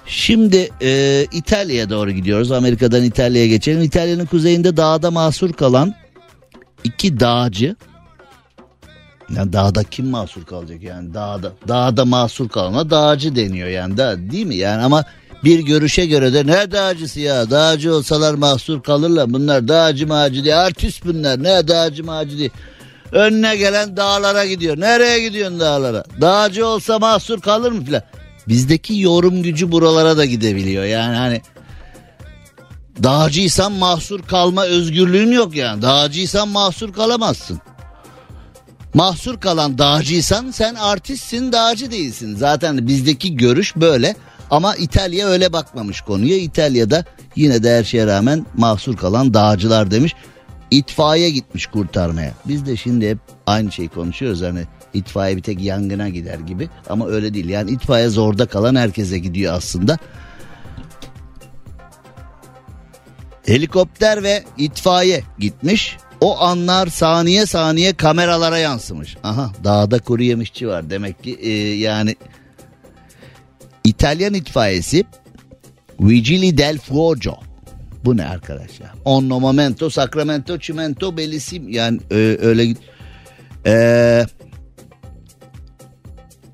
Şimdi 0.07 0.69
e, 0.83 1.27
İtalya'ya 1.33 1.91
doğru 1.91 2.11
gidiyoruz. 2.11 2.53
Amerika'dan 2.53 3.05
İtalya'ya 3.05 3.47
geçelim. 3.47 3.83
İtalya'nın 3.83 4.27
kuzeyinde 4.27 4.77
dağda 4.77 5.11
mahsur 5.11 5.53
kalan 5.53 5.95
iki 6.85 7.21
dağcı. 7.21 7.77
Yani 9.37 9.53
dağda 9.53 9.85
kim 9.85 10.07
mahsur 10.07 10.45
kalacak 10.45 10.83
yani? 10.83 11.15
Dağda 11.15 11.53
dağda 11.69 12.05
mahsur 12.05 12.49
kalana 12.49 12.91
dağcı 12.91 13.37
deniyor 13.37 13.69
yani. 13.69 13.97
Da 13.97 14.31
değil 14.31 14.47
mi? 14.47 14.57
Yani 14.57 14.83
ama 14.83 15.05
bir 15.45 15.59
görüşe 15.59 16.07
göre 16.07 16.33
de 16.33 16.47
ne 16.47 16.73
dağcısı 16.73 17.21
ya? 17.21 17.51
Dağcı 17.51 17.95
olsalar 17.95 18.35
mahsur 18.35 18.83
kalırlar. 18.83 19.33
Bunlar 19.33 19.69
dağcı 19.69 20.07
mağcı 20.07 20.45
diye 20.45 20.55
artist 20.55 21.05
bunlar. 21.05 21.43
Ne 21.43 21.69
dağcı 21.69 22.05
mağcı 22.05 22.39
diye 22.39 22.51
önüne 23.13 23.57
gelen 23.57 23.97
dağlara 23.97 24.47
gidiyor. 24.47 24.81
Nereye 24.81 25.29
gidiyorsun 25.29 25.61
dağlara? 25.61 26.05
Dağcı 26.21 26.67
olsa 26.67 26.99
mahsur 26.99 27.41
kalır 27.41 27.73
mı 27.73 27.85
filan? 27.85 28.03
Bizdeki 28.49 29.01
yorum 29.01 29.43
gücü 29.43 29.73
buralara 29.73 30.17
da 30.17 30.25
gidebiliyor. 30.25 30.85
Yani 30.85 31.17
hani 31.17 31.43
dağcıysan 33.03 33.73
mahsur 33.73 34.23
kalma 34.23 34.65
özgürlüğün 34.65 35.33
yok 35.33 35.57
yani. 35.57 35.83
Dağcıysan 35.83 36.49
mahsur 36.49 36.93
kalamazsın 36.93 37.61
mahsur 38.95 39.41
kalan 39.41 39.79
dağcıysan 39.79 40.51
sen 40.51 40.75
artistsin 40.75 41.53
dağcı 41.53 41.91
değilsin. 41.91 42.37
Zaten 42.37 42.87
bizdeki 42.87 43.37
görüş 43.37 43.77
böyle 43.77 44.15
ama 44.51 44.75
İtalya 44.75 45.29
öyle 45.29 45.53
bakmamış 45.53 46.01
konuya. 46.01 46.37
İtalya'da 46.37 47.05
yine 47.37 47.63
de 47.63 47.79
her 47.79 47.85
şeye 47.85 48.07
rağmen 48.07 48.47
mahsur 48.57 48.97
kalan 48.97 49.35
dağcılar 49.35 49.91
demiş. 49.91 50.15
İtfaiye 50.71 51.31
gitmiş 51.31 51.67
kurtarmaya. 51.67 52.35
Biz 52.45 52.67
de 52.67 52.77
şimdi 52.77 53.11
hep 53.11 53.19
aynı 53.47 53.73
şeyi 53.73 53.89
konuşuyoruz 53.89 54.43
hani 54.43 54.65
itfaiye 54.95 55.37
bir 55.37 55.43
tek 55.43 55.61
yangına 55.61 56.09
gider 56.09 56.39
gibi 56.39 56.69
ama 56.89 57.07
öyle 57.07 57.35
değil. 57.35 57.49
Yani 57.49 57.71
itfaiye 57.71 58.09
zorda 58.09 58.47
kalan 58.47 58.75
herkese 58.75 59.19
gidiyor 59.19 59.55
aslında. 59.55 59.99
Helikopter 63.47 64.23
ve 64.23 64.45
itfaiye 64.59 65.23
gitmiş. 65.39 65.97
O 66.21 66.41
anlar 66.41 66.87
saniye 66.87 67.47
saniye 67.47 67.93
kameralara 67.93 68.59
yansımış. 68.59 69.17
Aha 69.23 69.53
dağda 69.65 69.99
kuru 69.99 70.23
yemişçi 70.23 70.69
var 70.69 70.91
demek 70.91 71.23
ki 71.23 71.39
e, 71.43 71.51
yani 71.75 72.17
İtalyan 73.85 74.35
itfaiyesi 74.35 75.05
Vigili 76.01 76.59
del 76.59 76.79
Fuoco. 76.79 77.39
Bu 78.05 78.17
ne 78.17 78.27
arkadaş 78.27 78.81
ya? 78.81 78.93
Onno 79.05 79.41
momento, 79.41 79.91
sacramento, 79.91 80.59
cimento, 80.59 81.17
bellisim. 81.17 81.69
Yani 81.69 82.01
e, 82.11 82.15
öyle 82.41 82.75
e, 83.67 84.27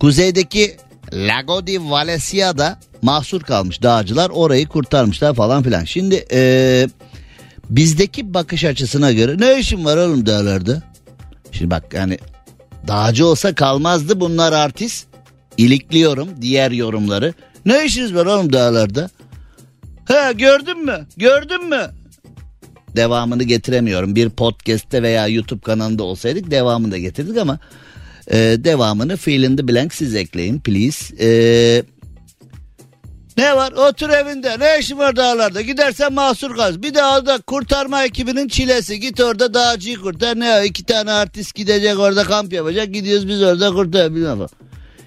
kuzeydeki 0.01 0.77
Lago 1.13 1.67
di 1.67 1.91
Valesia'da 1.91 2.79
mahsur 3.03 3.41
kalmış 3.43 3.83
dağcılar 3.83 4.31
orayı 4.31 4.69
kurtarmışlar 4.69 5.35
falan 5.35 5.63
filan. 5.63 5.85
Şimdi 5.85 6.25
e, 6.33 6.89
bizdeki 7.71 8.35
bakış 8.35 8.65
açısına 8.65 9.13
göre 9.13 9.37
ne 9.39 9.61
işin 9.61 9.85
var 9.85 9.97
oğlum 9.97 10.27
dağlarda? 10.27 10.83
Şimdi 11.53 11.71
bak 11.71 11.95
yani 11.95 12.19
dağcı 12.89 13.27
olsa 13.27 13.55
kalmazdı 13.55 14.21
bunlar 14.21 14.53
artist. 14.53 15.07
İlikliyorum 15.57 16.29
diğer 16.41 16.71
yorumları. 16.71 17.35
Ne 17.67 17.85
işiniz 17.85 18.15
var 18.15 18.27
oğlum 18.27 18.53
dağlarda? 18.53 19.11
He 20.09 20.33
gördün 20.33 20.85
mü? 20.85 21.07
Gördün 21.17 21.69
mü? 21.69 21.91
Devamını 22.97 23.43
getiremiyorum. 23.43 24.17
Bir 24.17 24.31
podcast'te 24.31 25.03
veya 25.03 25.29
YouTube 25.29 25.61
kanalında 25.61 26.03
olsaydık 26.03 26.51
devamını 26.51 26.93
da 26.93 26.99
getirdik 26.99 27.37
ama 27.37 27.59
e, 28.31 28.37
devamını 28.39 29.17
fill 29.17 29.69
blank 29.69 29.95
siz 29.95 30.15
ekleyin 30.15 30.61
please. 30.61 31.17
Eee 31.17 31.96
ne 33.37 33.57
var? 33.57 33.73
Otur 33.73 34.11
evinde. 34.11 34.59
Ne 34.59 34.79
işin 34.81 34.99
var 34.99 35.17
dağlarda? 35.17 35.61
Gidersen 35.61 36.13
mahsur 36.13 36.57
kal. 36.57 36.83
Bir 36.83 36.95
daha 36.95 37.27
da 37.27 37.39
kurtarma 37.39 38.05
ekibinin 38.05 38.49
çilesi. 38.49 39.01
Git 39.01 39.21
orada 39.21 39.55
dağcıyı 39.55 39.97
kurtar. 39.97 40.41
Ne 40.41 40.59
o? 40.61 40.63
İki 40.65 40.85
tane 40.85 41.13
artist 41.13 41.55
gidecek 41.55 41.99
orada 41.99 42.25
kamp 42.25 42.53
yapacak. 42.53 42.95
Gidiyoruz 42.95 43.29
biz 43.29 43.43
orada 43.43 43.71
kurtar. 43.71 44.15
Bilmem. 44.15 44.39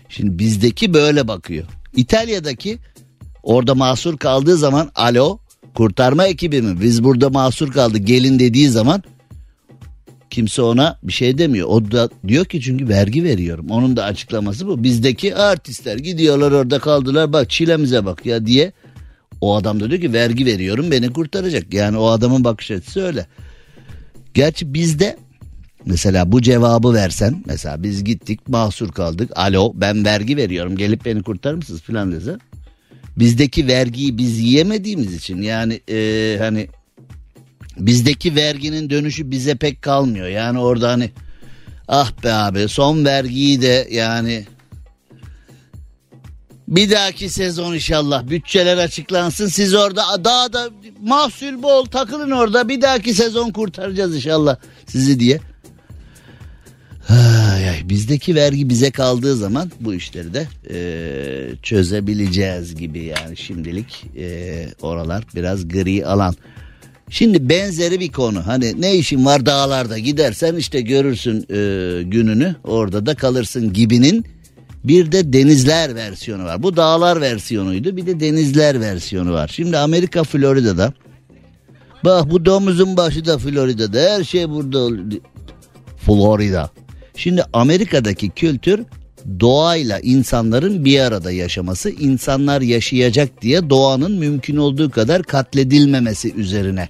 Şimdi 0.10 0.40
bizdeki 0.40 0.94
böyle 0.94 1.28
bakıyor. 1.28 1.66
İtalya'daki 1.96 2.80
orada 3.44 3.76
mahsur 3.76 4.18
kaldığı 4.18 4.58
zaman 4.58 4.92
alo 4.96 5.40
kurtarma 5.76 6.26
ekibi 6.26 6.62
mi? 6.62 6.82
Biz 6.82 7.04
burada 7.04 7.30
mahsur 7.30 7.72
kaldık 7.72 8.08
gelin 8.08 8.40
dediği 8.40 8.70
zaman 8.70 9.04
kimse 10.30 10.62
ona 10.62 11.00
bir 11.04 11.14
şey 11.14 11.38
demiyor. 11.38 11.68
O 11.68 11.92
da 11.92 12.10
diyor 12.28 12.46
ki 12.46 12.62
çünkü 12.62 12.90
vergi 12.90 13.24
veriyorum. 13.24 13.70
Onun 13.70 13.98
da 13.98 14.04
açıklaması 14.04 14.68
bu. 14.68 14.84
Bizdeki 14.84 15.36
artistler 15.36 15.98
gidiyorlar 15.98 16.52
orada 16.52 16.80
kaldılar 16.80 17.34
bak 17.34 17.50
çilemize 17.50 18.06
bak 18.06 18.26
ya 18.26 18.46
diye. 18.46 18.72
O 19.42 19.56
adam 19.56 19.80
da 19.80 19.90
diyor 19.90 20.02
ki 20.02 20.14
vergi 20.14 20.46
veriyorum 20.46 20.92
beni 20.92 21.14
kurtaracak. 21.14 21.74
Yani 21.74 21.98
o 21.98 22.08
adamın 22.08 22.44
bakış 22.44 22.72
açısı 22.72 23.02
öyle. 23.02 23.26
Gerçi 24.34 24.74
bizde 24.74 25.18
mesela 25.86 26.32
bu 26.32 26.42
cevabı 26.42 26.94
versen 26.94 27.44
mesela 27.46 27.84
biz 27.84 28.04
gittik 28.04 28.48
mahsur 28.48 28.92
kaldık. 28.92 29.32
Alo 29.36 29.72
ben 29.76 30.06
vergi 30.06 30.38
veriyorum 30.38 30.78
gelip 30.78 31.06
beni 31.06 31.24
kurtarır 31.24 31.56
mısınız 31.56 31.82
filan 31.82 32.12
dese. 32.12 32.38
Bizdeki 33.18 33.68
vergiyi 33.68 34.18
biz 34.18 34.40
yiyemediğimiz 34.40 35.16
için 35.16 35.42
yani 35.42 35.82
e, 35.90 36.38
hani 36.40 36.68
bizdeki 37.80 38.36
verginin 38.36 38.90
dönüşü 38.90 39.32
bize 39.32 39.56
pek 39.56 39.82
kalmıyor. 39.82 40.28
Yani 40.28 40.60
orada 40.60 40.90
hani 40.90 41.12
ah 41.88 42.12
be 42.24 42.34
abi 42.34 42.68
son 42.68 43.06
vergiyi 43.06 43.62
de 43.62 43.88
yani 43.92 44.46
bir 46.68 46.92
dahaki 46.92 47.30
sezon 47.30 47.74
inşallah 47.74 48.30
bütçeler 48.30 48.78
açıklansın. 48.78 49.48
Siz 49.48 49.74
orada 49.74 50.04
daha 50.24 50.54
da 50.54 50.70
mahsul 51.02 51.64
bol 51.64 51.86
takılın 51.86 52.32
orada 52.32 52.70
bir 52.70 52.82
dahaki 52.82 53.14
sezon 53.14 53.52
kurtaracağız 53.52 54.16
inşallah 54.16 54.58
sizi 54.86 55.20
diye. 55.20 55.40
Ay, 57.10 57.90
bizdeki 57.90 58.36
vergi 58.36 58.70
bize 58.70 58.92
kaldığı 58.92 59.36
zaman 59.36 59.72
bu 59.80 59.94
işleri 59.94 60.34
de 60.34 60.48
e, 60.70 61.56
çözebileceğiz 61.64 62.76
gibi 62.76 63.00
yani 63.00 63.38
şimdilik 63.38 64.06
e, 64.18 64.68
oralar 64.82 65.24
biraz 65.36 65.68
gri 65.68 66.06
alan. 66.06 66.36
Şimdi 67.10 67.50
benzeri 67.50 68.00
bir 68.00 68.12
konu. 68.12 68.48
Hani 68.48 68.82
ne 68.82 68.96
işin 68.96 69.26
var 69.26 69.46
dağlarda? 69.46 69.98
Gidersen 69.98 70.56
işte 70.56 70.82
görürsün 70.82 71.38
e, 71.50 72.04
gününü. 72.04 72.56
Orada 72.64 73.06
da 73.06 73.16
kalırsın 73.16 73.74
gibinin. 73.74 74.26
Bir 74.84 75.12
de 75.12 75.34
denizler 75.34 75.96
versiyonu 75.96 76.44
var. 76.44 76.64
Bu 76.64 76.76
dağlar 76.76 77.22
versiyonuydu. 77.22 77.98
Bir 77.98 78.06
de 78.06 78.20
denizler 78.20 78.82
versiyonu 78.82 79.34
var. 79.34 79.52
Şimdi 79.54 79.78
Amerika 79.78 80.24
Florida'da. 80.24 80.94
Bak 82.04 82.32
bu 82.32 82.46
domuzun 82.46 82.98
başı 82.98 83.26
da 83.26 83.38
Florida'da. 83.38 84.00
Her 84.00 84.24
şey 84.24 84.50
burada. 84.50 84.90
Florida. 85.98 86.70
Şimdi 87.16 87.44
Amerika'daki 87.54 88.30
kültür 88.30 88.80
doğayla 89.40 90.00
insanların 90.00 90.86
bir 90.86 91.00
arada 91.00 91.32
yaşaması, 91.32 91.90
insanlar 91.90 92.62
yaşayacak 92.62 93.42
diye 93.42 93.70
doğanın 93.70 94.12
mümkün 94.12 94.58
olduğu 94.58 94.90
kadar 94.92 95.24
katledilmemesi 95.24 96.34
üzerine 96.34 96.90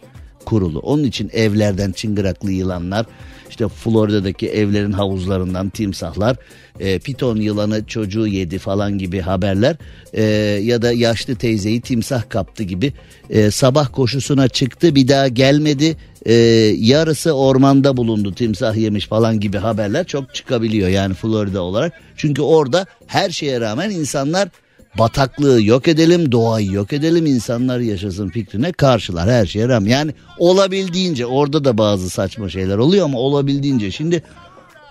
kurulu. 0.49 0.79
Onun 0.79 1.03
için 1.03 1.29
evlerden 1.33 1.91
çıngıraklı 1.91 2.51
yılanlar, 2.51 3.05
işte 3.49 3.67
Florida'daki 3.67 4.49
evlerin 4.49 4.91
havuzlarından 4.91 5.69
timsahlar, 5.69 6.37
e, 6.79 6.99
piton 6.99 7.35
yılanı 7.35 7.85
çocuğu 7.85 8.27
yedi 8.27 8.59
falan 8.59 8.97
gibi 8.97 9.19
haberler 9.19 9.75
e, 10.13 10.23
ya 10.63 10.81
da 10.81 10.91
yaşlı 10.91 11.35
teyzeyi 11.35 11.81
timsah 11.81 12.29
kaptı 12.29 12.63
gibi 12.63 12.93
e, 13.29 13.51
sabah 13.51 13.93
koşusuna 13.93 14.47
çıktı 14.47 14.95
bir 14.95 15.07
daha 15.07 15.27
gelmedi 15.27 15.97
e, 16.25 16.33
yarısı 16.77 17.31
ormanda 17.31 17.97
bulundu 17.97 18.33
timsah 18.33 18.75
yemiş 18.75 19.07
falan 19.07 19.39
gibi 19.39 19.57
haberler 19.57 20.05
çok 20.05 20.35
çıkabiliyor 20.35 20.89
yani 20.89 21.13
Florida 21.13 21.61
olarak. 21.61 21.93
Çünkü 22.17 22.41
orada 22.41 22.85
her 23.07 23.29
şeye 23.29 23.61
rağmen 23.61 23.89
insanlar 23.89 24.49
bataklığı 24.97 25.63
yok 25.63 25.87
edelim, 25.87 26.31
doğayı 26.31 26.71
yok 26.71 26.93
edelim, 26.93 27.25
insanlar 27.25 27.79
yaşasın 27.79 28.29
fikrine 28.29 28.71
karşılar 28.71 29.29
her 29.29 29.45
şeye 29.45 29.67
rağmen. 29.67 29.89
Yani 29.89 30.13
olabildiğince 30.37 31.25
orada 31.25 31.65
da 31.65 31.77
bazı 31.77 32.09
saçma 32.09 32.49
şeyler 32.49 32.77
oluyor 32.77 33.05
ama 33.05 33.17
olabildiğince 33.19 33.91
şimdi 33.91 34.23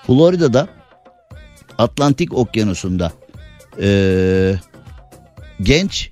Florida'da 0.06 0.68
Atlantik 1.78 2.34
Okyanusu'nda 2.34 3.12
ee, 3.80 4.54
genç 5.62 6.10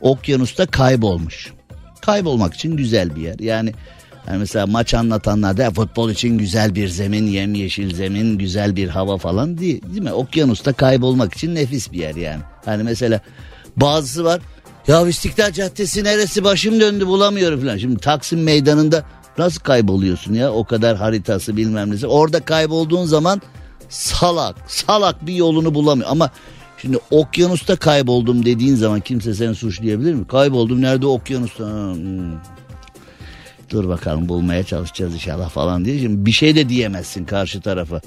okyanusta 0.00 0.66
kaybolmuş. 0.66 1.52
Kaybolmak 2.00 2.54
için 2.54 2.76
güzel 2.76 3.16
bir 3.16 3.20
yer. 3.20 3.38
Yani 3.38 3.74
yani 4.26 4.38
mesela 4.38 4.66
maç 4.66 4.94
anlatanlar 4.94 5.56
da 5.56 5.70
futbol 5.70 6.10
için 6.10 6.38
güzel 6.38 6.74
bir 6.74 6.88
zemin, 6.88 7.26
yemyeşil 7.26 7.94
zemin, 7.94 8.38
güzel 8.38 8.76
bir 8.76 8.88
hava 8.88 9.18
falan 9.18 9.58
değil, 9.58 9.82
değil 9.82 10.02
mi? 10.02 10.12
Okyanusta 10.12 10.72
kaybolmak 10.72 11.34
için 11.34 11.54
nefis 11.54 11.92
bir 11.92 11.98
yer 11.98 12.14
yani. 12.14 12.42
Hani 12.64 12.82
mesela 12.82 13.20
bazısı 13.76 14.24
var. 14.24 14.40
Ya 14.88 15.08
İstiklal 15.08 15.52
Caddesi 15.52 16.04
neresi 16.04 16.44
başım 16.44 16.80
döndü 16.80 17.06
bulamıyorum 17.06 17.60
falan. 17.60 17.76
Şimdi 17.76 18.00
Taksim 18.00 18.42
Meydanı'nda 18.42 19.04
nasıl 19.38 19.60
kayboluyorsun 19.60 20.34
ya? 20.34 20.52
O 20.52 20.64
kadar 20.64 20.96
haritası 20.96 21.56
bilmem 21.56 21.90
nesi. 21.90 22.06
Orada 22.06 22.40
kaybolduğun 22.40 23.04
zaman 23.04 23.42
salak, 23.88 24.56
salak 24.66 25.26
bir 25.26 25.34
yolunu 25.34 25.74
bulamıyor. 25.74 26.08
Ama 26.10 26.30
şimdi 26.78 26.98
okyanusta 27.10 27.76
kayboldum 27.76 28.44
dediğin 28.44 28.74
zaman 28.74 29.00
kimse 29.00 29.34
seni 29.34 29.54
suçlayabilir 29.54 30.14
mi? 30.14 30.26
Kayboldum 30.26 30.82
nerede 30.82 31.06
okyanusta? 31.06 31.64
Hmm. 31.64 32.32
Dur 33.70 33.88
bakalım 33.88 34.28
bulmaya 34.28 34.64
çalışacağız 34.64 35.14
inşallah 35.14 35.50
falan 35.50 35.84
diye. 35.84 35.98
Şimdi 35.98 36.26
bir 36.26 36.32
şey 36.32 36.56
de 36.56 36.68
diyemezsin 36.68 37.24
karşı 37.24 37.60
tarafa. 37.60 38.00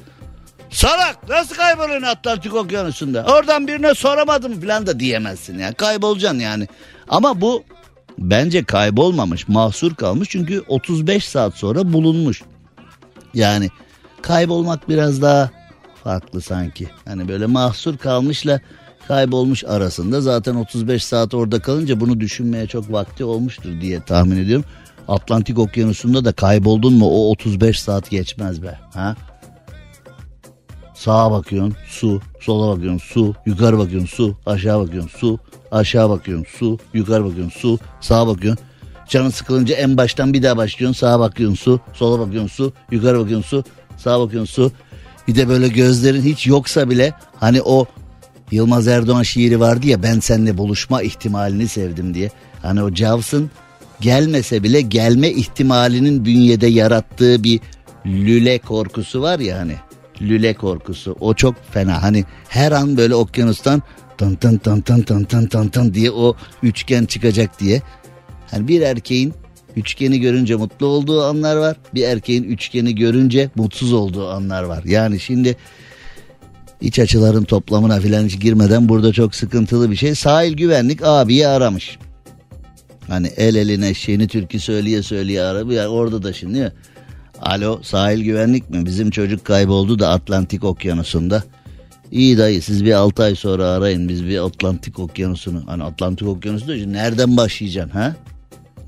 Salak 0.70 1.30
nasıl 1.30 1.56
kayboluyorsun 1.56 2.08
Atlantik 2.08 2.54
Okyanusu'nda? 2.54 3.26
Oradan 3.26 3.68
birine 3.68 3.94
soramadım 3.94 4.62
falan 4.62 4.88
da 4.88 5.00
diyemezsin 5.00 5.60
yani. 5.60 5.74
Kaybolacaksın 5.74 6.40
yani. 6.40 6.68
Ama 7.10 7.42
bu 7.42 7.64
bence 8.18 8.64
kaybolmamış 8.64 9.48
mahsur 9.48 9.96
kalmış 9.96 10.30
çünkü 10.30 10.64
35 10.68 11.26
saat 11.28 11.56
sonra 11.56 11.94
bulunmuş. 11.94 12.42
Yani 13.34 13.70
kaybolmak 14.22 14.90
biraz 14.90 15.22
daha 15.22 15.50
farklı 16.04 16.42
sanki. 16.42 16.88
Hani 17.06 17.28
böyle 17.28 17.46
mahsur 17.46 17.98
kalmışla 17.98 18.60
kaybolmuş 19.08 19.64
arasında 19.64 20.22
zaten 20.22 20.56
35 20.56 21.04
saat 21.04 21.34
orada 21.34 21.60
kalınca 21.60 22.00
bunu 22.00 22.20
düşünmeye 22.20 22.68
çok 22.68 22.92
vakti 22.92 23.24
olmuştur 23.24 23.82
diye 23.82 24.02
tahmin 24.04 24.38
ediyorum. 24.38 24.66
Atlantik 25.10 25.60
Okyanusu'nda 25.60 26.26
da 26.26 26.32
kayboldun 26.32 26.94
mu 26.94 27.06
o 27.06 27.32
35 27.32 27.82
saat 27.82 28.10
geçmez 28.10 28.64
be. 28.64 28.80
Ha? 28.94 29.16
Sağa 30.94 31.32
bakıyorsun 31.32 31.76
su, 31.88 32.22
sola 32.40 32.76
bakıyorsun 32.76 33.08
su, 33.08 33.36
yukarı 33.46 33.78
bakıyorsun 33.78 34.08
su, 34.08 34.38
aşağı 34.46 34.80
bakıyorsun 34.80 35.20
su, 35.20 35.40
aşağı 35.72 36.10
bakıyorsun 36.10 36.46
su, 36.58 36.80
yukarı 36.94 37.26
bakıyorsun 37.26 37.60
su, 37.60 37.80
sağa 38.02 38.28
bakıyorsun. 38.28 38.66
Canın 39.10 39.30
sıkılınca 39.30 39.76
en 39.76 39.98
baştan 39.98 40.34
bir 40.34 40.44
daha 40.44 40.58
başlıyorsun. 40.58 41.00
Sağa 41.00 41.20
bakıyorsun 41.20 41.56
su, 41.56 41.80
sola 41.94 42.20
bakıyorsun 42.20 42.56
su, 42.56 42.74
yukarı 42.92 43.20
bakıyorsun 43.20 43.50
su, 43.50 43.64
sağa 43.98 44.20
bakıyorsun 44.20 44.54
su. 44.54 44.72
Bir 45.28 45.36
de 45.36 45.50
böyle 45.50 45.68
gözlerin 45.68 46.22
hiç 46.22 46.48
yoksa 46.48 46.90
bile 46.90 47.14
hani 47.40 47.62
o 47.62 47.86
Yılmaz 48.52 48.88
Erdoğan 48.88 49.24
şiiri 49.24 49.60
vardı 49.60 49.88
ya 49.88 50.04
ben 50.04 50.20
seninle 50.20 50.58
buluşma 50.58 51.02
ihtimalini 51.02 51.68
sevdim 51.68 52.14
diye. 52.14 52.32
Hani 52.62 52.84
o 52.84 52.96
Jaws'ın 52.96 53.52
gelmese 54.02 54.64
bile 54.64 54.82
gelme 54.82 55.30
ihtimalinin 55.30 56.26
bünyede 56.26 56.68
yarattığı 56.68 57.44
bir 57.44 57.60
lüle 58.06 58.58
korkusu 58.58 59.22
var 59.22 59.40
ya 59.40 59.58
hani. 59.58 59.76
Lüle 60.22 60.54
korkusu 60.54 61.16
o 61.20 61.34
çok 61.34 61.56
fena 61.72 62.04
hani 62.04 62.26
her 62.48 62.72
an 62.72 62.98
böyle 62.98 63.16
okyanustan 63.16 63.82
tın 64.18 64.36
tın 64.36 64.58
tın 64.58 64.82
tın 64.82 65.02
tın 65.02 65.24
tın 65.24 65.46
tın 65.46 65.68
tın 65.68 65.94
diye 65.94 66.12
o 66.12 66.36
üçgen 66.64 67.06
çıkacak 67.06 67.60
diye. 67.60 67.82
Hani 68.52 68.68
bir 68.68 68.82
erkeğin 68.82 69.34
üçgeni 69.76 70.20
görünce 70.20 70.56
mutlu 70.56 70.86
olduğu 70.86 71.24
anlar 71.24 71.56
var. 71.56 71.78
Bir 71.94 72.04
erkeğin 72.04 72.44
üçgeni 72.44 72.96
görünce 72.96 73.50
mutsuz 73.56 73.94
olduğu 73.94 74.30
anlar 74.30 74.64
var. 74.64 74.84
Yani 74.84 75.20
şimdi 75.20 75.58
iç 76.82 77.00
açıların 77.00 77.44
toplamına 77.44 78.00
filan 78.00 78.26
hiç 78.26 78.40
girmeden 78.40 78.90
burada 78.90 79.14
çok 79.14 79.36
sıkıntılı 79.36 79.92
bir 79.92 79.96
şey. 79.96 80.16
Sahil 80.16 80.54
güvenlik 80.54 81.00
abiyi 81.04 81.48
aramış. 81.48 81.98
Hani 83.10 83.28
el 83.28 83.56
eline 83.56 83.94
şeyini 83.94 84.28
türkü 84.28 84.60
söyleye 84.60 85.04
söyleye 85.04 85.42
arabi 85.42 85.74
yani 85.74 85.88
orada 85.88 86.24
da 86.24 86.34
şimdi 86.34 86.74
Alo 87.42 87.80
sahil 87.84 88.24
güvenlik 88.24 88.70
mi? 88.70 88.86
Bizim 88.86 89.12
çocuk 89.12 89.46
kayboldu 89.46 90.00
da 90.00 90.10
Atlantik 90.10 90.64
okyanusunda. 90.64 91.44
İyi 92.12 92.38
dayı 92.38 92.62
siz 92.62 92.86
bir 92.86 92.94
6 92.94 93.24
ay 93.24 93.36
sonra 93.36 93.68
arayın 93.68 94.10
biz 94.10 94.26
bir 94.26 94.46
Atlantik 94.46 95.00
okyanusunu. 95.00 95.64
Hani 95.66 95.84
Atlantik 95.84 96.28
okyanusu 96.28 96.68
da 96.68 96.74
nereden 96.74 97.38
başlayacaksın 97.38 97.98
ha? 98.00 98.16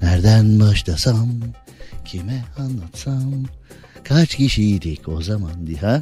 Nereden 0.01 0.59
başlasam? 0.59 1.29
Kime 2.05 2.43
anlatsam? 2.57 3.33
Kaç 4.03 4.35
kişiydik 4.35 5.07
o 5.07 5.21
zaman 5.21 5.67
diye 5.67 5.77
ha? 5.77 6.01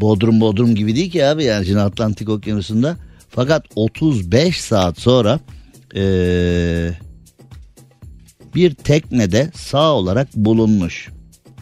Bodrum 0.00 0.40
Bodrum 0.40 0.74
gibi 0.74 0.96
değil 0.96 1.10
ki 1.10 1.26
abi 1.26 1.44
yani 1.44 1.66
şimdi 1.66 1.80
Atlantik 1.80 2.28
okyanusunda. 2.28 2.96
Fakat 3.28 3.64
35 3.74 4.60
saat 4.60 4.98
sonra 4.98 5.40
ee, 5.96 6.90
bir 8.54 8.74
teknede 8.74 9.50
sağ 9.54 9.94
olarak 9.94 10.28
bulunmuş. 10.34 11.08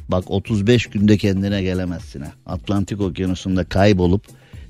Bak 0.08 0.30
35 0.30 0.86
günde 0.86 1.16
kendine 1.16 1.62
gelemezsin 1.62 2.20
ha. 2.20 2.32
Atlantik 2.46 3.00
okyanusunda 3.00 3.64
kaybolup 3.64 4.26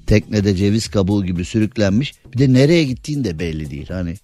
teknede 0.07 0.57
ceviz 0.57 0.89
kabuğu 0.89 1.25
gibi 1.25 1.45
sürüklenmiş. 1.45 2.15
Bir 2.33 2.39
de 2.39 2.53
nereye 2.53 2.85
gittiğin 2.85 3.25
de 3.25 3.39
belli 3.39 3.71
değil. 3.71 3.89
Hani 3.89 4.15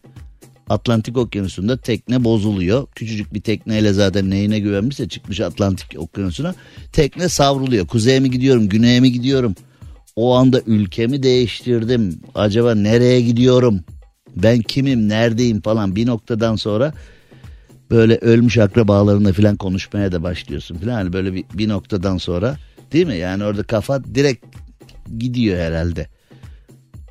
Atlantik 0.68 1.16
okyanusunda 1.16 1.76
tekne 1.76 2.24
bozuluyor. 2.24 2.86
Küçücük 2.94 3.34
bir 3.34 3.40
tekneyle 3.40 3.92
zaten 3.92 4.30
neyine 4.30 4.58
güvenmişse 4.58 5.08
çıkmış 5.08 5.40
Atlantik 5.40 5.98
okyanusuna. 5.98 6.54
Tekne 6.92 7.28
savruluyor. 7.28 7.86
Kuzeye 7.86 8.20
mi 8.20 8.30
gidiyorum, 8.30 8.68
güneye 8.68 9.00
mi 9.00 9.12
gidiyorum? 9.12 9.54
O 10.16 10.34
anda 10.34 10.60
ülkemi 10.66 11.22
değiştirdim. 11.22 12.20
Acaba 12.34 12.74
nereye 12.74 13.20
gidiyorum? 13.20 13.80
Ben 14.36 14.62
kimim, 14.62 15.08
neredeyim 15.08 15.60
falan 15.60 15.96
bir 15.96 16.06
noktadan 16.06 16.56
sonra 16.56 16.92
böyle 17.90 18.16
ölmüş 18.16 18.58
akrabalarına 18.58 19.32
falan 19.32 19.56
konuşmaya 19.56 20.12
da 20.12 20.22
başlıyorsun 20.22 20.76
falan. 20.76 20.92
Hani 20.92 21.12
böyle 21.12 21.34
bir, 21.34 21.44
bir 21.54 21.68
noktadan 21.68 22.18
sonra 22.18 22.56
değil 22.92 23.06
mi? 23.06 23.16
Yani 23.16 23.44
orada 23.44 23.62
kafa 23.62 24.04
direkt 24.04 24.46
gidiyor 25.18 25.58
herhalde. 25.58 26.08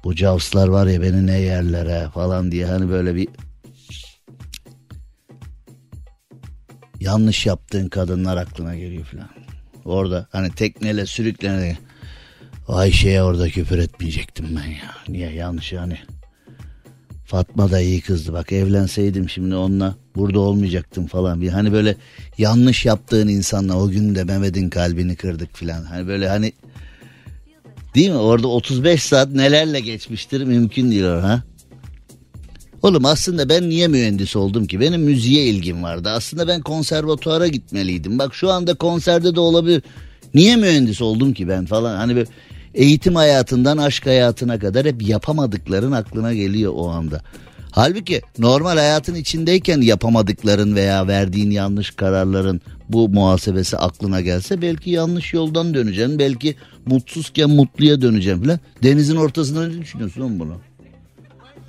Bu 0.03 0.15
cavslar 0.15 0.67
var 0.67 0.87
ya 0.87 1.01
beni 1.01 1.27
ne 1.27 1.39
yerlere 1.39 2.09
falan 2.13 2.51
diye 2.51 2.65
hani 2.65 2.89
böyle 2.89 3.15
bir 3.15 3.27
yanlış 6.99 7.45
yaptığın 7.45 7.87
kadınlar 7.89 8.37
aklına 8.37 8.75
geliyor 8.75 9.05
falan. 9.05 9.29
Orada 9.85 10.27
hani 10.31 10.51
tekneyle 10.51 11.05
sürüklenerek 11.05 11.77
Ayşe'ye 12.67 13.23
orada 13.23 13.49
küfür 13.49 13.77
etmeyecektim 13.77 14.45
ben 14.55 14.69
ya. 14.69 14.95
Niye 15.07 15.31
yanlış 15.31 15.71
yani. 15.71 15.97
Fatma 17.25 17.71
da 17.71 17.79
iyi 17.79 18.01
kızdı 18.01 18.33
bak 18.33 18.51
evlenseydim 18.51 19.29
şimdi 19.29 19.55
onunla 19.55 19.95
burada 20.15 20.39
olmayacaktım 20.39 21.07
falan. 21.07 21.41
Bir 21.41 21.49
hani 21.49 21.73
böyle 21.73 21.95
yanlış 22.37 22.85
yaptığın 22.85 23.27
insanla 23.27 23.77
o 23.77 23.89
gün 23.89 24.15
de 24.15 24.23
Mehmet'in 24.23 24.69
kalbini 24.69 25.15
kırdık 25.15 25.55
falan. 25.55 25.83
Hani 25.83 26.07
böyle 26.07 26.29
hani 26.29 26.53
değil 27.95 28.09
mi 28.09 28.17
orada 28.17 28.47
35 28.47 29.03
saat 29.03 29.31
nelerle 29.31 29.79
geçmiştir 29.79 30.43
mümkün 30.43 30.91
değil 30.91 31.03
o 31.03 31.23
ha. 31.23 31.43
Oğlum 32.81 33.05
aslında 33.05 33.49
ben 33.49 33.69
niye 33.69 33.87
mühendis 33.87 34.35
oldum 34.35 34.67
ki? 34.67 34.79
Benim 34.79 35.01
müziğe 35.01 35.45
ilgim 35.45 35.83
vardı. 35.83 36.09
Aslında 36.09 36.47
ben 36.47 36.61
konservatuara 36.61 37.47
gitmeliydim. 37.47 38.19
Bak 38.19 38.35
şu 38.35 38.51
anda 38.51 38.73
konserde 38.73 39.35
de 39.35 39.39
olabilir. 39.39 39.83
Niye 40.33 40.55
mühendis 40.55 41.01
oldum 41.01 41.33
ki 41.33 41.47
ben 41.47 41.65
falan? 41.65 41.95
Hani 41.95 42.15
böyle 42.15 42.29
eğitim 42.73 43.15
hayatından 43.15 43.77
aşk 43.77 44.05
hayatına 44.05 44.59
kadar 44.59 44.85
hep 44.85 45.01
yapamadıkların 45.01 45.91
aklına 45.91 46.33
geliyor 46.33 46.73
o 46.75 46.89
anda. 46.89 47.21
Halbuki 47.71 48.21
normal 48.37 48.77
hayatın 48.77 49.15
içindeyken 49.15 49.81
yapamadıkların 49.81 50.75
veya 50.75 51.07
verdiğin 51.07 51.51
yanlış 51.51 51.91
kararların 51.91 52.61
bu 52.89 53.09
muhasebesi 53.09 53.77
aklına 53.77 54.21
gelse 54.21 54.61
belki 54.61 54.89
yanlış 54.89 55.33
yoldan 55.33 55.73
döneceksin. 55.73 56.19
Belki 56.19 56.55
mutsuzken 56.85 57.49
mutluya 57.49 58.01
döneceksin 58.01 58.43
falan. 58.43 58.59
Denizin 58.83 59.15
ortasında 59.15 59.67
ne 59.67 59.81
düşünüyorsun 59.81 60.39
bunu? 60.39 60.57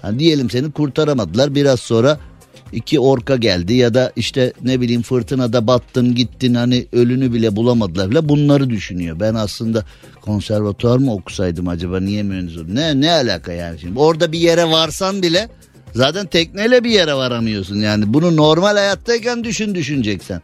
Hani 0.02 0.18
diyelim 0.18 0.50
seni 0.50 0.72
kurtaramadılar 0.72 1.54
biraz 1.54 1.80
sonra 1.80 2.18
iki 2.74 3.00
orka 3.00 3.36
geldi 3.36 3.74
ya 3.74 3.94
da 3.94 4.12
işte 4.16 4.52
ne 4.62 4.80
bileyim 4.80 5.02
fırtınada 5.02 5.66
battın 5.66 6.14
gittin 6.14 6.54
hani 6.54 6.86
ölünü 6.92 7.32
bile 7.32 7.56
bulamadılar 7.56 8.10
bile 8.10 8.28
bunları 8.28 8.70
düşünüyor. 8.70 9.20
Ben 9.20 9.34
aslında 9.34 9.84
konservatuar 10.20 10.98
mı 10.98 11.12
okusaydım 11.12 11.68
acaba 11.68 12.00
niye 12.00 12.22
mühendis? 12.22 12.56
Ne, 12.68 13.00
ne 13.00 13.12
alaka 13.12 13.52
yani 13.52 13.80
şimdi 13.80 13.98
orada 13.98 14.32
bir 14.32 14.38
yere 14.38 14.64
varsan 14.64 15.22
bile 15.22 15.48
zaten 15.94 16.26
tekneyle 16.26 16.84
bir 16.84 16.90
yere 16.90 17.14
varamıyorsun 17.14 17.76
yani 17.76 18.14
bunu 18.14 18.36
normal 18.36 18.76
hayattayken 18.76 19.44
düşün 19.44 19.74
düşüneceksen. 19.74 20.42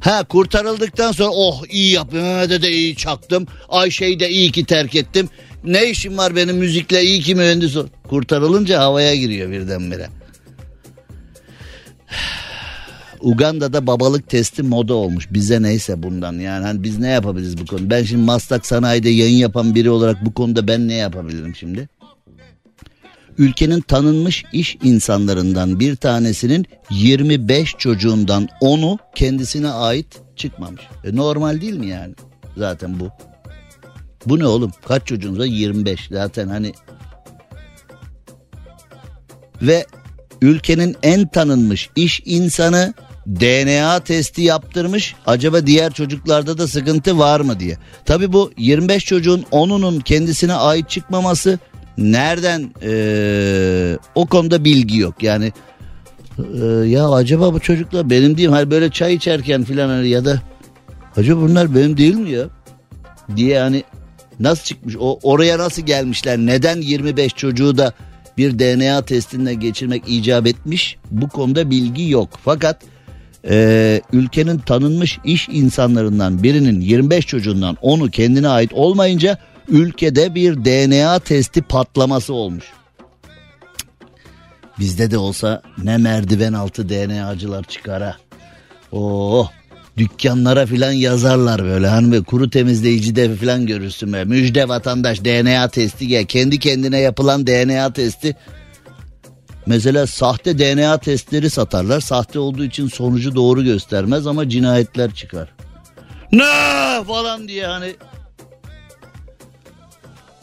Ha 0.00 0.24
kurtarıldıktan 0.24 1.12
sonra 1.12 1.30
oh 1.30 1.62
iyi 1.70 1.92
yaptım 1.92 2.22
Mehmet'e 2.22 2.62
de 2.62 2.70
iyi 2.70 2.96
çaktım 2.96 3.46
Ayşe'yi 3.68 4.20
de 4.20 4.30
iyi 4.30 4.52
ki 4.52 4.64
terk 4.64 4.94
ettim. 4.94 5.28
Ne 5.64 5.90
işim 5.90 6.18
var 6.18 6.36
benim 6.36 6.56
müzikle 6.56 7.02
iyi 7.02 7.20
ki 7.20 7.34
mühendis 7.34 7.76
ol. 7.76 7.86
Kurtarılınca 8.08 8.80
havaya 8.80 9.14
giriyor 9.14 9.50
birdenbire. 9.50 10.08
Uganda'da 13.20 13.86
babalık 13.86 14.28
testi 14.28 14.62
moda 14.62 14.94
olmuş. 14.94 15.28
Bize 15.30 15.62
neyse 15.62 16.02
bundan 16.02 16.32
yani 16.32 16.64
hani 16.64 16.82
biz 16.82 16.98
ne 16.98 17.08
yapabiliriz 17.08 17.58
bu 17.58 17.66
konu? 17.66 17.90
Ben 17.90 18.02
şimdi 18.02 18.24
Maslak 18.24 18.66
Sanayi'de 18.66 19.08
yayın 19.08 19.36
yapan 19.36 19.74
biri 19.74 19.90
olarak 19.90 20.24
bu 20.24 20.34
konuda 20.34 20.68
ben 20.68 20.88
ne 20.88 20.94
yapabilirim 20.94 21.54
şimdi? 21.56 21.88
ülkenin 23.40 23.80
tanınmış 23.80 24.44
iş 24.52 24.78
insanlarından 24.82 25.80
bir 25.80 25.96
tanesinin 25.96 26.66
25 26.90 27.74
çocuğundan 27.78 28.48
10'u 28.60 28.98
kendisine 29.14 29.68
ait 29.68 30.06
çıkmamış. 30.36 30.82
E 31.04 31.16
normal 31.16 31.60
değil 31.60 31.78
mi 31.78 31.86
yani? 31.86 32.14
Zaten 32.56 33.00
bu. 33.00 33.08
Bu 34.26 34.38
ne 34.38 34.46
oğlum? 34.46 34.72
Kaç 34.86 35.06
çocuğunuz 35.06 35.38
var? 35.38 35.44
25. 35.44 36.08
Zaten 36.12 36.48
hani 36.48 36.72
ve 39.62 39.86
ülkenin 40.42 40.96
en 41.02 41.28
tanınmış 41.28 41.90
iş 41.96 42.22
insanı 42.24 42.94
DNA 43.26 44.00
testi 44.00 44.42
yaptırmış. 44.42 45.14
Acaba 45.26 45.66
diğer 45.66 45.92
çocuklarda 45.92 46.58
da 46.58 46.68
sıkıntı 46.68 47.18
var 47.18 47.40
mı 47.40 47.60
diye. 47.60 47.78
Tabi 48.04 48.32
bu 48.32 48.52
25 48.58 49.04
çocuğun 49.04 49.44
10'unun 49.52 50.02
kendisine 50.02 50.54
ait 50.54 50.88
çıkmaması 50.90 51.58
nereden 51.98 52.70
ee, 52.82 53.98
o 54.14 54.26
konuda 54.26 54.64
bilgi 54.64 54.98
yok. 54.98 55.22
Yani 55.22 55.52
ee, 56.38 56.66
ya 56.66 57.10
acaba 57.10 57.54
bu 57.54 57.60
çocuklar 57.60 58.10
benim 58.10 58.36
değil 58.36 58.48
mi? 58.48 58.54
Hani 58.54 58.70
böyle 58.70 58.90
çay 58.90 59.14
içerken 59.14 59.64
filan 59.64 59.88
hani 59.88 60.08
ya 60.08 60.24
da 60.24 60.42
acaba 61.16 61.40
bunlar 61.40 61.74
benim 61.74 61.96
değil 61.96 62.14
mi 62.14 62.30
ya? 62.30 62.44
Diye 63.36 63.60
hani 63.60 63.84
nasıl 64.40 64.64
çıkmış? 64.64 64.96
O 65.00 65.18
oraya 65.22 65.58
nasıl 65.58 65.82
gelmişler? 65.82 66.38
Neden 66.38 66.80
25 66.80 67.34
çocuğu 67.34 67.78
da 67.78 67.92
bir 68.38 68.58
DNA 68.58 69.02
testinde 69.02 69.54
geçirmek 69.54 70.02
icap 70.06 70.46
etmiş? 70.46 70.96
Bu 71.10 71.28
konuda 71.28 71.70
bilgi 71.70 72.08
yok. 72.10 72.28
Fakat 72.44 72.82
e, 73.48 74.00
ülkenin 74.12 74.58
tanınmış 74.58 75.18
iş 75.24 75.48
insanlarından 75.48 76.42
birinin 76.42 76.80
25 76.80 77.26
çocuğundan 77.26 77.76
onu 77.82 78.10
kendine 78.10 78.48
ait 78.48 78.72
olmayınca 78.72 79.38
ülkede 79.68 80.34
bir 80.34 80.64
DNA 80.64 81.18
testi 81.18 81.62
patlaması 81.62 82.34
olmuş. 82.34 82.64
Bizde 84.78 85.10
de 85.10 85.18
olsa 85.18 85.62
ne 85.84 85.96
merdiven 85.96 86.52
altı 86.52 86.88
DNA'cılar 86.88 87.62
çıkar 87.64 88.02
ha. 88.02 88.16
Oh 88.92 89.50
dükkanlara 89.96 90.66
filan 90.66 90.92
yazarlar 90.92 91.64
böyle 91.64 91.88
hani 91.88 92.12
böyle 92.12 92.24
kuru 92.24 92.50
temizleyici 92.50 93.16
de 93.16 93.36
filan 93.36 93.66
görürsün 93.66 94.12
böyle. 94.12 94.24
Müjde 94.24 94.68
vatandaş 94.68 95.24
DNA 95.24 95.68
testi 95.68 96.08
gel. 96.08 96.24
Kendi 96.24 96.58
kendine 96.58 97.00
yapılan 97.00 97.46
DNA 97.46 97.92
testi. 97.92 98.36
Mesela 99.66 100.06
sahte 100.06 100.58
DNA 100.58 100.98
testleri 100.98 101.50
satarlar. 101.50 102.00
Sahte 102.00 102.38
olduğu 102.38 102.64
için 102.64 102.88
sonucu 102.88 103.34
doğru 103.34 103.64
göstermez 103.64 104.26
ama 104.26 104.48
cinayetler 104.48 105.14
çıkar. 105.14 105.48
Ne 106.32 107.04
falan 107.04 107.48
diye 107.48 107.66
hani 107.66 107.94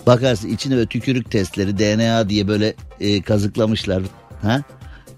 Bakarsın 0.07 0.49
içine 0.49 0.75
böyle 0.75 0.87
tükürük 0.87 1.31
testleri 1.31 1.77
DNA 1.79 2.29
diye 2.29 2.47
böyle 2.47 2.73
e, 2.99 3.21
kazıklamışlar. 3.21 4.03
Ha? 4.41 4.61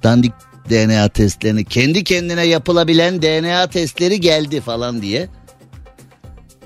Dandik 0.04 0.34
DNA 0.70 1.10
testlerini 1.10 1.66
kendi 1.66 2.04
kendine 2.04 2.46
yapılabilen 2.46 3.22
DNA 3.22 3.68
testleri 3.68 4.22
geldi 4.22 4.62
falan 4.62 5.02
diye. 5.02 5.30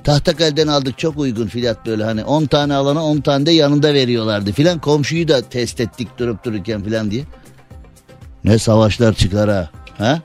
Tahtakale'den 0.04 0.68
aldık 0.68 0.98
çok 0.98 1.18
uygun 1.18 1.48
fiyat 1.48 1.86
böyle 1.86 2.04
hani 2.04 2.24
10 2.24 2.46
tane 2.46 2.74
alana 2.74 3.06
10 3.06 3.22
tane 3.22 3.46
de 3.46 3.52
yanında 3.52 3.94
veriyorlardı 3.94 4.52
filan. 4.52 4.80
Komşuyu 4.80 5.28
da 5.28 5.42
test 5.42 5.80
ettik 5.80 6.08
durup 6.18 6.44
dururken 6.44 6.84
filan 6.84 7.12
diye. 7.12 7.24
Ne 8.44 8.60
savaşlar 8.60 9.14
çıkar 9.14 9.50
ha. 9.50 9.70
ha? 9.98 10.22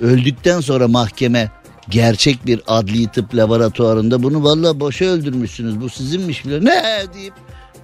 Öldükten 0.00 0.60
sonra 0.60 0.88
mahkeme 0.88 1.50
gerçek 1.88 2.46
bir 2.46 2.60
adli 2.66 3.08
tıp 3.08 3.34
laboratuvarında 3.34 4.22
bunu 4.22 4.44
valla 4.44 4.80
boşa 4.80 5.04
öldürmüşsünüz 5.04 5.80
bu 5.80 5.88
sizinmiş 5.88 6.46
bile 6.46 6.64
ne 6.64 6.82
deyip 7.14 7.34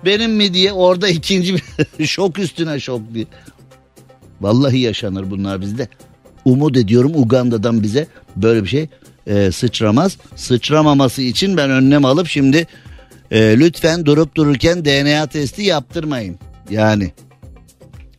benim 0.05 0.33
mi 0.33 0.55
diye 0.55 0.73
orada 0.73 1.09
ikinci 1.09 1.55
bir 1.99 2.07
şok 2.07 2.39
üstüne 2.39 2.81
şok 2.81 3.01
diye. 3.15 3.27
Vallahi 4.41 4.79
yaşanır 4.79 5.31
bunlar 5.31 5.61
bizde. 5.61 5.89
Umut 6.45 6.77
ediyorum 6.77 7.13
Uganda'dan 7.15 7.83
bize 7.83 8.07
böyle 8.37 8.63
bir 8.63 8.69
şey 8.69 8.89
e, 9.27 9.53
sıçramaz. 9.53 10.17
Sıçramaması 10.37 11.23
için 11.23 11.57
ben 11.57 11.71
önlem 11.71 12.05
alıp 12.05 12.29
şimdi 12.29 12.67
e, 13.31 13.57
lütfen 13.59 14.07
durup 14.07 14.35
dururken 14.35 14.85
DNA 14.85 15.27
testi 15.27 15.63
yaptırmayın. 15.63 16.39
Yani 16.71 17.13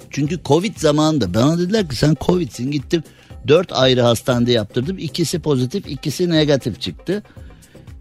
çünkü 0.09 0.39
Covid 0.45 0.77
zamanında 0.77 1.33
bana 1.33 1.59
dediler 1.59 1.89
ki 1.89 1.95
sen 1.95 2.17
Covid'sin 2.21 2.71
gittim. 2.71 3.03
Dört 3.47 3.71
ayrı 3.73 4.01
hastanede 4.01 4.51
yaptırdım. 4.51 4.97
İkisi 4.97 5.39
pozitif 5.39 5.87
ikisi 5.87 6.29
negatif 6.29 6.81
çıktı. 6.81 7.23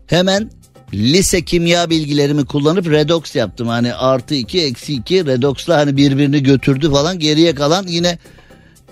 Hemen 0.07 0.51
lise 0.95 1.43
kimya 1.45 1.91
bilgilerimi 1.91 2.45
kullanıp 2.45 2.91
redox 2.91 3.37
yaptım. 3.37 3.69
Hani 3.69 3.95
artı 3.95 4.35
iki 4.35 4.63
eksi 4.63 4.95
iki 4.95 5.27
redoxla 5.27 5.77
hani 5.77 5.97
birbirini 5.97 6.43
götürdü 6.43 6.91
falan. 6.91 7.19
Geriye 7.19 7.55
kalan 7.55 7.87
yine 7.87 8.19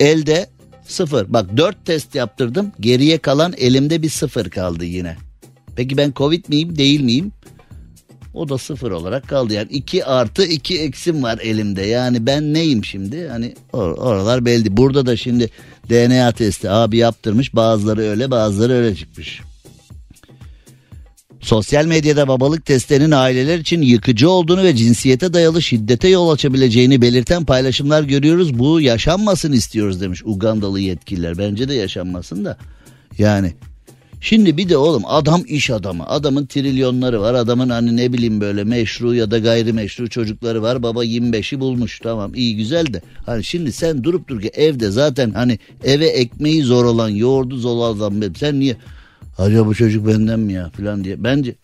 elde 0.00 0.46
sıfır. 0.86 1.32
Bak 1.32 1.56
dört 1.56 1.86
test 1.86 2.14
yaptırdım. 2.14 2.72
Geriye 2.80 3.18
kalan 3.18 3.54
elimde 3.58 4.02
bir 4.02 4.10
sıfır 4.10 4.50
kaldı 4.50 4.84
yine. 4.84 5.16
Peki 5.76 5.96
ben 5.96 6.12
covid 6.16 6.44
miyim 6.48 6.76
değil 6.78 7.00
miyim? 7.00 7.32
O 8.34 8.48
da 8.48 8.58
sıfır 8.58 8.90
olarak 8.90 9.28
kaldı. 9.28 9.54
Yani 9.54 9.68
iki 9.70 10.04
artı 10.04 10.44
iki 10.44 10.80
eksim 10.80 11.22
var 11.22 11.38
elimde. 11.42 11.82
Yani 11.82 12.26
ben 12.26 12.54
neyim 12.54 12.84
şimdi? 12.84 13.28
Hani 13.28 13.54
or- 13.72 13.94
oralar 13.94 14.44
belli. 14.44 14.76
Burada 14.76 15.06
da 15.06 15.16
şimdi 15.16 15.50
DNA 15.90 16.32
testi 16.32 16.70
abi 16.70 16.96
yaptırmış. 16.96 17.54
Bazıları 17.54 18.00
öyle 18.00 18.30
bazıları 18.30 18.72
öyle 18.72 18.96
çıkmış. 18.96 19.40
Sosyal 21.40 21.86
medyada 21.86 22.28
babalık 22.28 22.66
testlerinin 22.66 23.10
aileler 23.10 23.58
için 23.58 23.82
yıkıcı 23.82 24.30
olduğunu 24.30 24.62
ve 24.62 24.76
cinsiyete 24.76 25.32
dayalı 25.32 25.62
şiddete 25.62 26.08
yol 26.08 26.30
açabileceğini 26.30 27.02
belirten 27.02 27.44
paylaşımlar 27.44 28.02
görüyoruz. 28.02 28.58
Bu 28.58 28.80
yaşanmasın 28.80 29.52
istiyoruz 29.52 30.00
demiş 30.00 30.22
Ugandalı 30.24 30.80
yetkililer. 30.80 31.38
Bence 31.38 31.68
de 31.68 31.74
yaşanmasın 31.74 32.44
da. 32.44 32.56
Yani 33.18 33.52
Şimdi 34.20 34.56
bir 34.56 34.68
de 34.68 34.76
oğlum 34.76 35.02
adam 35.06 35.42
iş 35.46 35.70
adamı. 35.70 36.06
Adamın 36.06 36.46
trilyonları 36.46 37.20
var. 37.20 37.34
Adamın 37.34 37.68
hani 37.68 37.96
ne 37.96 38.12
bileyim 38.12 38.40
böyle 38.40 38.64
meşru 38.64 39.14
ya 39.14 39.30
da 39.30 39.38
gayrimeşru 39.38 40.08
çocukları 40.08 40.62
var. 40.62 40.82
Baba 40.82 41.04
25'i 41.04 41.60
bulmuş. 41.60 42.00
Tamam 42.00 42.34
iyi 42.34 42.56
güzel 42.56 42.92
de. 42.92 43.02
Hani 43.26 43.44
şimdi 43.44 43.72
sen 43.72 44.04
durup 44.04 44.28
dur 44.28 44.40
ki 44.40 44.48
evde 44.54 44.90
zaten 44.90 45.30
hani 45.30 45.58
eve 45.84 46.06
ekmeği 46.06 46.62
zor 46.62 46.84
olan, 46.84 47.08
yoğurdu 47.08 47.56
zor 47.56 47.70
olan 47.70 48.34
sen 48.38 48.60
niye 48.60 48.76
acaba 49.38 49.66
bu 49.66 49.74
çocuk 49.74 50.06
benden 50.06 50.40
mi 50.40 50.52
ya 50.52 50.70
falan 50.70 51.04
diye. 51.04 51.24
Bence 51.24 51.54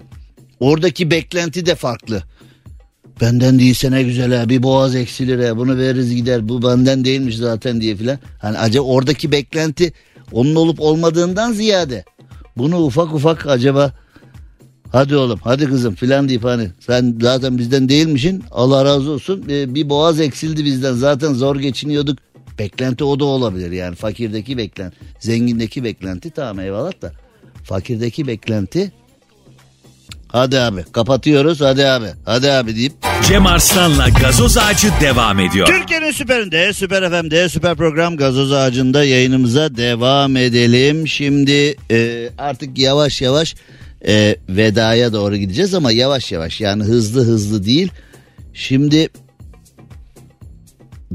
oradaki 0.60 1.10
beklenti 1.10 1.66
de 1.66 1.74
farklı. 1.74 2.22
Benden 3.20 3.58
değilse 3.58 3.90
ne 3.90 4.02
güzel 4.02 4.36
ha 4.36 4.48
bir 4.48 4.62
boğaz 4.62 4.94
eksilir 4.94 5.48
ha 5.48 5.56
bunu 5.56 5.78
veririz 5.78 6.14
gider 6.14 6.48
bu 6.48 6.62
benden 6.62 7.04
değilmiş 7.04 7.36
zaten 7.36 7.80
diye 7.80 7.96
filan. 7.96 8.18
Hani 8.38 8.58
acaba 8.58 8.86
oradaki 8.86 9.32
beklenti 9.32 9.92
onun 10.32 10.54
olup 10.54 10.80
olmadığından 10.80 11.52
ziyade 11.52 12.04
bunu 12.56 12.78
ufak 12.78 13.14
ufak 13.14 13.46
acaba 13.46 13.92
hadi 14.92 15.16
oğlum 15.16 15.40
hadi 15.42 15.66
kızım 15.66 15.94
filan 15.94 16.28
deyip 16.28 16.44
hani 16.44 16.70
sen 16.80 17.18
zaten 17.20 17.58
bizden 17.58 17.88
değilmişin 17.88 18.42
Allah 18.50 18.84
razı 18.84 19.10
olsun 19.10 19.44
ee, 19.48 19.74
bir 19.74 19.88
boğaz 19.88 20.20
eksildi 20.20 20.64
bizden 20.64 20.92
zaten 20.92 21.32
zor 21.32 21.56
geçiniyorduk. 21.56 22.18
Beklenti 22.58 23.04
o 23.04 23.20
da 23.20 23.24
olabilir 23.24 23.70
yani 23.70 23.94
fakirdeki 23.94 24.58
beklenti 24.58 24.96
zengindeki 25.20 25.84
beklenti 25.84 26.30
tamam 26.30 26.60
eyvallah 26.60 27.02
da 27.02 27.12
fakirdeki 27.64 28.26
beklenti 28.26 28.92
hadi 30.28 30.60
abi 30.60 30.84
kapatıyoruz 30.92 31.60
hadi 31.60 31.86
abi 31.86 32.06
hadi 32.24 32.50
abi 32.50 32.76
deyip 32.76 32.92
Cem 33.28 33.46
Arslan'la 33.46 34.08
gazoz 34.08 34.56
ağacı 34.58 34.88
devam 35.00 35.40
ediyor. 35.40 35.66
Türkiye'nin 35.66 36.10
süperinde, 36.10 36.72
süper 36.72 37.10
FM'de, 37.10 37.48
süper 37.48 37.74
program 37.74 38.16
gazoz 38.16 38.52
ağacında 38.52 39.04
yayınımıza 39.04 39.76
devam 39.76 40.36
edelim. 40.36 41.08
Şimdi 41.08 41.76
e, 41.90 42.28
artık 42.38 42.78
yavaş 42.78 43.22
yavaş 43.22 43.54
e, 44.06 44.36
vedaya 44.48 45.12
doğru 45.12 45.36
gideceğiz 45.36 45.74
ama 45.74 45.92
yavaş 45.92 46.32
yavaş 46.32 46.60
yani 46.60 46.82
hızlı 46.82 47.24
hızlı 47.24 47.64
değil. 47.64 47.90
Şimdi 48.54 49.08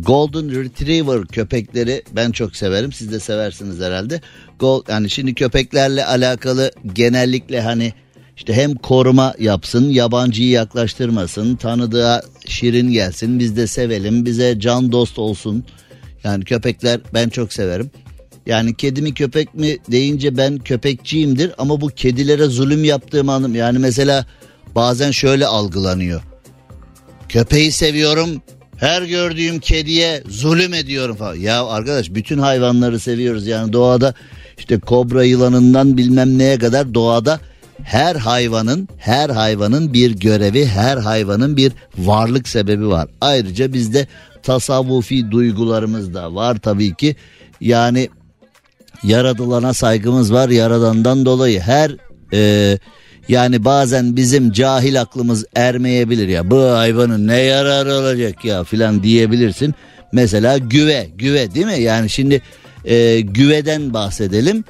Golden 0.01 0.63
Retriever 0.63 1.25
köpekleri 1.25 2.03
ben 2.15 2.31
çok 2.31 2.55
severim. 2.55 2.91
Siz 2.91 3.11
de 3.11 3.19
seversiniz 3.19 3.79
herhalde. 3.79 4.21
Gold, 4.59 4.87
yani 4.89 5.09
şimdi 5.09 5.33
köpeklerle 5.33 6.05
alakalı 6.05 6.71
genellikle 6.93 7.61
hani 7.61 7.93
işte 8.37 8.53
hem 8.53 8.75
koruma 8.75 9.33
yapsın, 9.39 9.89
yabancıyı 9.89 10.49
yaklaştırmasın, 10.49 11.55
tanıdığa 11.55 12.21
şirin 12.47 12.91
gelsin, 12.91 13.39
biz 13.39 13.57
de 13.57 13.67
sevelim, 13.67 14.25
bize 14.25 14.59
can 14.59 14.91
dost 14.91 15.19
olsun. 15.19 15.63
Yani 16.23 16.45
köpekler 16.45 16.99
ben 17.13 17.29
çok 17.29 17.53
severim. 17.53 17.91
Yani 18.45 18.75
kedi 18.75 19.01
mi 19.01 19.13
köpek 19.13 19.55
mi 19.55 19.77
deyince 19.91 20.37
ben 20.37 20.57
köpekçiyimdir 20.57 21.51
ama 21.57 21.81
bu 21.81 21.87
kedilere 21.87 22.45
zulüm 22.45 22.83
yaptığım 22.83 23.29
anım. 23.29 23.55
Yani 23.55 23.79
mesela 23.79 24.25
bazen 24.75 25.11
şöyle 25.11 25.45
algılanıyor. 25.45 26.21
Köpeği 27.29 27.71
seviyorum, 27.71 28.41
her 28.79 29.01
gördüğüm 29.01 29.59
kediye 29.59 30.23
zulüm 30.27 30.73
ediyorum 30.73 31.15
falan. 31.15 31.35
Ya 31.35 31.65
arkadaş 31.65 32.13
bütün 32.13 32.37
hayvanları 32.37 32.99
seviyoruz 32.99 33.47
yani 33.47 33.73
doğada 33.73 34.13
işte 34.57 34.79
kobra 34.79 35.23
yılanından 35.23 35.97
bilmem 35.97 36.37
neye 36.37 36.57
kadar 36.59 36.93
doğada 36.93 37.39
her 37.83 38.15
hayvanın 38.15 38.87
her 38.97 39.29
hayvanın 39.29 39.93
bir 39.93 40.11
görevi 40.11 40.65
her 40.65 40.97
hayvanın 40.97 41.57
bir 41.57 41.71
varlık 41.97 42.47
sebebi 42.47 42.87
var. 42.87 43.09
Ayrıca 43.21 43.73
biz 43.73 43.93
de 43.93 44.07
tasavvufi 44.43 45.31
duygularımız 45.31 46.13
da 46.13 46.35
var 46.35 46.57
tabii 46.61 46.95
ki. 46.95 47.15
Yani 47.61 48.09
yaradılana 49.03 49.73
saygımız 49.73 50.33
var 50.33 50.49
yaradandan 50.49 51.25
dolayı 51.25 51.59
her 51.59 51.95
e, 52.33 52.77
yani 53.29 53.65
bazen 53.65 54.15
bizim 54.15 54.51
cahil 54.51 55.01
aklımız 55.01 55.45
ermeyebilir 55.55 56.27
ya 56.27 56.51
bu 56.51 56.61
hayvanın 56.63 57.27
ne 57.27 57.39
yararı 57.39 57.93
olacak 57.93 58.45
ya 58.45 58.63
filan 58.63 59.03
diyebilirsin. 59.03 59.75
Mesela 60.11 60.57
güve 60.57 61.07
güve 61.15 61.53
değil 61.55 61.65
mi 61.65 61.79
yani 61.79 62.09
şimdi 62.09 62.41
e, 62.85 63.19
güveden 63.19 63.93
bahsedelim. 63.93 64.63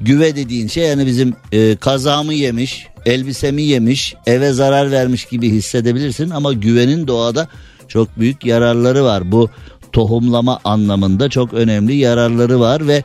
Güve 0.00 0.36
dediğin 0.36 0.68
şey 0.68 0.84
yani 0.84 1.06
bizim 1.06 1.34
e, 1.52 1.76
kazağımı 1.76 2.34
yemiş, 2.34 2.86
elbisemi 3.06 3.62
yemiş, 3.62 4.14
eve 4.26 4.52
zarar 4.52 4.90
vermiş 4.90 5.24
gibi 5.24 5.50
hissedebilirsin 5.50 6.30
ama 6.30 6.52
güvenin 6.52 7.06
doğada 7.06 7.48
çok 7.88 8.18
büyük 8.18 8.46
yararları 8.46 9.04
var. 9.04 9.32
Bu 9.32 9.50
tohumlama 9.92 10.60
anlamında 10.64 11.28
çok 11.28 11.54
önemli 11.54 11.94
yararları 11.94 12.60
var 12.60 12.88
ve 12.88 13.04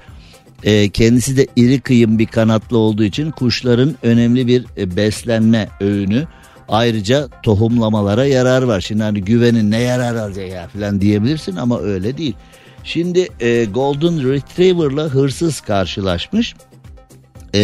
e, 0.63 0.89
kendisi 0.89 1.37
de 1.37 1.47
iri 1.55 1.81
kıyım 1.81 2.19
bir 2.19 2.25
kanatlı 2.25 2.77
olduğu 2.77 3.03
için 3.03 3.31
kuşların 3.31 3.95
önemli 4.03 4.47
bir 4.47 4.65
e, 4.77 4.95
beslenme 4.95 5.69
öğünü. 5.79 6.27
Ayrıca 6.69 7.27
tohumlamalara 7.43 8.25
yarar 8.25 8.63
var. 8.63 8.81
Şimdi 8.81 9.03
hani 9.03 9.21
güvenin 9.21 9.71
ne 9.71 9.79
yarar 9.79 10.15
alacak 10.15 10.49
ya 10.49 10.67
falan 10.67 11.01
diyebilirsin 11.01 11.55
ama 11.55 11.79
öyle 11.79 12.17
değil. 12.17 12.35
Şimdi 12.83 13.27
e, 13.39 13.65
Golden 13.65 14.31
Retriever'la 14.31 15.03
hırsız 15.03 15.61
karşılaşmış. 15.61 16.55
E, 17.55 17.61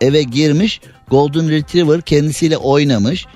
eve 0.00 0.22
girmiş. 0.22 0.80
Golden 1.10 1.50
Retriever 1.50 2.00
kendisiyle 2.00 2.56
oynamış. 2.56 3.26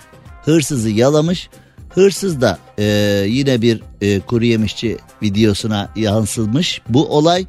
Hırsızı 0.45 0.91
yalamış. 0.91 1.49
Hırsız 1.89 2.41
da 2.41 2.59
e, 2.79 2.85
yine 3.27 3.63
bir 3.63 3.83
e, 4.01 4.21
kuru 4.21 4.45
yemişçi 4.45 4.97
videosuna 5.23 5.91
yansımış. 5.97 6.83
Bu 6.89 7.07
olay 7.07 7.47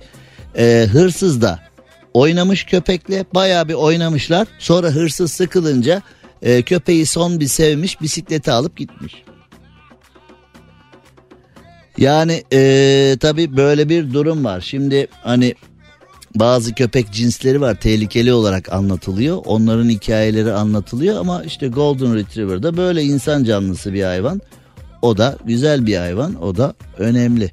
e, 0.58 0.88
hırsız 0.92 1.42
da 1.42 1.60
oynamış 2.14 2.64
köpekle 2.64 3.26
bayağı 3.34 3.68
bir 3.68 3.74
oynamışlar. 3.74 4.48
Sonra 4.60 4.88
hırsız 4.88 5.32
sıkılınca 5.32 6.02
e, 6.42 6.62
köpeği 6.62 7.06
son 7.06 7.40
bir 7.40 7.48
sevmiş 7.48 8.02
bisikleti 8.02 8.52
alıp 8.52 8.78
gitmiş. 8.78 9.24
Yani 11.98 12.44
e, 12.54 13.18
tabi 13.20 13.58
böyle 13.58 13.90
bir 13.90 14.14
durum 14.14 14.46
var. 14.46 14.62
Şimdi 14.62 15.08
hani 15.22 15.56
bazı 16.36 16.74
köpek 16.76 17.12
cinsleri 17.12 17.62
var 17.62 17.76
tehlikeli 17.76 18.34
olarak 18.34 18.74
anlatılıyor. 18.74 19.42
Onların 19.46 19.90
hikayeleri 19.90 20.54
anlatılıyor 20.54 21.20
ama 21.20 21.44
işte 21.44 21.68
Golden 21.68 22.16
Retriever'da 22.16 22.78
böyle 22.78 23.04
insan 23.04 23.44
canlısı 23.44 23.94
bir 23.94 24.04
hayvan. 24.04 24.42
O 25.02 25.18
da 25.18 25.38
güzel 25.46 25.86
bir 25.86 25.98
hayvan 25.98 26.44
o 26.44 26.58
da 26.58 26.74
önemli. 26.98 27.52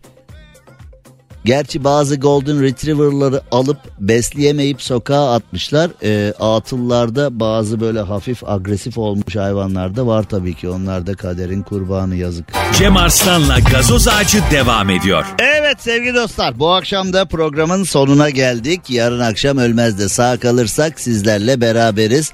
Gerçi 1.47 1.85
bazı 1.85 2.17
Golden 2.17 2.63
Retriever'ları 2.63 3.43
alıp 3.51 3.79
besleyemeyip 4.01 4.83
sokağa 4.83 5.33
atmışlar. 5.33 5.91
E, 6.03 6.35
atıllarda 6.41 7.41
bazı 7.41 7.81
böyle 7.81 8.01
hafif 8.01 8.49
agresif 8.49 8.99
olmuş 8.99 9.37
hayvanlar 9.37 9.97
da 9.97 10.07
var 10.07 10.23
tabii 10.23 10.55
ki. 10.55 10.69
Onlar 10.69 11.07
da 11.07 11.15
kaderin 11.15 11.63
kurbanı 11.63 12.17
yazık. 12.17 12.47
Cem 12.79 12.97
Arslan'la 12.97 13.59
gazoz 13.59 14.09
ağacı 14.09 14.39
devam 14.51 14.91
ediyor. 14.91 15.25
Evet 15.39 15.77
sevgili 15.81 16.15
dostlar 16.15 16.59
bu 16.59 16.73
akşam 16.73 17.13
da 17.13 17.25
programın 17.25 17.85
sonuna 17.85 18.31
geldik. 18.31 18.91
Yarın 18.91 19.21
akşam 19.21 19.59
ölmez 19.59 19.99
de 19.99 20.09
sağ 20.09 20.37
kalırsak 20.37 21.01
sizlerle 21.01 21.61
beraberiz. 21.61 22.33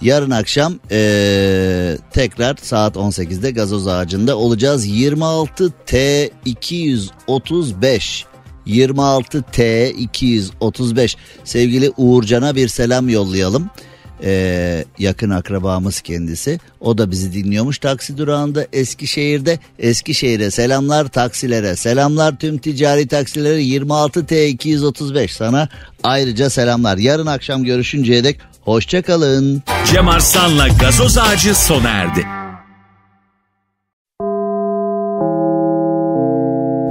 Yarın 0.00 0.30
akşam 0.30 0.74
ee, 0.90 1.96
tekrar 2.12 2.56
saat 2.56 2.96
18'de 2.96 3.50
gazoz 3.50 3.86
ağacında 3.88 4.36
olacağız. 4.36 4.86
26 4.86 5.72
T 5.86 6.30
235 6.44 8.24
26T 8.66 9.90
235 9.90 11.16
sevgili 11.44 11.92
Uğurcan'a 11.96 12.56
bir 12.56 12.68
selam 12.68 13.08
yollayalım. 13.08 13.70
Ee, 14.22 14.84
yakın 14.98 15.30
akrabamız 15.30 16.00
kendisi. 16.00 16.60
O 16.80 16.98
da 16.98 17.10
bizi 17.10 17.32
dinliyormuş 17.32 17.78
taksi 17.78 18.18
durağında 18.18 18.66
Eskişehir'de. 18.72 19.58
Eskişehir'e 19.78 20.50
selamlar 20.50 21.08
taksilere 21.08 21.76
selamlar 21.76 22.38
tüm 22.38 22.58
ticari 22.58 23.06
taksilere 23.06 23.62
26T 23.62 24.46
235 24.46 25.34
sana 25.34 25.68
ayrıca 26.02 26.50
selamlar. 26.50 26.96
Yarın 26.98 27.26
akşam 27.26 27.64
görüşünceye 27.64 28.24
dek 28.24 28.40
hoşçakalın. 28.60 29.62
Cem 29.92 30.08
Arslan'la 30.08 30.68
gazoz 30.68 31.18
ağacı 31.18 31.54
sona 31.54 31.88
erdi. 31.88 32.43